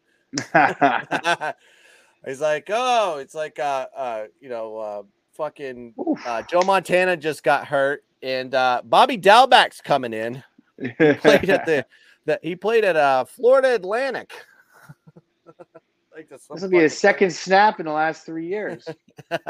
He's 2.26 2.40
like, 2.40 2.68
"Oh, 2.70 3.18
it's 3.18 3.34
like 3.34 3.58
uh 3.58 3.86
uh 3.96 4.24
you 4.40 4.48
know, 4.48 4.76
uh 4.78 5.02
fucking 5.32 5.94
uh 6.26 6.42
Joe 6.42 6.62
Montana 6.62 7.16
just 7.16 7.42
got 7.42 7.66
hurt 7.66 8.04
and 8.22 8.54
uh 8.54 8.82
Bobby 8.84 9.16
Dalbec's 9.16 9.80
coming 9.80 10.12
in. 10.12 10.42
Played 10.98 11.50
at 11.50 11.64
the 11.64 11.86
that 12.26 12.40
he 12.42 12.56
played 12.56 12.84
at 12.84 12.96
uh 12.96 13.24
Florida 13.24 13.74
Atlantic. 13.74 14.32
Like 16.16 16.30
this 16.30 16.48
will 16.48 16.70
be 16.70 16.78
his 16.78 16.96
second 16.96 17.30
snap 17.30 17.78
in 17.78 17.84
the 17.84 17.92
last 17.92 18.24
three 18.24 18.46
years. 18.46 18.88
Look 19.30 19.42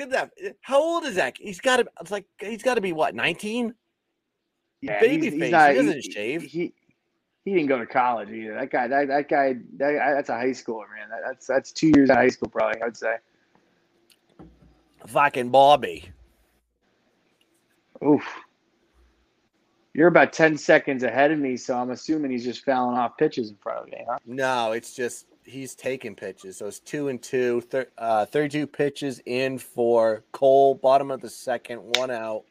at 0.00 0.10
that. 0.10 0.32
How 0.60 0.82
old 0.82 1.04
is 1.04 1.14
that? 1.14 1.36
He's 1.38 1.60
got 1.60 1.76
to. 1.76 1.86
It's 2.00 2.10
like 2.10 2.26
he's 2.40 2.64
got 2.64 2.74
to 2.74 2.80
be 2.80 2.92
what, 2.92 3.14
nineteen? 3.14 3.74
Yeah, 4.80 4.98
Baby 4.98 5.30
face. 5.30 5.44
He 5.44 5.50
doesn't 5.50 6.02
shave. 6.02 6.42
He, 6.42 6.74
he 7.44 7.52
didn't 7.52 7.68
go 7.68 7.78
to 7.78 7.86
college 7.86 8.30
either. 8.30 8.54
That 8.54 8.70
guy, 8.70 8.88
that, 8.88 9.08
that 9.08 9.28
guy, 9.28 9.54
that, 9.76 10.14
that's 10.14 10.28
a 10.30 10.34
high 10.34 10.50
schooler, 10.50 10.86
man. 10.96 11.08
That, 11.10 11.20
that's 11.26 11.46
that's 11.46 11.72
two 11.72 11.92
years 11.94 12.10
of 12.10 12.16
high 12.16 12.28
school, 12.28 12.48
probably. 12.48 12.82
I'd 12.82 12.96
say. 12.96 13.16
Fucking 15.06 15.50
Bobby. 15.50 16.08
Oof. 18.04 18.24
You're 19.92 20.08
about 20.08 20.32
ten 20.32 20.56
seconds 20.56 21.02
ahead 21.02 21.30
of 21.30 21.38
me, 21.38 21.56
so 21.56 21.76
I'm 21.76 21.90
assuming 21.90 22.30
he's 22.30 22.44
just 22.44 22.64
fouling 22.64 22.96
off 22.96 23.16
pitches 23.18 23.50
in 23.50 23.56
front 23.56 23.80
of 23.80 23.86
me, 23.86 24.04
huh? 24.08 24.18
No, 24.26 24.72
it's 24.72 24.94
just 24.94 25.26
he's 25.44 25.74
taking 25.74 26.16
pitches. 26.16 26.56
So 26.56 26.66
it's 26.66 26.80
two 26.80 27.08
and 27.08 27.22
two, 27.22 27.60
thir- 27.60 27.90
uh, 27.98 28.26
32 28.26 28.66
pitches 28.66 29.20
in 29.26 29.58
for 29.58 30.24
Cole, 30.32 30.74
bottom 30.74 31.10
of 31.10 31.20
the 31.20 31.30
second, 31.30 31.96
one 31.96 32.10
out. 32.10 32.44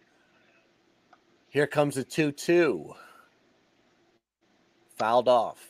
Here 1.49 1.67
comes 1.67 1.97
a 1.97 2.03
2 2.03 2.31
2. 2.31 2.93
Fouled 5.03 5.27
off. 5.27 5.67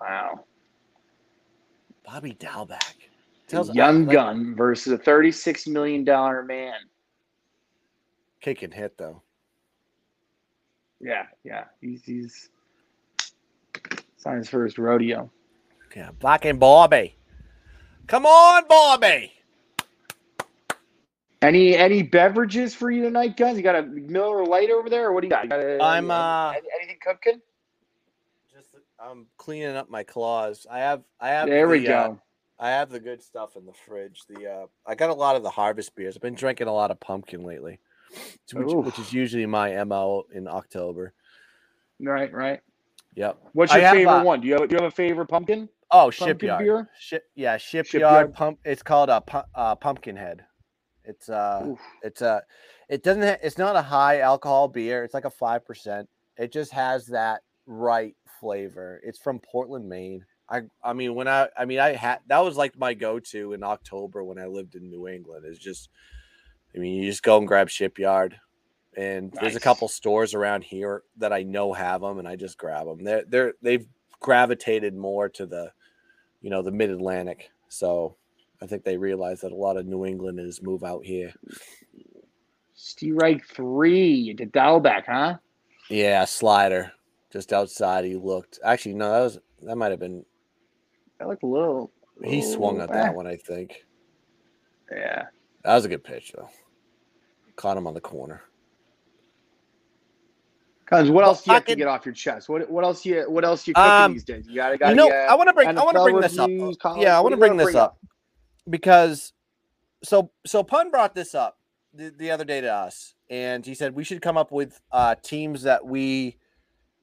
Wow. 0.00 0.46
Bobby 2.02 2.32
Dalbec. 2.32 2.94
Tells 3.46 3.74
young 3.74 4.06
like, 4.06 4.14
gun 4.14 4.54
versus 4.56 4.94
a 4.94 4.96
$36 4.96 5.68
million 5.68 6.02
man. 6.46 6.72
Kick 8.40 8.62
and 8.62 8.72
hit, 8.72 8.96
though. 8.96 9.20
Yeah, 10.98 11.26
yeah. 11.44 11.64
He's, 11.82 12.02
he's 12.02 12.48
it's 13.74 14.24
his 14.24 14.48
first 14.48 14.78
rodeo. 14.78 15.30
Yeah, 15.94 16.12
Black 16.18 16.46
and 16.46 16.58
Bobby. 16.58 17.16
Come 18.06 18.24
on, 18.24 18.66
Bobby. 18.66 19.30
Any 21.42 21.76
any 21.76 22.02
beverages 22.02 22.74
for 22.74 22.90
you 22.90 23.02
tonight, 23.02 23.36
guys? 23.36 23.58
You 23.58 23.62
got 23.62 23.76
a 23.76 23.82
Miller 23.82 24.46
Lite 24.46 24.70
over 24.70 24.88
there, 24.88 25.08
or 25.08 25.12
what 25.12 25.20
do 25.20 25.26
you 25.26 25.30
got? 25.30 25.44
You 25.44 25.50
got 25.50 25.60
a, 25.60 25.82
I'm 25.82 26.10
uh 26.10 26.52
anything 26.80 26.96
cooking? 27.02 27.42
Just 28.52 28.70
I'm 28.98 29.26
cleaning 29.36 29.76
up 29.76 29.88
my 29.88 30.02
claws. 30.02 30.66
I 30.70 30.80
have 30.80 31.02
I 31.20 31.28
have 31.28 31.48
there 31.48 31.66
the, 31.66 31.72
we 31.72 31.84
go. 31.84 32.18
Uh, 32.58 32.62
I 32.62 32.70
have 32.70 32.90
the 32.90 32.98
good 32.98 33.22
stuff 33.22 33.56
in 33.56 33.64
the 33.64 33.72
fridge. 33.72 34.22
The 34.28 34.50
uh 34.50 34.66
I 34.84 34.96
got 34.96 35.10
a 35.10 35.14
lot 35.14 35.36
of 35.36 35.42
the 35.42 35.50
harvest 35.50 35.94
beers. 35.94 36.16
I've 36.16 36.22
been 36.22 36.34
drinking 36.34 36.66
a 36.66 36.72
lot 36.72 36.90
of 36.90 36.98
pumpkin 36.98 37.44
lately, 37.44 37.78
which, 38.52 38.74
which 38.74 38.98
is 38.98 39.12
usually 39.12 39.46
my 39.46 39.82
mo 39.84 40.24
in 40.34 40.48
October. 40.48 41.12
Right, 42.00 42.32
right. 42.32 42.60
Yep. 43.14 43.38
What's 43.52 43.72
your 43.72 43.82
favorite 43.82 44.20
uh, 44.20 44.24
one? 44.24 44.40
Do 44.40 44.48
you 44.48 44.54
have 44.54 44.68
do 44.68 44.74
you 44.74 44.82
have 44.82 44.92
a 44.92 44.94
favorite 44.94 45.28
pumpkin? 45.28 45.68
Oh, 45.92 46.10
pumpkin 46.10 46.26
shipyard. 46.26 46.64
Beer? 46.64 46.90
Ship, 46.98 47.22
yeah, 47.34 47.56
shipyard, 47.56 47.86
shipyard, 47.86 48.34
pump. 48.34 48.58
It's 48.64 48.82
called 48.82 49.10
a 49.10 49.22
uh, 49.54 49.76
pumpkin 49.76 50.16
head. 50.16 50.44
It's 51.04 51.28
uh, 51.28 51.66
Oof. 51.68 51.80
it's 52.02 52.22
a, 52.22 52.28
uh, 52.28 52.40
it 52.88 53.02
doesn't. 53.02 53.22
Ha- 53.22 53.38
it's 53.42 53.58
not 53.58 53.76
a 53.76 53.82
high 53.82 54.20
alcohol 54.20 54.68
beer. 54.68 55.04
It's 55.04 55.14
like 55.14 55.24
a 55.24 55.30
five 55.30 55.64
percent. 55.64 56.08
It 56.36 56.52
just 56.52 56.72
has 56.72 57.06
that 57.06 57.42
right 57.70 58.14
flavor. 58.40 59.00
It's 59.04 59.18
from 59.18 59.38
Portland, 59.38 59.88
Maine. 59.88 60.24
I 60.48 60.62
I 60.82 60.92
mean 60.92 61.14
when 61.14 61.28
I 61.28 61.48
I 61.56 61.64
mean 61.64 61.78
I 61.78 61.92
had 61.92 62.18
that 62.26 62.44
was 62.44 62.56
like 62.56 62.78
my 62.78 62.94
go 62.94 63.20
to 63.20 63.52
in 63.52 63.62
October 63.62 64.24
when 64.24 64.38
I 64.38 64.46
lived 64.46 64.74
in 64.74 64.90
New 64.90 65.06
England. 65.06 65.46
Is 65.46 65.58
just, 65.58 65.88
I 66.74 66.78
mean 66.78 66.94
you 66.96 67.08
just 67.08 67.22
go 67.22 67.38
and 67.38 67.46
grab 67.46 67.68
Shipyard, 67.68 68.36
and 68.96 69.32
nice. 69.32 69.40
there's 69.40 69.56
a 69.56 69.60
couple 69.60 69.86
stores 69.88 70.34
around 70.34 70.64
here 70.64 71.04
that 71.18 71.32
I 71.32 71.44
know 71.44 71.72
have 71.72 72.00
them, 72.00 72.18
and 72.18 72.26
I 72.26 72.36
just 72.36 72.58
grab 72.58 72.86
them. 72.86 73.04
They're 73.04 73.24
they're 73.28 73.54
they've 73.62 73.86
gravitated 74.18 74.94
more 74.94 75.28
to 75.30 75.46
the 75.46 75.72
you 76.40 76.50
know, 76.50 76.62
the 76.62 76.72
mid 76.72 76.90
Atlantic. 76.90 77.50
So 77.68 78.16
I 78.62 78.66
think 78.66 78.84
they 78.84 78.96
realize 78.96 79.40
that 79.40 79.52
a 79.52 79.56
lot 79.56 79.76
of 79.76 79.86
New 79.86 80.04
Englanders 80.04 80.62
move 80.62 80.84
out 80.84 81.04
here. 81.04 81.32
Strike 82.74 83.46
three 83.46 84.34
to 84.34 84.46
Dalbec, 84.46 85.04
huh? 85.06 85.36
Yeah, 85.88 86.24
slider. 86.24 86.92
Just 87.30 87.52
outside 87.52 88.04
he 88.04 88.16
looked. 88.16 88.58
Actually, 88.64 88.94
no, 88.94 89.10
that 89.12 89.20
was 89.20 89.38
that 89.62 89.76
might 89.76 89.90
have 89.90 90.00
been 90.00 90.24
that 91.18 91.28
looked 91.28 91.42
a 91.42 91.46
little, 91.46 91.92
he 92.24 92.42
swung 92.42 92.80
at 92.80 92.90
that 92.90 93.14
one, 93.14 93.26
I 93.26 93.36
think. 93.36 93.84
Yeah. 94.90 95.26
That 95.64 95.74
was 95.74 95.84
a 95.84 95.88
good 95.88 96.02
pitch 96.02 96.32
though. 96.34 96.48
Caught 97.56 97.76
him 97.76 97.86
on 97.86 97.94
the 97.94 98.00
corner. 98.00 98.42
Cause 100.86 101.08
what 101.08 101.22
else 101.24 101.42
do 101.42 101.52
you 101.52 101.54
have 101.54 101.64
to 101.66 101.76
get 101.76 101.86
off 101.86 102.04
your 102.04 102.14
chest? 102.14 102.48
What 102.48 102.68
what 102.68 102.82
else 102.82 103.06
you 103.06 103.30
what 103.30 103.44
else 103.44 103.64
you 103.68 103.74
cooking 103.74 103.90
um, 103.90 104.12
these 104.12 104.24
days? 104.24 104.48
You 104.48 104.56
gotta, 104.56 104.76
gotta 104.76 104.90
you 104.90 104.96
know, 104.96 105.08
I 105.08 105.36
want 105.36 105.48
to 105.48 105.52
bring 105.52 105.68
I 105.68 105.72
want 105.84 105.96
to 105.96 106.02
bring 106.02 106.20
this 106.20 106.36
up. 106.36 106.50
Yeah, 106.98 107.16
I 107.16 107.20
want 107.20 107.32
to 107.32 107.36
bring 107.36 107.56
this 107.56 107.76
up, 107.76 107.92
up 107.92 107.98
because 108.68 109.32
so 110.02 110.32
so 110.44 110.64
Pun 110.64 110.90
brought 110.90 111.14
this 111.14 111.32
up 111.32 111.58
the, 111.94 112.12
the 112.16 112.32
other 112.32 112.44
day 112.44 112.60
to 112.60 112.74
us, 112.74 113.14
and 113.28 113.64
he 113.64 113.74
said 113.74 113.94
we 113.94 114.02
should 114.02 114.20
come 114.20 114.36
up 114.36 114.50
with 114.50 114.80
uh, 114.90 115.14
teams 115.22 115.62
that 115.62 115.86
we 115.86 116.38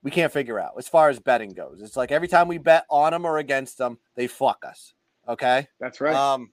we 0.08 0.12
can't 0.12 0.32
figure 0.32 0.58
out 0.58 0.72
as 0.78 0.88
far 0.88 1.10
as 1.10 1.20
betting 1.20 1.49
goes. 1.49 1.82
It's 1.82 1.97
like 1.97 2.14
every 2.14 2.30
time 2.30 2.47
we 2.47 2.58
bet 2.58 2.86
on 2.89 3.12
them 3.12 3.26
or 3.26 3.39
against 3.39 3.78
them, 3.78 3.97
they 4.16 4.26
fuck 4.26 4.64
us. 4.66 4.93
Okay, 5.28 5.68
that's 5.82 5.99
right. 5.99 6.16
Um, 6.16 6.51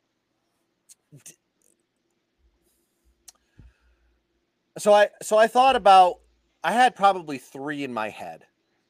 so 4.77 4.93
I 4.93 5.09
so 5.23 5.39
I 5.39 5.47
thought 5.47 5.77
about 5.77 6.17
I 6.65 6.73
had 6.73 6.97
probably 6.97 7.39
three 7.39 7.85
in 7.85 7.95
my 7.95 8.09
head 8.09 8.45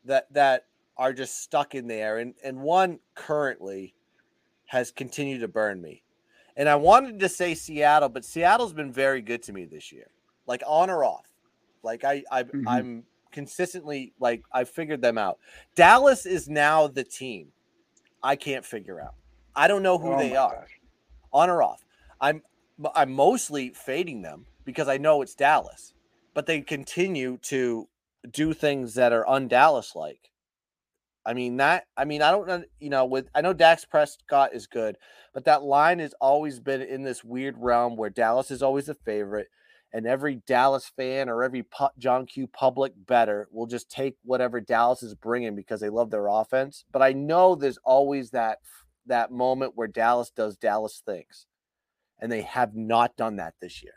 that 0.07 0.33
that 0.33 0.65
are 0.97 1.13
just 1.13 1.43
stuck 1.43 1.75
in 1.75 1.87
there, 1.87 2.17
and 2.17 2.33
and 2.43 2.59
one 2.63 3.01
currently 3.15 3.95
has 4.65 4.91
continued 4.91 5.41
to 5.41 5.49
burn 5.49 5.79
me. 5.83 6.03
And 6.57 6.71
I 6.71 6.77
wanted 6.77 7.21
to 7.21 7.29
say 7.29 7.55
Seattle, 7.55 8.09
but 8.09 8.25
Seattle's 8.25 8.73
been 8.73 8.91
very 8.91 9.21
good 9.21 9.43
to 9.43 9.53
me 9.53 9.67
this 9.67 9.93
year, 9.93 10.07
like 10.47 10.63
on 10.67 10.89
or 10.89 11.05
off. 11.05 11.27
Like 11.83 12.03
I, 12.03 12.23
I 12.33 12.45
mm-hmm. 12.45 12.67
I'm 12.67 13.05
consistently 13.35 14.15
like 14.19 14.43
I 14.53 14.65
figured 14.65 15.03
them 15.03 15.19
out. 15.19 15.39
Dallas 15.75 16.25
is 16.25 16.49
now 16.49 16.87
the 16.87 17.05
team 17.05 17.49
I 18.23 18.37
can't 18.37 18.65
figure 18.65 19.01
out. 19.01 19.15
I 19.55 19.69
don't 19.69 19.83
know 19.83 19.99
who 19.99 20.15
oh 20.15 20.19
they 20.19 20.35
are, 20.35 20.61
gosh. 20.61 20.81
on 21.33 21.51
or 21.51 21.63
off. 21.63 21.85
I'm 22.21 22.41
I'm 22.95 23.13
mostly 23.13 23.71
fading 23.71 24.23
them 24.23 24.47
because 24.65 24.89
I 24.89 24.97
know 24.97 25.21
it's 25.21 25.35
Dallas 25.35 25.95
but 26.35 26.47
they 26.47 26.61
continue 26.61 27.39
to 27.39 27.89
do 28.31 28.53
things 28.53 28.95
that 28.95 29.13
are 29.13 29.25
undallas 29.25 29.95
like. 29.95 30.31
I 31.25 31.33
mean 31.33 31.57
that. 31.57 31.87
I 31.97 32.05
mean 32.05 32.21
I 32.21 32.31
don't 32.31 32.47
know. 32.47 32.65
You 32.81 32.91
know, 32.91 33.07
with 33.07 33.29
I 33.35 33.41
know 33.41 33.55
Dak 33.55 33.89
Prescott 33.89 34.53
is 34.53 34.67
good, 34.67 34.99
but 35.33 35.45
that 35.47 35.63
line 35.63 36.01
has 36.01 36.15
always 36.21 36.61
been 36.61 36.83
in 36.83 37.03
this 37.03 37.25
weird 37.25 37.57
realm 37.59 37.97
where 37.97 38.11
Dallas 38.11 38.51
is 38.51 38.63
always 38.63 38.91
a 38.91 38.95
favorite, 38.95 39.49
and 39.95 40.07
every 40.07 40.43
Dallas 40.47 40.93
fan 40.95 41.31
or 41.31 41.43
every 41.43 41.65
John 41.99 42.27
Q 42.27 42.47
public 42.49 42.93
better 42.97 43.49
will 43.51 43.67
just 43.67 43.91
take 43.91 44.17
whatever 44.25 44.61
Dallas 44.61 45.03
is 45.03 45.15
bringing 45.15 45.57
because 45.57 45.81
they 45.81 45.89
love 45.89 46.11
their 46.11 46.27
offense. 46.27 46.85
But 46.93 47.01
I 47.01 47.13
know 47.13 47.55
there's 47.55 47.79
always 47.83 48.31
that 48.33 48.59
that 49.07 49.31
moment 49.31 49.73
where 49.75 49.89
Dallas 49.89 50.31
does 50.31 50.59
Dallas 50.59 51.03
things, 51.07 51.47
and 52.21 52.31
they 52.31 52.43
have 52.43 52.75
not 52.75 53.17
done 53.17 53.37
that 53.37 53.55
this 53.63 53.83
year 53.83 53.95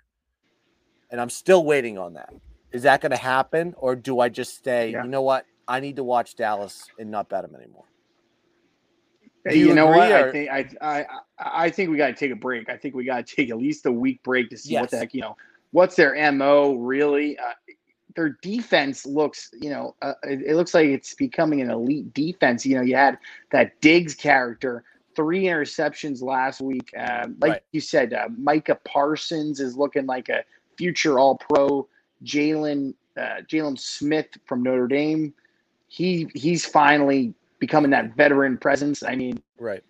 and 1.10 1.22
I'm 1.22 1.30
still 1.30 1.64
waiting 1.64 1.98
on 1.98 2.14
that. 2.14 2.34
Is 2.72 2.84
that 2.84 3.02
going 3.02 3.12
to 3.12 3.18
happen, 3.18 3.74
or 3.78 3.96
do 3.96 4.20
I 4.20 4.30
just 4.30 4.64
say, 4.64 4.92
yeah. 4.92 5.04
you 5.04 5.10
know 5.10 5.22
what, 5.22 5.46
I 5.68 5.80
need 5.80 5.96
to 5.98 6.04
watch 6.04 6.36
Dallas 6.36 6.86
and 7.00 7.10
not 7.10 7.30
bet 7.30 7.44
them 7.44 7.56
anymore? 7.56 7.86
You, 9.46 9.68
you, 9.68 9.74
know 9.74 9.88
what? 9.88 10.12
Or... 10.12 10.28
I 10.28 10.32
think 10.32 10.50
I, 10.50 10.70
I 10.82 11.06
I 11.38 11.70
think 11.70 11.90
we 11.90 11.96
got 11.96 12.08
to 12.08 12.14
take 12.14 12.32
a 12.32 12.36
break. 12.36 12.70
I 12.70 12.76
think 12.76 12.96
we 12.96 13.06
got 13.06 13.26
to 13.26 13.36
take 13.36 13.50
at 13.50 13.58
least 13.58 13.86
a 13.86 13.92
week 13.92 14.22
break 14.22 14.50
to 14.50 14.58
see 14.58 14.74
yes. 14.74 14.82
what 14.82 14.92
the 14.92 14.98
heck 14.98 15.14
you 15.14 15.22
know. 15.22 15.38
What's 15.72 15.96
their 15.96 16.32
mo 16.32 16.74
really? 16.76 17.38
Uh, 17.38 17.54
their 18.16 18.38
defense 18.42 19.06
looks, 19.06 19.52
you 19.62 19.70
know, 19.70 19.96
uh, 20.02 20.14
it, 20.24 20.42
it, 20.42 20.56
looks 20.56 20.74
like 20.74 20.88
it's 20.88 21.14
becoming 21.14 21.62
an 21.62 21.70
elite 21.70 22.12
defense. 22.14 22.66
You 22.66 22.76
know, 22.76 22.82
you 22.82 22.96
had 22.96 23.20
that 23.52 23.80
Diggs 23.80 24.16
character, 24.16 24.84
three 25.16 25.44
interceptions 25.44 26.24
last 26.24 26.60
week. 26.60 26.90
Uh, 27.00 27.28
like 27.40 27.52
right. 27.52 27.64
you 27.74 27.80
said, 27.80 28.14
uh, 28.14 28.28
Micah 28.36 28.80
Parsons 28.86 29.60
is 29.60 29.78
looking 29.78 30.08
like 30.08 30.30
a 30.30 30.44
future 30.78 31.20
All 31.20 31.38
Pro 31.38 31.88
Jalen 32.24 32.96
uh, 33.18 33.42
Jaylon 33.48 33.80
Smith 33.80 34.28
from 34.46 34.64
Notre 34.64 34.88
Dame. 34.88 35.34
He 35.88 36.30
he's 36.34 36.66
finally 36.66 37.34
becoming 37.60 37.92
that 37.92 38.16
veteran 38.16 38.58
presence. 38.58 39.04
I 39.04 39.16
mean, 39.16 39.42
right. 39.60 39.84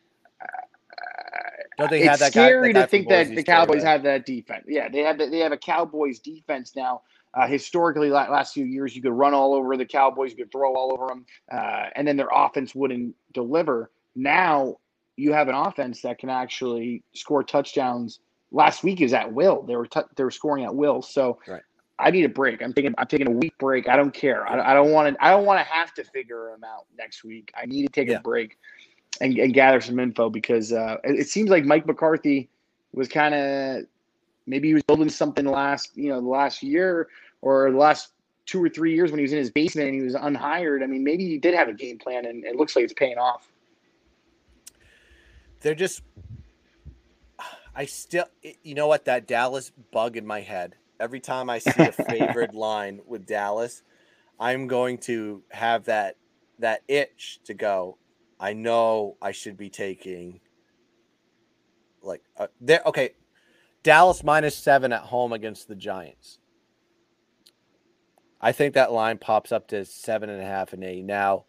Don't 1.78 1.90
they 1.90 2.04
it's 2.04 2.26
scary 2.26 2.74
guy, 2.74 2.82
to 2.82 2.88
think 2.88 3.08
that 3.10 3.28
the 3.36 3.44
Cowboys 3.44 3.84
have 3.84 4.04
that 4.04 4.26
defense. 4.26 4.66
Yeah, 4.68 4.90
they 4.90 5.00
have 5.02 5.18
the, 5.18 5.28
they 5.28 5.40
have 5.40 5.52
a 5.52 5.58
Cowboys 5.58 6.20
defense 6.20 6.76
now. 6.76 7.02
Uh, 7.34 7.48
historically, 7.48 8.10
last 8.10 8.54
few 8.54 8.66
years, 8.66 8.96
you 8.96 9.02
could 9.02 9.12
run 9.12 9.34
all 9.34 9.54
over 9.54 9.78
the 9.78 9.86
Cowboys, 9.86 10.32
you 10.32 10.38
could 10.38 10.52
throw 10.52 10.74
all 10.74 10.92
over 10.92 11.08
them, 11.08 11.26
uh, 11.52 11.90
and 11.96 12.08
then 12.08 12.18
their 12.18 12.30
offense 12.34 12.74
wouldn't 12.74 13.14
deliver. 13.34 13.92
Now 14.16 14.78
you 15.18 15.34
have 15.34 15.48
an 15.48 15.56
offense 15.56 16.02
that 16.02 16.18
can 16.20 16.30
actually 16.30 17.04
score 17.14 17.44
touchdowns 17.44 18.20
last 18.52 18.84
week 18.84 19.02
is 19.02 19.14
at 19.14 19.32
will. 19.32 19.64
They 19.64 19.76
were 19.76 19.88
t- 19.88 20.02
they 20.16 20.24
were 20.24 20.32
scoring 20.32 20.64
at 20.64 20.74
will. 20.74 21.02
So 21.02 21.40
right. 21.48 21.62
I 22.00 22.12
need 22.12 22.26
a 22.26 22.30
break. 22.30 22.62
I'm 22.62 22.74
taking 22.74 22.94
I'm 22.98 23.08
taking 23.08 23.28
a 23.28 23.32
week 23.32 23.58
break. 23.60 23.90
I 23.90 23.96
don't 23.96 24.14
care. 24.14 24.48
I, 24.48 24.72
I 24.72 24.74
don't 24.74 24.92
want 24.92 25.14
to 25.16 25.24
I 25.26 25.32
don't 25.32 25.46
want 25.46 25.60
to 25.60 25.66
have 25.66 25.94
to 25.96 26.04
figure 26.04 26.52
them 26.52 26.64
out 26.64 26.86
next 26.98 27.24
week. 27.24 27.52
I 27.60 27.66
need 27.66 27.84
to 27.84 27.92
take 27.92 28.10
Yeah. 28.10 28.18
a 28.18 28.22
break 28.22 28.58
and, 29.22 29.38
and 29.38 29.54
gather 29.54 29.82
some 29.82 30.00
info 30.00 30.30
because 30.30 30.72
uh, 30.74 30.98
it, 31.04 31.22
it 31.22 31.28
seems 31.28 31.50
like 31.50 31.66
Mike 31.66 31.86
McCarthy 31.86 32.50
was 32.94 33.08
kind 33.08 33.34
of 33.36 33.84
maybe 34.46 34.70
he 34.70 34.74
was 34.74 34.84
building 34.84 35.10
something 35.10 35.46
last 35.46 35.96
you 35.96 36.10
know 36.10 36.22
the 36.22 36.28
last 36.28 36.64
year 36.64 37.10
or 37.42 37.72
the 37.72 37.78
last 37.78 38.12
two 38.46 38.64
or 38.64 38.70
three 38.70 38.96
years 38.96 39.12
when 39.12 39.20
he 39.20 39.24
was 39.24 39.34
in 39.34 39.40
his 39.40 39.52
basement 39.52 39.90
and 39.90 39.98
he 39.98 40.04
was 40.04 40.16
unhired. 40.16 40.82
I 40.82 40.88
mean, 40.88 41.04
maybe 41.04 41.28
he 41.28 41.38
did 41.38 41.54
have 41.54 41.68
a 41.68 41.74
game 41.74 41.98
plan 42.00 42.26
and 42.26 42.46
it 42.46 42.56
looks 42.56 42.76
like 42.76 42.86
it's 42.86 42.94
paying 42.94 43.18
off. 43.18 43.52
they're 45.62 45.76
just 45.76 46.02
I 47.76 47.86
still 47.86 48.26
you 48.64 48.74
know 48.74 48.88
what 48.88 49.06
that 49.06 49.28
Dallas 49.28 49.72
bug 49.92 50.18
in 50.18 50.26
my 50.26 50.42
head. 50.42 50.76
Every 51.00 51.20
time 51.20 51.50
I 51.50 51.60
see 51.60 51.84
a 51.84 51.92
favored 52.10 52.56
line 52.56 53.02
with 53.06 53.28
Dallas, 53.28 53.84
I'm 54.40 54.68
going 54.68 54.98
to 55.00 55.44
have 55.50 55.86
that 55.86 56.16
that 56.60 56.82
itch 56.88 57.40
to 57.46 57.54
go. 57.54 57.98
I 58.40 58.54
know 58.54 59.18
I 59.22 59.32
should 59.32 59.58
be 59.58 59.70
taking 59.70 60.40
like 62.02 62.22
uh, 62.38 62.48
there 62.62 62.82
okay, 62.86 63.12
Dallas 63.84 64.24
minus 64.24 64.56
7 64.56 64.92
at 64.92 65.02
home 65.02 65.34
against 65.34 65.68
the 65.68 65.76
Giants. 65.76 66.40
I 68.40 68.52
think 68.52 68.76
that 68.76 68.92
line 68.92 69.18
pops 69.18 69.52
up 69.52 69.68
to 69.70 69.84
seven 69.86 70.30
and 70.30 70.42
a 70.42 70.46
half 70.46 70.74
and 70.74 70.84
eight. 70.84 71.04
Now, 71.04 71.46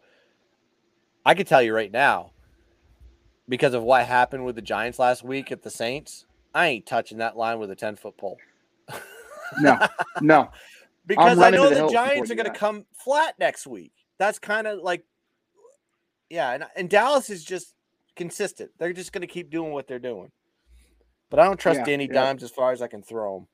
I 1.25 1.33
can 1.35 1.45
tell 1.45 1.61
you 1.61 1.73
right 1.73 1.91
now, 1.91 2.31
because 3.47 3.73
of 3.73 3.83
what 3.83 4.05
happened 4.05 4.45
with 4.45 4.55
the 4.55 4.61
Giants 4.61 4.97
last 4.97 5.23
week 5.23 5.51
at 5.51 5.61
the 5.61 5.69
Saints, 5.69 6.25
I 6.53 6.67
ain't 6.67 6.85
touching 6.85 7.19
that 7.19 7.37
line 7.37 7.59
with 7.59 7.69
a 7.71 7.75
10 7.75 7.95
foot 7.95 8.17
pole. 8.17 8.37
No, 9.61 9.79
no. 10.21 10.49
because 11.07 11.39
I 11.39 11.49
know 11.49 11.69
the 11.69 11.87
the 11.87 11.91
Giants 11.91 12.31
are 12.31 12.35
going 12.35 12.51
to 12.51 12.57
come 12.57 12.85
flat 12.93 13.35
next 13.39 13.67
week. 13.67 13.91
That's 14.17 14.39
kind 14.39 14.67
of 14.67 14.79
like, 14.79 15.05
yeah. 16.29 16.51
And, 16.51 16.65
and 16.75 16.89
Dallas 16.89 17.29
is 17.29 17.43
just 17.43 17.73
consistent. 18.15 18.71
They're 18.77 18.93
just 18.93 19.11
going 19.13 19.21
to 19.21 19.27
keep 19.27 19.49
doing 19.49 19.71
what 19.71 19.87
they're 19.87 19.99
doing. 19.99 20.31
But 21.29 21.39
I 21.39 21.45
don't 21.45 21.59
trust 21.59 21.79
Yeah, 21.79 21.85
Danny 21.85 22.05
yeah. 22.07 22.13
Dimes 22.13 22.43
as 22.43 22.51
far 22.51 22.71
as 22.71 22.81
I 22.81 22.87
can 22.87 23.03
throw 23.03 23.37
him, 23.37 23.47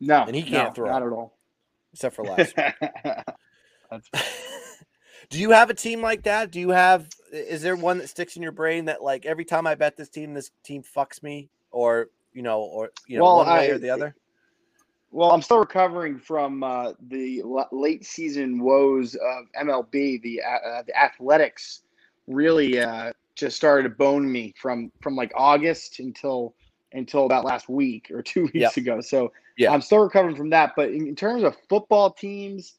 No, 0.00 0.24
And 0.26 0.34
he 0.34 0.42
can't 0.42 0.68
no, 0.68 0.72
throw. 0.74 0.90
Not 0.90 1.02
at 1.02 1.08
all. 1.12 1.36
except 1.92 2.16
for 2.16 2.24
last 2.24 2.54
Do 5.30 5.38
you 5.38 5.50
have 5.50 5.70
a 5.70 5.74
team 5.74 6.02
like 6.02 6.24
that? 6.24 6.50
Do 6.50 6.60
you 6.60 6.70
have? 6.70 7.08
Is 7.32 7.62
there 7.62 7.76
one 7.76 7.98
that 7.98 8.08
sticks 8.08 8.36
in 8.36 8.42
your 8.42 8.52
brain 8.52 8.86
that 8.86 9.02
like 9.02 9.24
every 9.24 9.44
time 9.44 9.66
I 9.66 9.74
bet 9.74 9.96
this 9.96 10.08
team, 10.08 10.34
this 10.34 10.50
team 10.64 10.82
fucks 10.82 11.22
me, 11.22 11.48
or 11.70 12.08
you 12.32 12.42
know, 12.42 12.60
or 12.60 12.90
you 13.06 13.18
know, 13.18 13.24
Well, 13.24 13.36
one 13.36 13.46
way 13.48 13.70
I- 13.70 13.74
or 13.74 13.78
the 13.78 13.90
other? 13.90 14.14
Well, 15.12 15.30
I'm 15.30 15.42
still 15.42 15.58
recovering 15.58 16.18
from 16.18 16.62
uh, 16.64 16.92
the 17.08 17.42
l- 17.42 17.68
late 17.70 18.04
season 18.06 18.58
woes 18.58 19.14
of 19.14 19.44
MLB. 19.60 20.22
The 20.22 20.40
uh, 20.42 20.68
uh, 20.68 20.82
the 20.86 20.98
Athletics 20.98 21.82
really 22.26 22.80
uh, 22.80 23.12
just 23.34 23.54
started 23.56 23.82
to 23.84 23.88
bone 23.90 24.30
me 24.30 24.54
from 24.56 24.90
from 25.02 25.14
like 25.14 25.30
August 25.36 25.98
until 25.98 26.54
until 26.92 27.26
about 27.26 27.44
last 27.44 27.68
week 27.68 28.10
or 28.10 28.22
two 28.32 28.44
weeks 28.44 28.54
Yep. 28.54 28.76
ago. 28.78 29.00
So 29.02 29.32
Yeah. 29.58 29.72
I'm 29.72 29.82
still 29.82 29.98
recovering 29.98 30.34
from 30.34 30.48
that. 30.50 30.72
But 30.76 30.88
in, 30.90 31.06
in 31.06 31.14
terms 31.14 31.42
of 31.42 31.56
football 31.68 32.10
teams, 32.10 32.76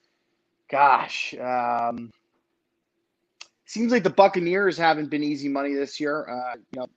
gosh, 0.71 1.35
um, 1.39 2.11
seems 3.65 3.91
like 3.91 4.03
the 4.03 4.09
Buccaneers 4.09 4.75
haven't 4.75 5.09
been 5.11 5.23
easy 5.23 5.49
money 5.49 5.75
this 5.75 5.99
year. 5.99 6.27
Uh, 6.27 6.55
you 6.71 6.79
know, 6.79 6.87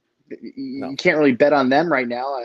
No. 0.48 0.90
you 0.90 0.96
can't 0.96 1.18
really 1.18 1.32
bet 1.32 1.52
on 1.52 1.68
them 1.68 1.92
right 1.92 2.08
now. 2.08 2.38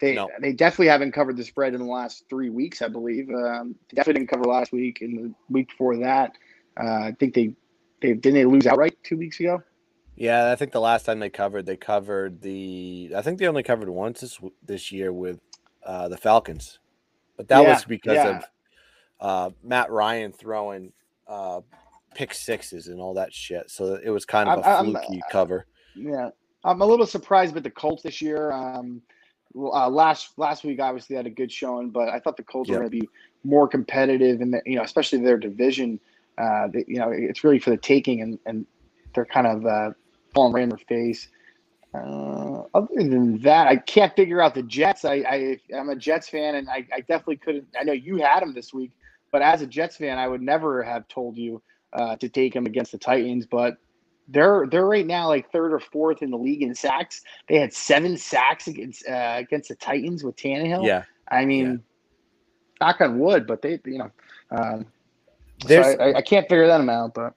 They 0.00 0.14
No. 0.14 0.28
they 0.40 0.52
definitely 0.52 0.88
haven't 0.88 1.12
covered 1.12 1.36
the 1.36 1.44
spread 1.44 1.72
in 1.74 1.80
the 1.80 1.86
last 1.86 2.24
three 2.28 2.50
weeks, 2.50 2.82
I 2.82 2.88
believe. 2.88 3.30
Um, 3.30 3.74
they 3.88 3.96
definitely 3.96 4.20
didn't 4.20 4.30
cover 4.30 4.44
last 4.44 4.72
week 4.72 5.00
and 5.00 5.18
the 5.18 5.34
week 5.48 5.68
before 5.68 5.96
that. 5.98 6.32
Uh, 6.78 6.84
I 7.04 7.16
think 7.18 7.34
they 7.34 7.54
they 8.02 8.12
didn't 8.12 8.34
they 8.34 8.44
lose 8.44 8.66
outright 8.66 8.96
two 9.02 9.16
weeks 9.16 9.40
ago. 9.40 9.62
Yeah, 10.16 10.50
I 10.50 10.56
think 10.56 10.72
the 10.72 10.80
last 10.80 11.04
time 11.04 11.18
they 11.18 11.30
covered, 11.30 11.66
they 11.66 11.76
covered 11.76 12.40
the. 12.42 13.12
I 13.16 13.22
think 13.22 13.38
they 13.38 13.46
only 13.48 13.62
covered 13.62 13.88
once 13.88 14.20
this 14.20 14.38
this 14.64 14.92
year 14.92 15.12
with 15.12 15.40
uh, 15.84 16.08
the 16.08 16.16
Falcons, 16.18 16.78
but 17.36 17.48
that 17.48 17.62
Yeah, 17.62 17.72
was 17.74 17.84
because 17.84 18.14
yeah. 18.16 18.36
of 18.38 18.44
uh, 19.20 19.50
Matt 19.62 19.90
Ryan 19.90 20.32
throwing 20.32 20.92
uh, 21.26 21.60
pick 22.14 22.34
sixes 22.34 22.88
and 22.88 23.00
all 23.00 23.14
that 23.14 23.32
shit. 23.32 23.70
So 23.70 23.94
it 24.02 24.10
was 24.10 24.26
kind 24.26 24.48
of 24.48 24.58
a 24.58 24.66
I'm- 24.66 24.94
I'm- 24.94 25.04
fluky 25.06 25.22
cover. 25.30 25.66
Yeah, 25.94 26.30
I'm 26.64 26.82
a 26.82 26.86
little 26.86 27.06
surprised 27.06 27.54
with 27.54 27.64
the 27.64 27.70
Colts 27.70 28.02
this 28.02 28.20
year. 28.20 28.52
Um, 28.52 29.00
uh, 29.56 29.88
last 29.88 30.32
last 30.36 30.64
week, 30.64 30.80
obviously, 30.80 31.16
had 31.16 31.26
a 31.26 31.30
good 31.30 31.50
showing, 31.50 31.90
but 31.90 32.08
I 32.08 32.20
thought 32.20 32.36
the 32.36 32.42
Colts 32.42 32.70
Yeah. 32.70 32.76
were 32.76 32.80
going 32.80 32.90
to 32.90 32.98
be 33.00 33.08
more 33.44 33.66
competitive, 33.68 34.40
and 34.40 34.60
you 34.66 34.76
know, 34.76 34.82
especially 34.82 35.20
their 35.20 35.38
division. 35.38 36.00
Uh, 36.38 36.68
they, 36.68 36.84
you 36.86 36.98
know, 36.98 37.10
it's 37.10 37.44
really 37.44 37.58
for 37.58 37.70
the 37.70 37.76
taking, 37.76 38.20
and 38.20 38.38
and 38.46 38.66
they're 39.14 39.24
kind 39.24 39.46
of 39.46 39.66
uh, 39.66 39.90
falling 40.34 40.52
right 40.52 40.62
in 40.64 40.68
their 40.68 40.78
face. 40.78 41.28
Uh, 41.94 42.64
other 42.74 42.88
than 42.96 43.40
that, 43.40 43.68
I 43.68 43.76
can't 43.76 44.14
figure 44.14 44.42
out 44.42 44.54
the 44.54 44.62
Jets. 44.62 45.04
I, 45.04 45.14
I 45.28 45.60
I'm 45.74 45.88
a 45.88 45.96
Jets 45.96 46.28
fan, 46.28 46.56
and 46.56 46.68
I, 46.68 46.86
I 46.92 47.00
definitely 47.00 47.38
couldn't. 47.38 47.66
I 47.78 47.84
know 47.84 47.92
you 47.92 48.16
had 48.16 48.40
them 48.40 48.52
this 48.52 48.74
week, 48.74 48.92
but 49.32 49.40
as 49.40 49.62
a 49.62 49.66
Jets 49.66 49.96
fan, 49.96 50.18
I 50.18 50.28
would 50.28 50.42
never 50.42 50.82
have 50.82 51.08
told 51.08 51.36
you 51.38 51.62
uh, 51.94 52.16
to 52.16 52.28
take 52.28 52.52
them 52.52 52.66
against 52.66 52.92
the 52.92 52.98
Titans. 52.98 53.46
But 53.46 53.78
they're 54.28 54.66
they're 54.70 54.86
right 54.86 55.06
now 55.06 55.28
like 55.28 55.50
third 55.52 55.72
or 55.72 55.80
fourth 55.80 56.22
in 56.22 56.30
the 56.30 56.38
league 56.38 56.62
in 56.62 56.74
sacks. 56.74 57.22
They 57.48 57.58
had 57.58 57.72
seven 57.72 58.16
sacks 58.16 58.66
against 58.66 59.06
uh, 59.08 59.34
against 59.36 59.68
the 59.68 59.76
Titans 59.76 60.24
with 60.24 60.36
Tannehill. 60.36 60.86
Yeah, 60.86 61.04
I 61.30 61.44
mean, 61.44 61.82
knock 62.80 63.00
on 63.00 63.18
wood, 63.18 63.46
but 63.46 63.62
they 63.62 63.78
you 63.84 63.98
know, 63.98 64.10
um, 64.50 64.86
so 65.62 65.68
There's- 65.68 65.96
I, 66.00 66.04
I, 66.04 66.14
I 66.16 66.22
can't 66.22 66.48
figure 66.48 66.66
them 66.66 66.88
out. 66.88 67.14
But 67.14 67.34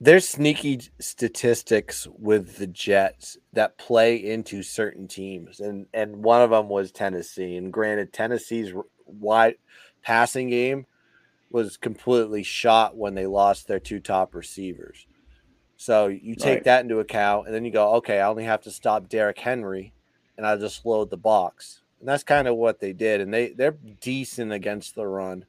there's 0.00 0.28
sneaky 0.28 0.80
statistics 0.98 2.08
with 2.18 2.56
the 2.56 2.66
Jets 2.66 3.38
that 3.52 3.78
play 3.78 4.16
into 4.16 4.62
certain 4.62 5.06
teams, 5.06 5.60
and 5.60 5.86
and 5.94 6.16
one 6.24 6.42
of 6.42 6.50
them 6.50 6.68
was 6.68 6.90
Tennessee. 6.92 7.56
And 7.56 7.72
granted, 7.72 8.12
Tennessee's 8.12 8.72
wide 9.06 9.56
passing 10.02 10.48
game 10.48 10.86
was 11.50 11.76
completely 11.76 12.42
shot 12.42 12.96
when 12.96 13.14
they 13.14 13.26
lost 13.26 13.68
their 13.68 13.78
two 13.78 14.00
top 14.00 14.34
receivers. 14.34 15.06
So 15.82 16.06
you 16.06 16.36
take 16.36 16.58
Right. 16.58 16.64
that 16.64 16.82
into 16.84 17.00
account, 17.00 17.46
and 17.46 17.54
then 17.54 17.64
you 17.64 17.72
go, 17.72 17.94
okay, 17.94 18.20
I 18.20 18.28
only 18.28 18.44
have 18.44 18.60
to 18.62 18.70
stop 18.70 19.08
Derrick 19.08 19.40
Henry, 19.40 19.92
and 20.36 20.46
I 20.46 20.56
just 20.56 20.86
load 20.86 21.10
the 21.10 21.16
box. 21.16 21.80
And 21.98 22.08
that's 22.08 22.22
kind 22.22 22.46
of 22.46 22.54
what 22.56 22.78
they 22.78 22.92
did, 22.92 23.20
and 23.20 23.34
they 23.34 23.48
they're 23.48 23.76
decent 24.00 24.52
against 24.52 24.94
the 24.94 25.08
run. 25.08 25.44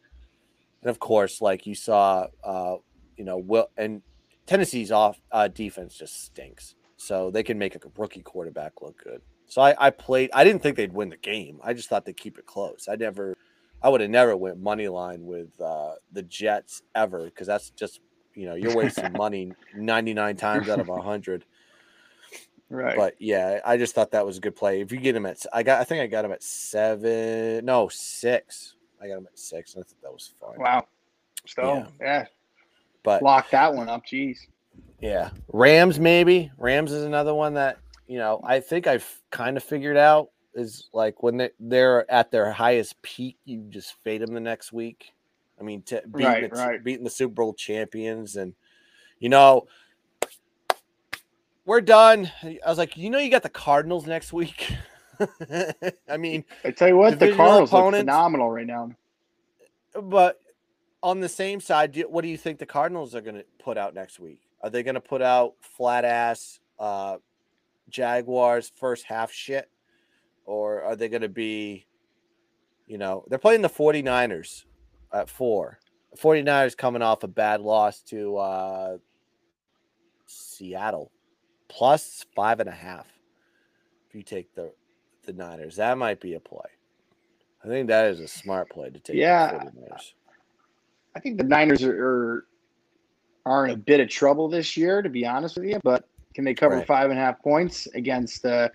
And 0.81 0.89
of 0.89 0.97
course, 0.97 1.39
like 1.39 1.67
you 1.67 1.75
saw, 1.75 2.27
uh, 2.43 2.77
you 3.15 3.25
know, 3.25 3.37
Will 3.37 3.69
and 3.77 4.01
Tennessee's 4.47 4.91
off 4.91 5.21
uh, 5.31 5.49
defense 5.49 5.95
just 5.95 6.25
stinks, 6.25 6.73
so 6.97 7.29
they 7.29 7.43
can 7.43 7.59
make 7.59 7.75
a 7.75 7.79
rookie 7.95 8.23
quarterback 8.23 8.81
look 8.81 9.03
good. 9.03 9.21
So 9.45 9.61
I, 9.61 9.75
I 9.77 9.89
played. 9.91 10.31
I 10.33 10.43
didn't 10.43 10.63
think 10.63 10.77
they'd 10.77 10.93
win 10.93 11.09
the 11.09 11.17
game. 11.17 11.59
I 11.63 11.73
just 11.73 11.89
thought 11.89 12.05
they'd 12.05 12.17
keep 12.17 12.39
it 12.39 12.47
close. 12.47 12.87
I 12.89 12.95
never, 12.95 13.35
I 13.83 13.89
would 13.89 14.01
have 14.01 14.09
never 14.09 14.35
went 14.35 14.57
money 14.59 14.87
line 14.87 15.25
with 15.27 15.49
uh, 15.61 15.93
the 16.11 16.23
Jets 16.23 16.81
ever 16.95 17.25
because 17.25 17.45
that's 17.45 17.69
just 17.69 17.99
you 18.35 18.45
know 18.45 18.55
you're 18.55 18.75
wasting 18.75 19.11
money 19.17 19.53
ninety 19.75 20.13
nine 20.13 20.35
times 20.35 20.69
out 20.69 20.79
of 20.79 20.87
hundred. 20.87 21.45
right, 22.69 22.95
But 22.97 23.15
yeah, 23.19 23.59
I 23.65 23.77
just 23.77 23.95
thought 23.95 24.11
that 24.11 24.25
was 24.25 24.37
a 24.37 24.41
good 24.41 24.55
play. 24.55 24.81
If 24.81 24.91
you 24.91 24.99
get 24.99 25.15
him 25.15 25.25
at, 25.25 25.45
I 25.53 25.63
got, 25.63 25.79
I 25.79 25.83
think 25.83 26.01
I 26.01 26.07
got 26.07 26.25
him 26.25 26.31
at 26.31 26.43
seven, 26.43 27.65
no 27.65 27.87
six. 27.89 28.75
I 29.01 29.07
got 29.07 29.17
him 29.17 29.27
at 29.31 29.37
six, 29.37 29.75
and 29.75 29.83
I 29.83 29.87
thought 29.87 30.01
that 30.01 30.13
was 30.13 30.33
fine. 30.39 30.59
wow. 30.59 30.87
So 31.45 31.61
Yeah. 31.63 31.87
yeah, 31.99 32.25
But 33.03 33.21
lock 33.21 33.49
that 33.51 33.73
one 33.73 33.89
up. 33.89 34.05
Jeez. 34.05 34.37
Yeah. 35.01 35.31
Rams, 35.51 35.99
maybe. 35.99 36.51
Rams 36.57 36.91
is 36.93 37.03
another 37.03 37.33
one 37.33 37.55
that, 37.55 37.77
you 38.07 38.17
know, 38.17 38.39
I 38.45 38.61
think 38.61 38.87
I've 38.87 39.21
kind 39.29 39.57
of 39.57 39.63
figured 39.63 39.97
out 39.97 40.29
is 40.55 40.87
like 40.93 41.21
when 41.21 41.37
they, 41.37 41.49
they're 41.59 42.09
at 42.09 42.31
their 42.31 42.51
highest 42.51 43.01
peak, 43.01 43.37
you 43.43 43.65
just 43.69 43.95
fade 44.03 44.21
them 44.21 44.33
the 44.33 44.39
next 44.39 44.71
week. 44.71 45.11
I 45.59 45.63
mean, 45.63 45.81
t- 45.81 45.99
beating, 46.13 46.27
Right, 46.31 46.51
the, 46.51 46.57
right. 46.57 46.83
beating 46.83 47.03
the 47.03 47.09
Super 47.09 47.33
Bowl 47.33 47.53
champions. 47.53 48.35
And, 48.35 48.53
you 49.19 49.29
know, 49.29 49.67
we're 51.65 51.81
done. 51.81 52.31
I 52.43 52.57
was 52.65 52.77
like, 52.77 52.97
you 52.97 53.09
know, 53.09 53.19
you 53.19 53.29
got 53.29 53.43
the 53.43 53.49
Cardinals 53.49 54.05
next 54.05 54.33
week. 54.33 54.73
I 56.09 56.17
mean, 56.17 56.43
I 56.65 56.71
tell 56.71 56.87
you 56.89 56.97
what, 56.97 57.19
the 57.19 57.35
Cardinals 57.35 57.71
look 57.71 57.95
phenomenal 57.95 58.49
right 58.49 58.65
now. 58.67 58.91
but 60.01 60.39
on 61.01 61.19
the 61.19 61.29
same 61.29 61.59
side, 61.59 61.91
do, 61.91 62.01
what 62.09 62.23
do 62.23 62.27
you 62.27 62.37
think 62.37 62.59
the 62.59 62.65
Cardinals 62.65 63.13
are 63.15 63.21
going 63.21 63.35
to 63.35 63.45
put 63.59 63.77
out 63.77 63.93
next 63.93 64.19
week? 64.19 64.41
Are 64.61 64.69
they 64.69 64.83
going 64.83 64.95
to 64.95 65.01
put 65.01 65.21
out 65.21 65.53
flat 65.61 66.03
ass 66.05 66.59
uh, 66.79 67.17
Jaguars 67.89 68.71
first 68.75 69.05
half 69.05 69.31
shit? 69.31 69.69
Or 70.45 70.81
are 70.83 70.95
they 70.95 71.07
going 71.09 71.21
to 71.21 71.29
be, 71.29 71.85
you 72.87 72.97
know, 72.97 73.23
they're 73.29 73.39
playing 73.39 73.61
the 73.61 73.69
49ers 73.69 74.65
at 75.13 75.29
four. 75.29 75.79
The 76.11 76.17
49ers 76.17 76.77
coming 76.77 77.01
off 77.01 77.23
a 77.23 77.27
bad 77.27 77.61
loss 77.61 78.01
to 78.03 78.37
uh, 78.37 78.97
Seattle, 80.25 81.11
plus 81.67 82.25
five 82.35 82.59
and 82.59 82.69
a 82.69 82.73
half. 82.73 83.07
If 84.09 84.15
you 84.15 84.23
take 84.23 84.53
the, 84.53 84.71
the 85.25 85.33
Niners, 85.33 85.77
that 85.77 85.97
might 85.97 86.19
be 86.19 86.35
a 86.35 86.39
play. 86.39 86.69
I 87.63 87.67
think 87.67 87.87
that 87.87 88.11
is 88.11 88.19
a 88.19 88.27
smart 88.27 88.69
play 88.69 88.89
to 88.89 88.99
take. 88.99 89.15
Yeah. 89.15 89.51
The 89.51 89.71
49ers. 89.71 90.13
I 91.15 91.19
think 91.19 91.37
the 91.37 91.43
Niners 91.45 91.83
are, 91.83 92.05
are 92.05 92.45
are 93.45 93.65
in 93.65 93.71
a 93.71 93.77
bit 93.77 93.99
of 93.99 94.07
trouble 94.07 94.47
this 94.47 94.77
year, 94.77 95.01
to 95.01 95.09
be 95.09 95.25
honest 95.25 95.57
with 95.57 95.65
you. 95.65 95.79
But 95.83 96.07
can 96.33 96.45
they 96.45 96.53
cover 96.53 96.77
Right. 96.77 96.87
five 96.87 97.09
and 97.09 97.19
a 97.19 97.21
half 97.21 97.41
points 97.41 97.87
against 97.93 98.41
the, 98.43 98.71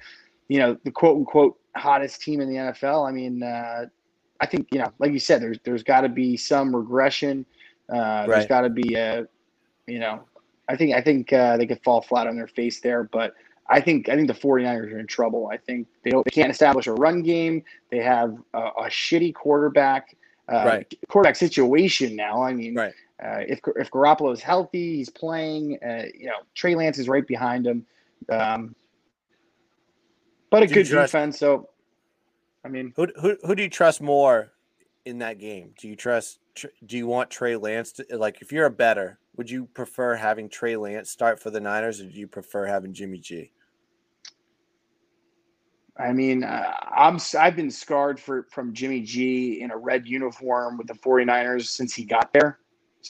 you 0.49 0.59
know, 0.59 0.77
the 0.85 0.91
quote 0.91 1.17
unquote 1.17 1.59
hottest 1.77 2.21
team 2.21 2.41
in 2.41 2.49
the 2.49 2.57
NFL? 2.57 3.09
I 3.09 3.13
mean, 3.13 3.43
uh, 3.43 3.87
I 4.41 4.47
think 4.47 4.69
you 4.73 4.79
know, 4.79 4.93
like 4.99 5.13
you 5.13 5.19
said, 5.19 5.43
there's 5.43 5.59
there's 5.65 5.83
got 5.83 6.03
to 6.03 6.09
be 6.09 6.37
some 6.37 6.75
regression. 6.75 7.45
Uh, 7.89 8.27
There's 8.27 8.41
Right. 8.41 8.49
got 8.49 8.61
to 8.63 8.69
be 8.71 8.95
a, 8.97 9.27
you 9.87 9.99
know, 9.99 10.21
I 10.69 10.77
think 10.77 10.95
I 10.95 11.01
think 11.01 11.33
uh, 11.33 11.57
they 11.57 11.67
could 11.67 11.83
fall 11.83 12.03
flat 12.03 12.27
on 12.27 12.37
their 12.37 12.47
face 12.49 12.81
there, 12.81 13.05
but. 13.05 13.35
I 13.71 13.83
think 13.83 14.09
I 14.09 14.17
think 14.17 14.29
the 14.29 14.33
49ers 14.35 14.91
are 14.95 14.99
in 14.99 15.07
trouble. 15.07 15.51
I 15.53 15.59
think 15.59 15.89
they 16.03 16.09
don't 16.09 16.25
they 16.25 16.31
can't 16.31 16.51
establish 16.51 16.87
a 16.87 16.95
run 16.95 17.23
game. 17.23 17.63
They 17.91 17.99
have 17.99 18.35
a, 18.55 18.59
a 18.59 18.85
shitty 18.85 19.35
quarterback 19.35 20.17
uh, 20.51 20.63
Right. 20.65 20.95
quarterback 21.11 21.37
situation 21.37 22.17
now. 22.17 22.43
I 22.43 22.55
mean, 22.55 22.75
Right. 22.75 22.95
uh, 23.23 23.41
if 23.47 23.61
if 23.77 23.91
Garoppolo 23.91 24.33
is 24.33 24.41
healthy, 24.41 24.97
he's 24.97 25.11
playing. 25.11 25.79
Uh, 25.87 26.05
you 26.19 26.29
know, 26.29 26.39
Trey 26.55 26.77
Lance 26.77 26.97
is 26.99 27.11
right 27.11 27.27
behind 27.27 27.67
him. 27.67 27.85
Um, 28.31 28.75
but 30.49 30.63
a 30.63 30.67
good 30.67 30.87
trust- 30.87 31.13
defense. 31.13 31.39
So, 31.39 31.69
I 32.65 32.69
mean, 32.69 32.93
Who, 32.97 33.07
who 33.21 33.37
who 33.45 33.55
do 33.55 33.63
you 33.63 33.71
trust 33.71 34.01
more 34.01 34.53
in 35.05 35.19
that 35.19 35.39
game? 35.39 35.73
Do 35.79 35.89
you 35.89 35.97
trust? 35.97 36.41
Do 36.55 36.97
you 36.97 37.07
want 37.07 37.31
Trey 37.31 37.57
Lance 37.57 37.93
to 37.93 38.07
like? 38.17 38.43
If 38.43 38.53
you're 38.53 38.67
a 38.67 38.71
better, 38.71 39.19
would 39.37 39.49
you 39.49 39.67
prefer 39.67 40.15
having 40.17 40.49
Trey 40.49 40.77
Lance 40.77 41.11
start 41.11 41.41
for 41.41 41.51
the 41.51 41.61
Niners, 41.61 42.01
or 42.01 42.05
do 42.05 42.19
you 42.19 42.27
prefer 42.27 42.67
having 42.67 42.93
Jimmy 42.93 43.19
G? 43.19 43.53
I 45.99 46.13
mean, 46.13 46.45
uh, 46.45 46.73
I'm 46.97 47.19
I've 47.39 47.57
been 47.57 47.71
scarred 47.71 48.21
for 48.21 48.47
from 48.51 48.73
Jimmy 48.73 49.01
G 49.01 49.61
in 49.63 49.71
a 49.71 49.77
red 49.77 50.07
uniform 50.07 50.77
with 50.79 50.87
the 50.87 50.95
49ers 50.95 51.67
since 51.67 51.95
he 51.95 52.05
got 52.05 52.33
there. 52.33 52.59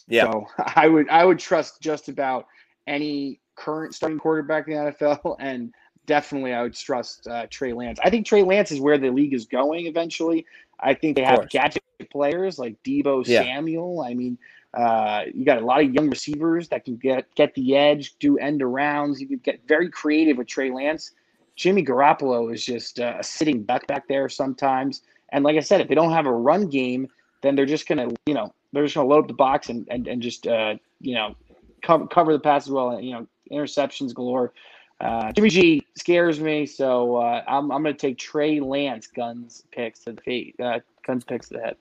Yeah. 0.07 0.31
So 0.31 0.47
I 0.77 0.89
would 0.89 1.09
I 1.09 1.25
would 1.25 1.39
trust 1.39 1.81
just 1.81 2.09
about 2.09 2.47
any 2.87 3.41
current 3.57 3.95
starting 3.95 4.19
quarterback 4.19 4.69
in 4.69 4.75
the 4.75 4.93
NFL, 4.93 5.37
and 5.41 5.73
definitely 6.09 6.53
I 6.53 6.63
would 6.63 6.75
trust 6.75 7.29
uh, 7.29 7.47
Trey 7.51 7.73
Lance. 7.73 8.01
I 8.03 8.11
think 8.11 8.27
Trey 8.27 8.43
Lance 8.43 8.73
is 8.73 8.81
where 8.81 8.99
the 8.99 9.11
league 9.11 9.35
is 9.35 9.47
going 9.47 9.87
eventually. 9.87 10.45
I 10.81 10.95
think 10.95 11.15
they 11.17 11.23
have 11.23 11.49
gadget 11.51 11.85
players 12.11 12.59
like 12.59 12.83
Deebo 12.83 13.25
Yeah. 13.27 13.43
Samuel. 13.43 14.01
I 14.01 14.15
mean, 14.15 14.39
uh, 14.75 15.25
you 15.33 15.45
got 15.45 15.63
a 15.63 15.65
lot 15.65 15.83
of 15.83 15.93
young 15.95 16.11
receivers 16.11 16.69
that 16.69 16.85
can 16.85 16.97
get 16.97 17.33
get 17.37 17.55
the 17.55 17.77
edge, 17.77 18.19
do 18.19 18.39
end 18.39 18.61
arounds. 18.63 19.21
You 19.21 19.29
could 19.29 19.43
get 19.45 19.61
very 19.69 19.89
creative 19.89 20.39
with 20.39 20.49
Trey 20.49 20.71
Lance. 20.71 21.13
Jimmy 21.55 21.85
Garoppolo 21.85 22.53
is 22.53 22.65
just 22.65 22.99
uh, 22.99 23.17
a 23.19 23.23
sitting 23.23 23.65
duck 23.65 23.87
back 23.87 24.09
there 24.09 24.29
sometimes. 24.29 25.03
And 25.31 25.45
like 25.45 25.57
I 25.57 25.61
said, 25.61 25.81
if 25.81 25.89
they 25.89 25.95
don't 25.95 26.13
have 26.13 26.27
a 26.27 26.33
run 26.33 26.69
game, 26.69 27.09
then 27.43 27.55
they're 27.55 27.67
just 27.67 27.87
gonna, 27.87 28.09
you 28.27 28.35
know, 28.35 28.53
they're 28.73 28.85
just 28.85 28.95
gonna 28.95 29.09
load 29.09 29.21
up 29.21 29.29
the 29.29 29.35
box 29.35 29.69
and 29.69 29.87
and, 29.91 30.09
and 30.09 30.23
just 30.23 30.47
uh, 30.47 30.75
you 31.01 31.15
know 31.15 31.37
cover 31.83 32.07
cover 32.07 32.33
the 32.33 32.39
pass 32.39 32.67
as 32.67 32.71
well. 32.71 32.91
And, 32.91 33.05
you 33.05 33.13
know, 33.13 33.27
interceptions 33.51 34.15
galore. 34.15 34.53
Uh, 35.01 35.33
Jimmy 35.33 35.49
G 35.49 35.87
scares 35.97 36.41
me, 36.41 36.67
so 36.67 37.17
uh, 37.17 37.45
I'm 37.47 37.71
I'm 37.71 37.83
gonna 37.83 37.95
take 37.95 38.19
Trey 38.19 38.59
Lance 38.61 39.07
guns 39.07 39.63
picks 39.71 40.01
to 40.01 40.13
the 40.13 40.21
feet, 40.23 40.57
uh, 40.61 40.81
guns 41.07 41.25
picks 41.25 41.49
to 41.49 41.55
the 41.55 41.61
head. 41.61 41.77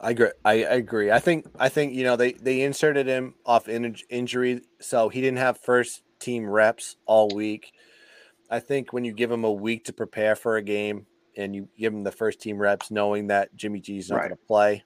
I 0.00 0.10
agree. 0.10 0.30
I, 0.44 0.52
I 0.52 0.74
agree. 0.74 1.10
I 1.10 1.18
think 1.18 1.46
I 1.58 1.68
think 1.68 1.92
you 1.94 2.04
know 2.04 2.16
they 2.16 2.32
they 2.32 2.62
inserted 2.62 3.06
him 3.06 3.34
off 3.44 3.68
in, 3.68 3.96
injury, 4.08 4.62
so 4.80 5.08
he 5.08 5.20
didn't 5.20 5.38
have 5.38 5.58
first 5.60 6.02
team 6.20 6.48
reps 6.48 6.96
all 7.06 7.28
week. 7.34 7.72
I 8.50 8.60
think 8.60 8.92
when 8.92 9.04
you 9.04 9.12
give 9.12 9.30
him 9.30 9.44
a 9.44 9.52
week 9.52 9.84
to 9.86 9.92
prepare 9.92 10.36
for 10.36 10.56
a 10.56 10.62
game 10.62 11.06
and 11.36 11.54
you 11.54 11.68
give 11.78 11.92
him 11.92 12.04
the 12.04 12.12
first 12.12 12.40
team 12.40 12.58
reps, 12.58 12.90
knowing 12.90 13.26
that 13.28 13.54
Jimmy 13.56 13.80
G's 13.80 14.10
not 14.10 14.16
Right. 14.16 14.28
going 14.28 14.38
to 14.38 14.46
play, 14.46 14.84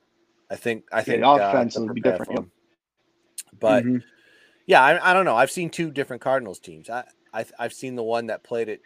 I 0.51 0.57
think 0.57 0.85
I 0.93 1.03
think 1.03 1.21
the 1.21 1.29
uh, 1.29 1.49
offense 1.51 1.75
to 1.75 1.81
will 1.81 1.95
be 1.95 2.01
different, 2.01 2.33
yep. 2.33 2.45
But 3.59 3.85
Mhm. 3.85 4.03
yeah, 4.67 4.83
I, 4.83 5.11
I 5.11 5.13
don't 5.15 5.25
know. 5.25 5.37
I've 5.37 5.51
seen 5.51 5.71
two 5.71 5.91
different 5.91 6.23
Cardinals 6.23 6.59
teams. 6.59 6.89
I, 6.91 7.05
I 7.33 7.45
I've 7.59 7.73
seen 7.73 7.97
the 7.97 8.03
one 8.03 8.27
that 8.27 8.43
played 8.45 8.69
it 8.69 8.83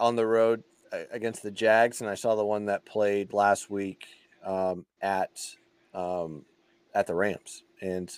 on 0.00 0.16
the 0.16 0.26
road 0.26 0.62
uh, 0.92 1.04
against 1.10 1.42
the 1.42 1.50
Jags, 1.50 2.00
and 2.00 2.10
I 2.10 2.14
saw 2.14 2.34
the 2.34 2.44
one 2.44 2.66
that 2.66 2.84
played 2.84 3.32
last 3.32 3.70
week 3.70 4.06
um, 4.44 4.86
at 5.00 5.40
um, 5.94 6.44
at 6.94 7.06
the 7.06 7.14
Rams. 7.14 7.64
And 7.80 8.12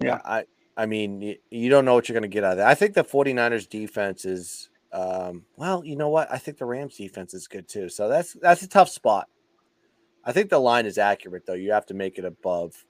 Yeah. 0.00 0.20
I 0.24 0.44
I 0.76 0.86
mean 0.86 1.20
you, 1.22 1.36
you 1.50 1.70
don't 1.70 1.84
know 1.84 1.94
what 1.94 2.08
you're 2.08 2.14
going 2.14 2.30
to 2.30 2.34
get 2.34 2.44
out 2.44 2.52
of 2.52 2.58
that. 2.58 2.68
I 2.68 2.74
think 2.74 2.94
the 2.94 3.04
49ers 3.04 3.68
defense 3.68 4.24
is 4.24 4.68
um, 4.92 5.44
well, 5.56 5.84
you 5.84 5.96
know 5.96 6.08
what? 6.08 6.30
I 6.30 6.38
think 6.38 6.58
the 6.58 6.64
Rams 6.64 6.96
defense 6.96 7.34
is 7.34 7.48
good 7.48 7.68
too. 7.68 7.88
So 7.88 8.08
that's 8.08 8.34
that's 8.34 8.62
a 8.62 8.68
tough 8.68 8.88
spot. 8.88 9.28
I 10.24 10.32
think 10.32 10.50
the 10.50 10.58
line 10.58 10.86
is 10.86 10.98
accurate 10.98 11.46
though. 11.46 11.54
You 11.54 11.72
have 11.72 11.86
to 11.86 11.94
make 11.94 12.18
it 12.18 12.24
above 12.24 12.84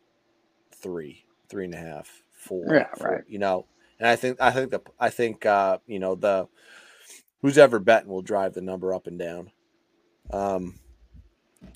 three, 0.75 1.25
three 1.49 1.65
and 1.65 1.75
a 1.75 1.79
half, 1.79 2.23
four. 2.33 2.65
Yeah, 2.75 2.89
four, 2.95 3.11
right. 3.11 3.25
You 3.29 3.39
know, 3.39 3.67
and 3.99 4.09
I 4.09 4.17
think 4.17 4.41
I 4.41 4.51
think 4.51 4.71
the 4.71 4.81
I 4.99 5.11
think 5.11 5.47
uh, 5.47 5.79
you 5.87 5.99
know 5.99 6.15
the 6.15 6.49
who's 7.43 7.59
ever 7.59 7.79
betting 7.79 8.11
will 8.11 8.23
drive 8.23 8.55
the 8.55 8.61
number 8.61 8.95
up 8.95 9.07
and 9.07 9.19
down. 9.19 9.51
Um, 10.31 10.79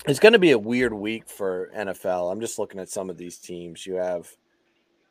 it's 0.07 0.19
going 0.19 0.33
to 0.33 0.39
be 0.39 0.51
a 0.51 0.59
weird 0.59 0.93
week 0.93 1.29
for 1.29 1.71
NFL. 1.75 2.31
I'm 2.31 2.41
just 2.41 2.59
looking 2.59 2.79
at 2.79 2.89
some 2.89 3.09
of 3.09 3.17
these 3.17 3.37
teams. 3.37 3.85
You 3.85 3.95
have 3.95 4.27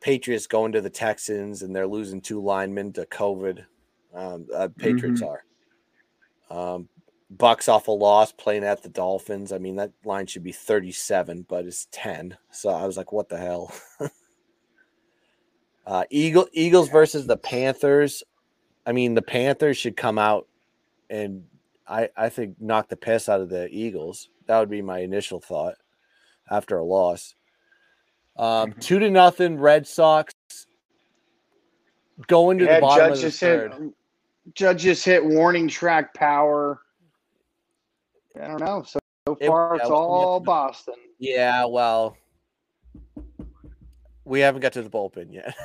Patriots 0.01 0.47
going 0.47 0.71
to 0.73 0.81
the 0.81 0.89
Texans, 0.89 1.61
and 1.61 1.75
they're 1.75 1.87
losing 1.87 2.21
two 2.21 2.41
linemen 2.41 2.93
to 2.93 3.05
COVID. 3.05 3.65
Um, 4.13 4.47
uh, 4.53 4.69
Patriots 4.77 5.21
are. 5.21 5.43
Um, 6.49 6.89
Bucs 7.35 7.69
off 7.69 7.87
a 7.87 7.91
loss 7.91 8.33
playing 8.33 8.65
at 8.65 8.83
the 8.83 8.89
Dolphins. 8.89 9.53
I 9.53 9.57
mean, 9.57 9.77
that 9.77 9.93
line 10.03 10.27
should 10.27 10.43
be 10.43 10.51
37, 10.51 11.45
but 11.47 11.65
it's 11.65 11.87
10. 11.91 12.37
So 12.51 12.69
I 12.69 12.85
was 12.85 12.97
like, 12.97 13.11
what 13.13 13.29
the 13.29 13.37
hell? 13.37 13.73
uh, 15.85 16.03
Eagle 16.09 16.47
Eagles 16.53 16.89
versus 16.89 17.27
the 17.27 17.37
Panthers. 17.37 18.23
I 18.85 18.91
mean, 18.91 19.13
the 19.13 19.21
Panthers 19.21 19.77
should 19.77 19.95
come 19.95 20.17
out 20.17 20.47
and 21.09 21.43
I, 21.87 22.09
I 22.15 22.29
think 22.29 22.55
knock 22.59 22.89
the 22.89 22.95
piss 22.95 23.29
out 23.29 23.41
of 23.41 23.49
the 23.49 23.67
Eagles. 23.69 24.29
That 24.47 24.59
would 24.59 24.69
be 24.69 24.81
my 24.81 24.99
initial 24.99 25.39
thought 25.39 25.75
after 26.49 26.77
a 26.77 26.83
loss. 26.83 27.35
Um, 28.37 28.73
two 28.79 28.97
to 28.99 29.09
nothing 29.09 29.57
Red 29.59 29.85
Sox 29.85 30.33
going 32.27 32.57
to 32.59 32.65
Yeah, 32.65 32.75
the 32.75 32.81
bottom 32.81 33.09
Judge 33.09 33.11
of 33.11 33.15
the 33.17 33.21
just 33.29 33.39
hit. 33.41 33.71
third. 33.71 33.93
Judge 34.55 34.81
just 34.81 35.05
hit 35.05 35.23
warning 35.23 35.67
track 35.67 36.13
power. 36.13 36.79
I 38.41 38.47
don't 38.47 38.59
know. 38.61 38.83
So, 38.83 38.99
so 39.27 39.35
far, 39.35 39.75
yeah, 39.75 39.81
it's 39.81 39.91
all. 39.91 40.39
Boston. 40.39 40.95
Yeah, 41.19 41.65
well, 41.65 42.17
we 44.25 44.39
haven't 44.39 44.61
got 44.61 44.73
to 44.73 44.81
the 44.81 44.89
bullpen 44.89 45.33
yet. 45.33 45.55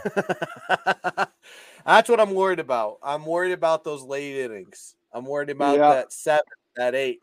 That's 1.87 2.09
what 2.09 2.21
I'm 2.21 2.35
worried 2.35 2.59
about. 2.59 2.99
I'm 3.03 3.25
worried 3.25 3.53
about 3.53 3.85
those 3.85 4.03
late 4.03 4.37
innings. 4.37 4.97
I'm 5.13 5.25
worried 5.25 5.51
about 5.51 5.77
Yeah. 5.77 5.89
that 5.91 6.13
seventh, 6.13 6.47
that 6.77 6.95
eighth, 6.95 7.23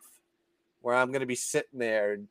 where 0.82 0.96
I'm 0.96 1.10
going 1.12 1.22
to 1.22 1.26
be 1.26 1.36
sitting 1.36 1.80
there 1.80 2.14
and, 2.14 2.28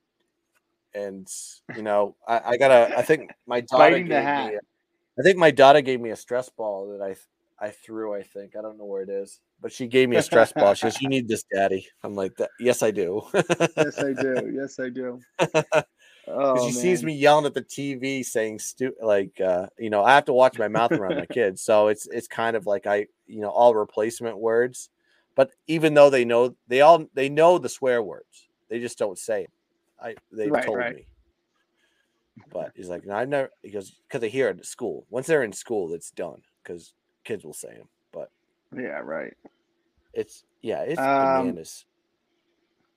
and 0.94 1.28
you 1.76 1.82
know, 1.82 2.16
I, 2.26 2.40
I 2.50 2.56
gotta. 2.58 2.96
I 2.96 3.02
think 3.02 3.30
my 3.46 3.60
daughter 3.62 3.98
gave 3.98 4.08
me. 4.08 4.14
a- 4.16 4.60
I 5.18 5.22
think 5.22 5.36
my 5.38 5.50
daughter 5.50 5.80
gave 5.82 6.00
me 6.00 6.10
a 6.10 6.16
stress 6.16 6.48
ball 6.50 6.88
that 6.98 7.02
I 7.02 7.16
I 7.64 7.70
threw. 7.70 8.14
I 8.14 8.22
think 8.22 8.56
I 8.56 8.62
don't 8.62 8.76
know 8.78 8.84
where 8.84 9.02
it 9.02 9.08
is, 9.08 9.40
but 9.60 9.72
she 9.72 9.86
gave 9.86 10.08
me 10.08 10.16
a 10.16 10.22
stress 10.22 10.52
ball. 10.52 10.74
She 10.74 10.86
goes, 10.86 11.00
"You 11.00 11.08
need 11.08 11.28
this, 11.28 11.44
Daddy." 11.52 11.86
I'm 12.02 12.14
like, 12.14 12.32
"Yes, 12.58 12.82
I 12.82 12.90
do." 12.90 13.22
yes, 13.34 14.02
I 14.02 14.12
do. 14.12 14.52
Yes, 14.54 14.78
I 14.80 14.88
do. 14.90 15.20
Oh, 16.28 16.66
she 16.66 16.72
sees 16.72 17.02
me 17.02 17.14
yelling 17.14 17.46
at 17.46 17.54
the 17.54 17.62
TV 17.62 18.24
saying 18.24 18.58
stu 18.58 18.92
like 19.02 19.40
uh, 19.40 19.66
you 19.78 19.90
know, 19.90 20.04
I 20.04 20.14
have 20.14 20.26
to 20.26 20.32
watch 20.32 20.58
my 20.58 20.68
mouth 20.68 20.92
around 20.92 21.16
my 21.16 21.26
kids. 21.26 21.62
So 21.62 21.88
it's 21.88 22.06
it's 22.06 22.28
kind 22.28 22.56
of 22.56 22.66
like 22.66 22.86
I, 22.86 23.06
you 23.26 23.40
know, 23.40 23.50
all 23.50 23.74
replacement 23.74 24.38
words. 24.38 24.90
But 25.34 25.50
even 25.66 25.94
though 25.94 26.10
they 26.10 26.24
know 26.24 26.54
they 26.68 26.80
all 26.82 27.06
they 27.14 27.28
know 27.28 27.58
the 27.58 27.68
swear 27.68 28.02
words, 28.02 28.48
they 28.68 28.78
just 28.80 28.98
don't 28.98 29.18
say 29.18 29.44
it. 29.44 29.50
I 30.00 30.16
they 30.30 30.50
Right, 30.50 30.64
told 30.64 30.78
right. 30.78 30.96
me. 30.96 31.06
But 32.52 32.72
he's 32.74 32.88
like, 32.88 33.06
no, 33.06 33.14
I 33.14 33.24
never 33.24 33.50
because 33.62 33.92
because 34.06 34.20
they 34.20 34.28
hear 34.28 34.48
it 34.48 34.58
at 34.58 34.66
school. 34.66 35.06
Once 35.10 35.26
they're 35.26 35.42
in 35.42 35.52
school, 35.52 35.92
it's 35.94 36.10
done 36.10 36.42
because 36.62 36.92
kids 37.24 37.44
will 37.44 37.54
say 37.54 37.74
them. 37.74 37.88
But 38.12 38.30
Yeah, 38.76 39.00
right. 39.02 39.34
it's 40.12 40.44
yeah, 40.60 40.82
it's 40.82 41.00
Um, 41.00 41.46
bananas. 41.46 41.84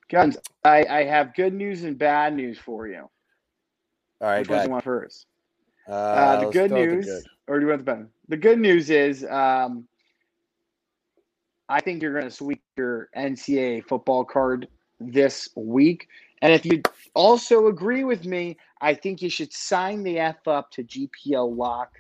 Guns. 0.09 0.37
I, 0.63 0.85
I 0.85 1.03
have 1.05 1.35
good 1.35 1.53
news 1.53 1.83
and 1.83 1.97
bad 1.97 2.35
news 2.35 2.59
for 2.59 2.87
you. 2.87 3.09
All 4.21 4.27
right, 4.29 4.39
Which 4.39 4.49
one 4.49 4.57
do 4.57 4.59
guys. 4.59 4.65
you 4.67 4.71
want 4.71 4.83
first? 4.83 5.25
Uh, 5.87 5.91
Uh, 5.91 6.39
the 6.45 6.51
good 6.51 6.69
go 6.71 6.75
with 6.79 6.89
the 6.89 6.95
news, 6.95 7.05
good. 7.05 7.23
or 7.47 7.59
do 7.59 7.65
you 7.65 7.69
want 7.69 7.85
the 7.85 7.91
bad? 7.91 8.09
The 8.29 8.37
good 8.37 8.59
news 8.59 8.89
is, 8.89 9.25
um, 9.25 9.87
I 11.69 11.81
think 11.81 12.01
you're 12.01 12.13
going 12.13 12.25
to 12.25 12.31
sweep 12.31 12.61
your 12.77 13.09
NCAA 13.15 13.81
football 13.85 14.23
card 14.23 14.67
this 14.99 15.49
week. 15.55 16.07
And 16.41 16.53
if 16.53 16.65
you 16.65 16.81
also 17.13 17.67
agree 17.67 18.03
with 18.03 18.25
me, 18.25 18.57
I 18.81 18.93
think 18.93 19.21
you 19.21 19.29
should 19.29 19.51
sign 19.51 20.03
the 20.03 20.19
F 20.19 20.47
up 20.47 20.69
to 20.71 20.83
GPL 20.83 21.55
Lock 21.55 21.99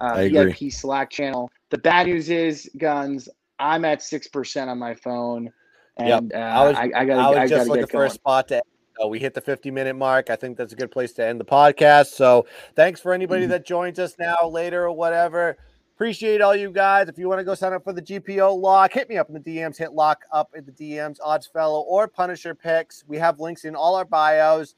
uh, 0.00 0.16
VIP 0.28 0.70
Slack 0.70 1.10
channel. 1.10 1.50
The 1.70 1.78
bad 1.78 2.06
news 2.06 2.28
is, 2.28 2.70
guns. 2.76 3.28
I'm 3.58 3.84
at 3.86 4.02
six 4.02 4.28
percent 4.28 4.68
on 4.68 4.78
my 4.78 4.94
phone, 4.94 5.50
Yep. 5.98 6.18
and 6.18 6.32
uh, 6.34 6.36
I 6.36 6.68
was- 6.68 6.76
I, 6.76 6.82
I 6.94 7.04
gotta, 7.06 7.12
I 7.14 7.28
was 7.30 7.38
I 7.38 7.46
just 7.46 7.68
looking 7.70 7.86
for 7.86 8.04
a 8.04 8.10
spot 8.10 8.48
to 8.48 8.62
So 8.98 9.08
we 9.08 9.18
hit 9.18 9.34
the 9.34 9.40
50 9.40 9.70
minute 9.70 9.94
mark. 9.96 10.30
I 10.30 10.36
think 10.36 10.56
that's 10.56 10.72
a 10.72 10.76
good 10.76 10.90
place 10.90 11.12
to 11.14 11.24
end 11.26 11.38
the 11.40 11.44
podcast. 11.44 12.06
So 12.08 12.46
thanks 12.74 13.00
for 13.00 13.12
anybody 13.12 13.42
Mm-hmm. 13.42 13.50
that 13.50 13.66
joins 13.66 13.98
us 13.98 14.14
now, 14.18 14.36
later, 14.48 14.84
or 14.84 14.92
whatever. 14.92 15.56
Appreciate 15.94 16.40
all 16.40 16.54
you 16.54 16.70
guys. 16.70 17.08
If 17.08 17.18
you 17.18 17.28
want 17.28 17.38
to 17.40 17.44
go 17.44 17.54
sign 17.54 17.72
up 17.72 17.84
for 17.84 17.92
the 17.92 18.02
GPO 18.02 18.58
lock, 18.60 18.92
hit 18.92 19.08
me 19.08 19.16
up 19.16 19.28
in 19.28 19.34
the 19.34 19.40
DMs, 19.40 19.76
hit 19.78 19.92
lock 19.92 20.24
up 20.32 20.50
in 20.54 20.64
the 20.66 20.72
DMs, 20.72 21.18
Odds 21.24 21.46
Fellow 21.46 21.80
or 21.80 22.06
Punisher 22.08 22.54
picks. 22.54 23.04
We 23.06 23.16
have 23.18 23.40
links 23.40 23.64
in 23.64 23.74
all 23.74 23.94
our 23.94 24.04
bios. 24.04 24.74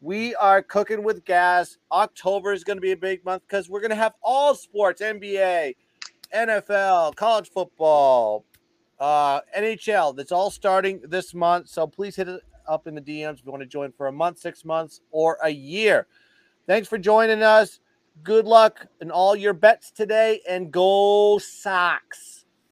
We 0.00 0.34
are 0.36 0.62
cooking 0.62 1.02
with 1.02 1.24
gas. 1.24 1.76
October 1.92 2.52
is 2.52 2.64
going 2.64 2.76
to 2.78 2.80
be 2.82 2.92
a 2.92 2.96
big 2.96 3.24
month 3.24 3.42
because 3.46 3.68
we're 3.70 3.80
going 3.80 3.90
to 3.90 3.96
have 3.96 4.14
all 4.22 4.54
sports 4.54 5.00
NBA, 5.02 5.74
NFL, 6.34 7.14
college 7.16 7.50
football, 7.50 8.44
uh, 8.98 9.40
NHL. 9.56 10.16
That's 10.16 10.32
all 10.32 10.50
starting 10.50 11.00
this 11.04 11.34
month. 11.34 11.68
So 11.68 11.86
please 11.86 12.16
hit 12.16 12.28
it 12.28 12.40
up 12.68 12.86
in 12.86 12.94
the 12.94 13.00
DMs 13.00 13.38
if 13.38 13.44
you 13.44 13.50
want 13.50 13.62
to 13.62 13.68
join 13.68 13.92
for 13.92 14.06
a 14.06 14.12
month, 14.12 14.38
six 14.38 14.64
months, 14.64 15.00
or 15.10 15.38
a 15.42 15.50
year. 15.50 16.06
Thanks 16.66 16.88
for 16.88 16.98
joining 16.98 17.42
us. 17.42 17.80
Good 18.22 18.46
luck 18.46 18.86
in 19.00 19.10
all 19.10 19.34
your 19.34 19.54
bets 19.54 19.90
today 19.90 20.40
and 20.48 20.70
go 20.70 21.38
Sox. 21.38 22.41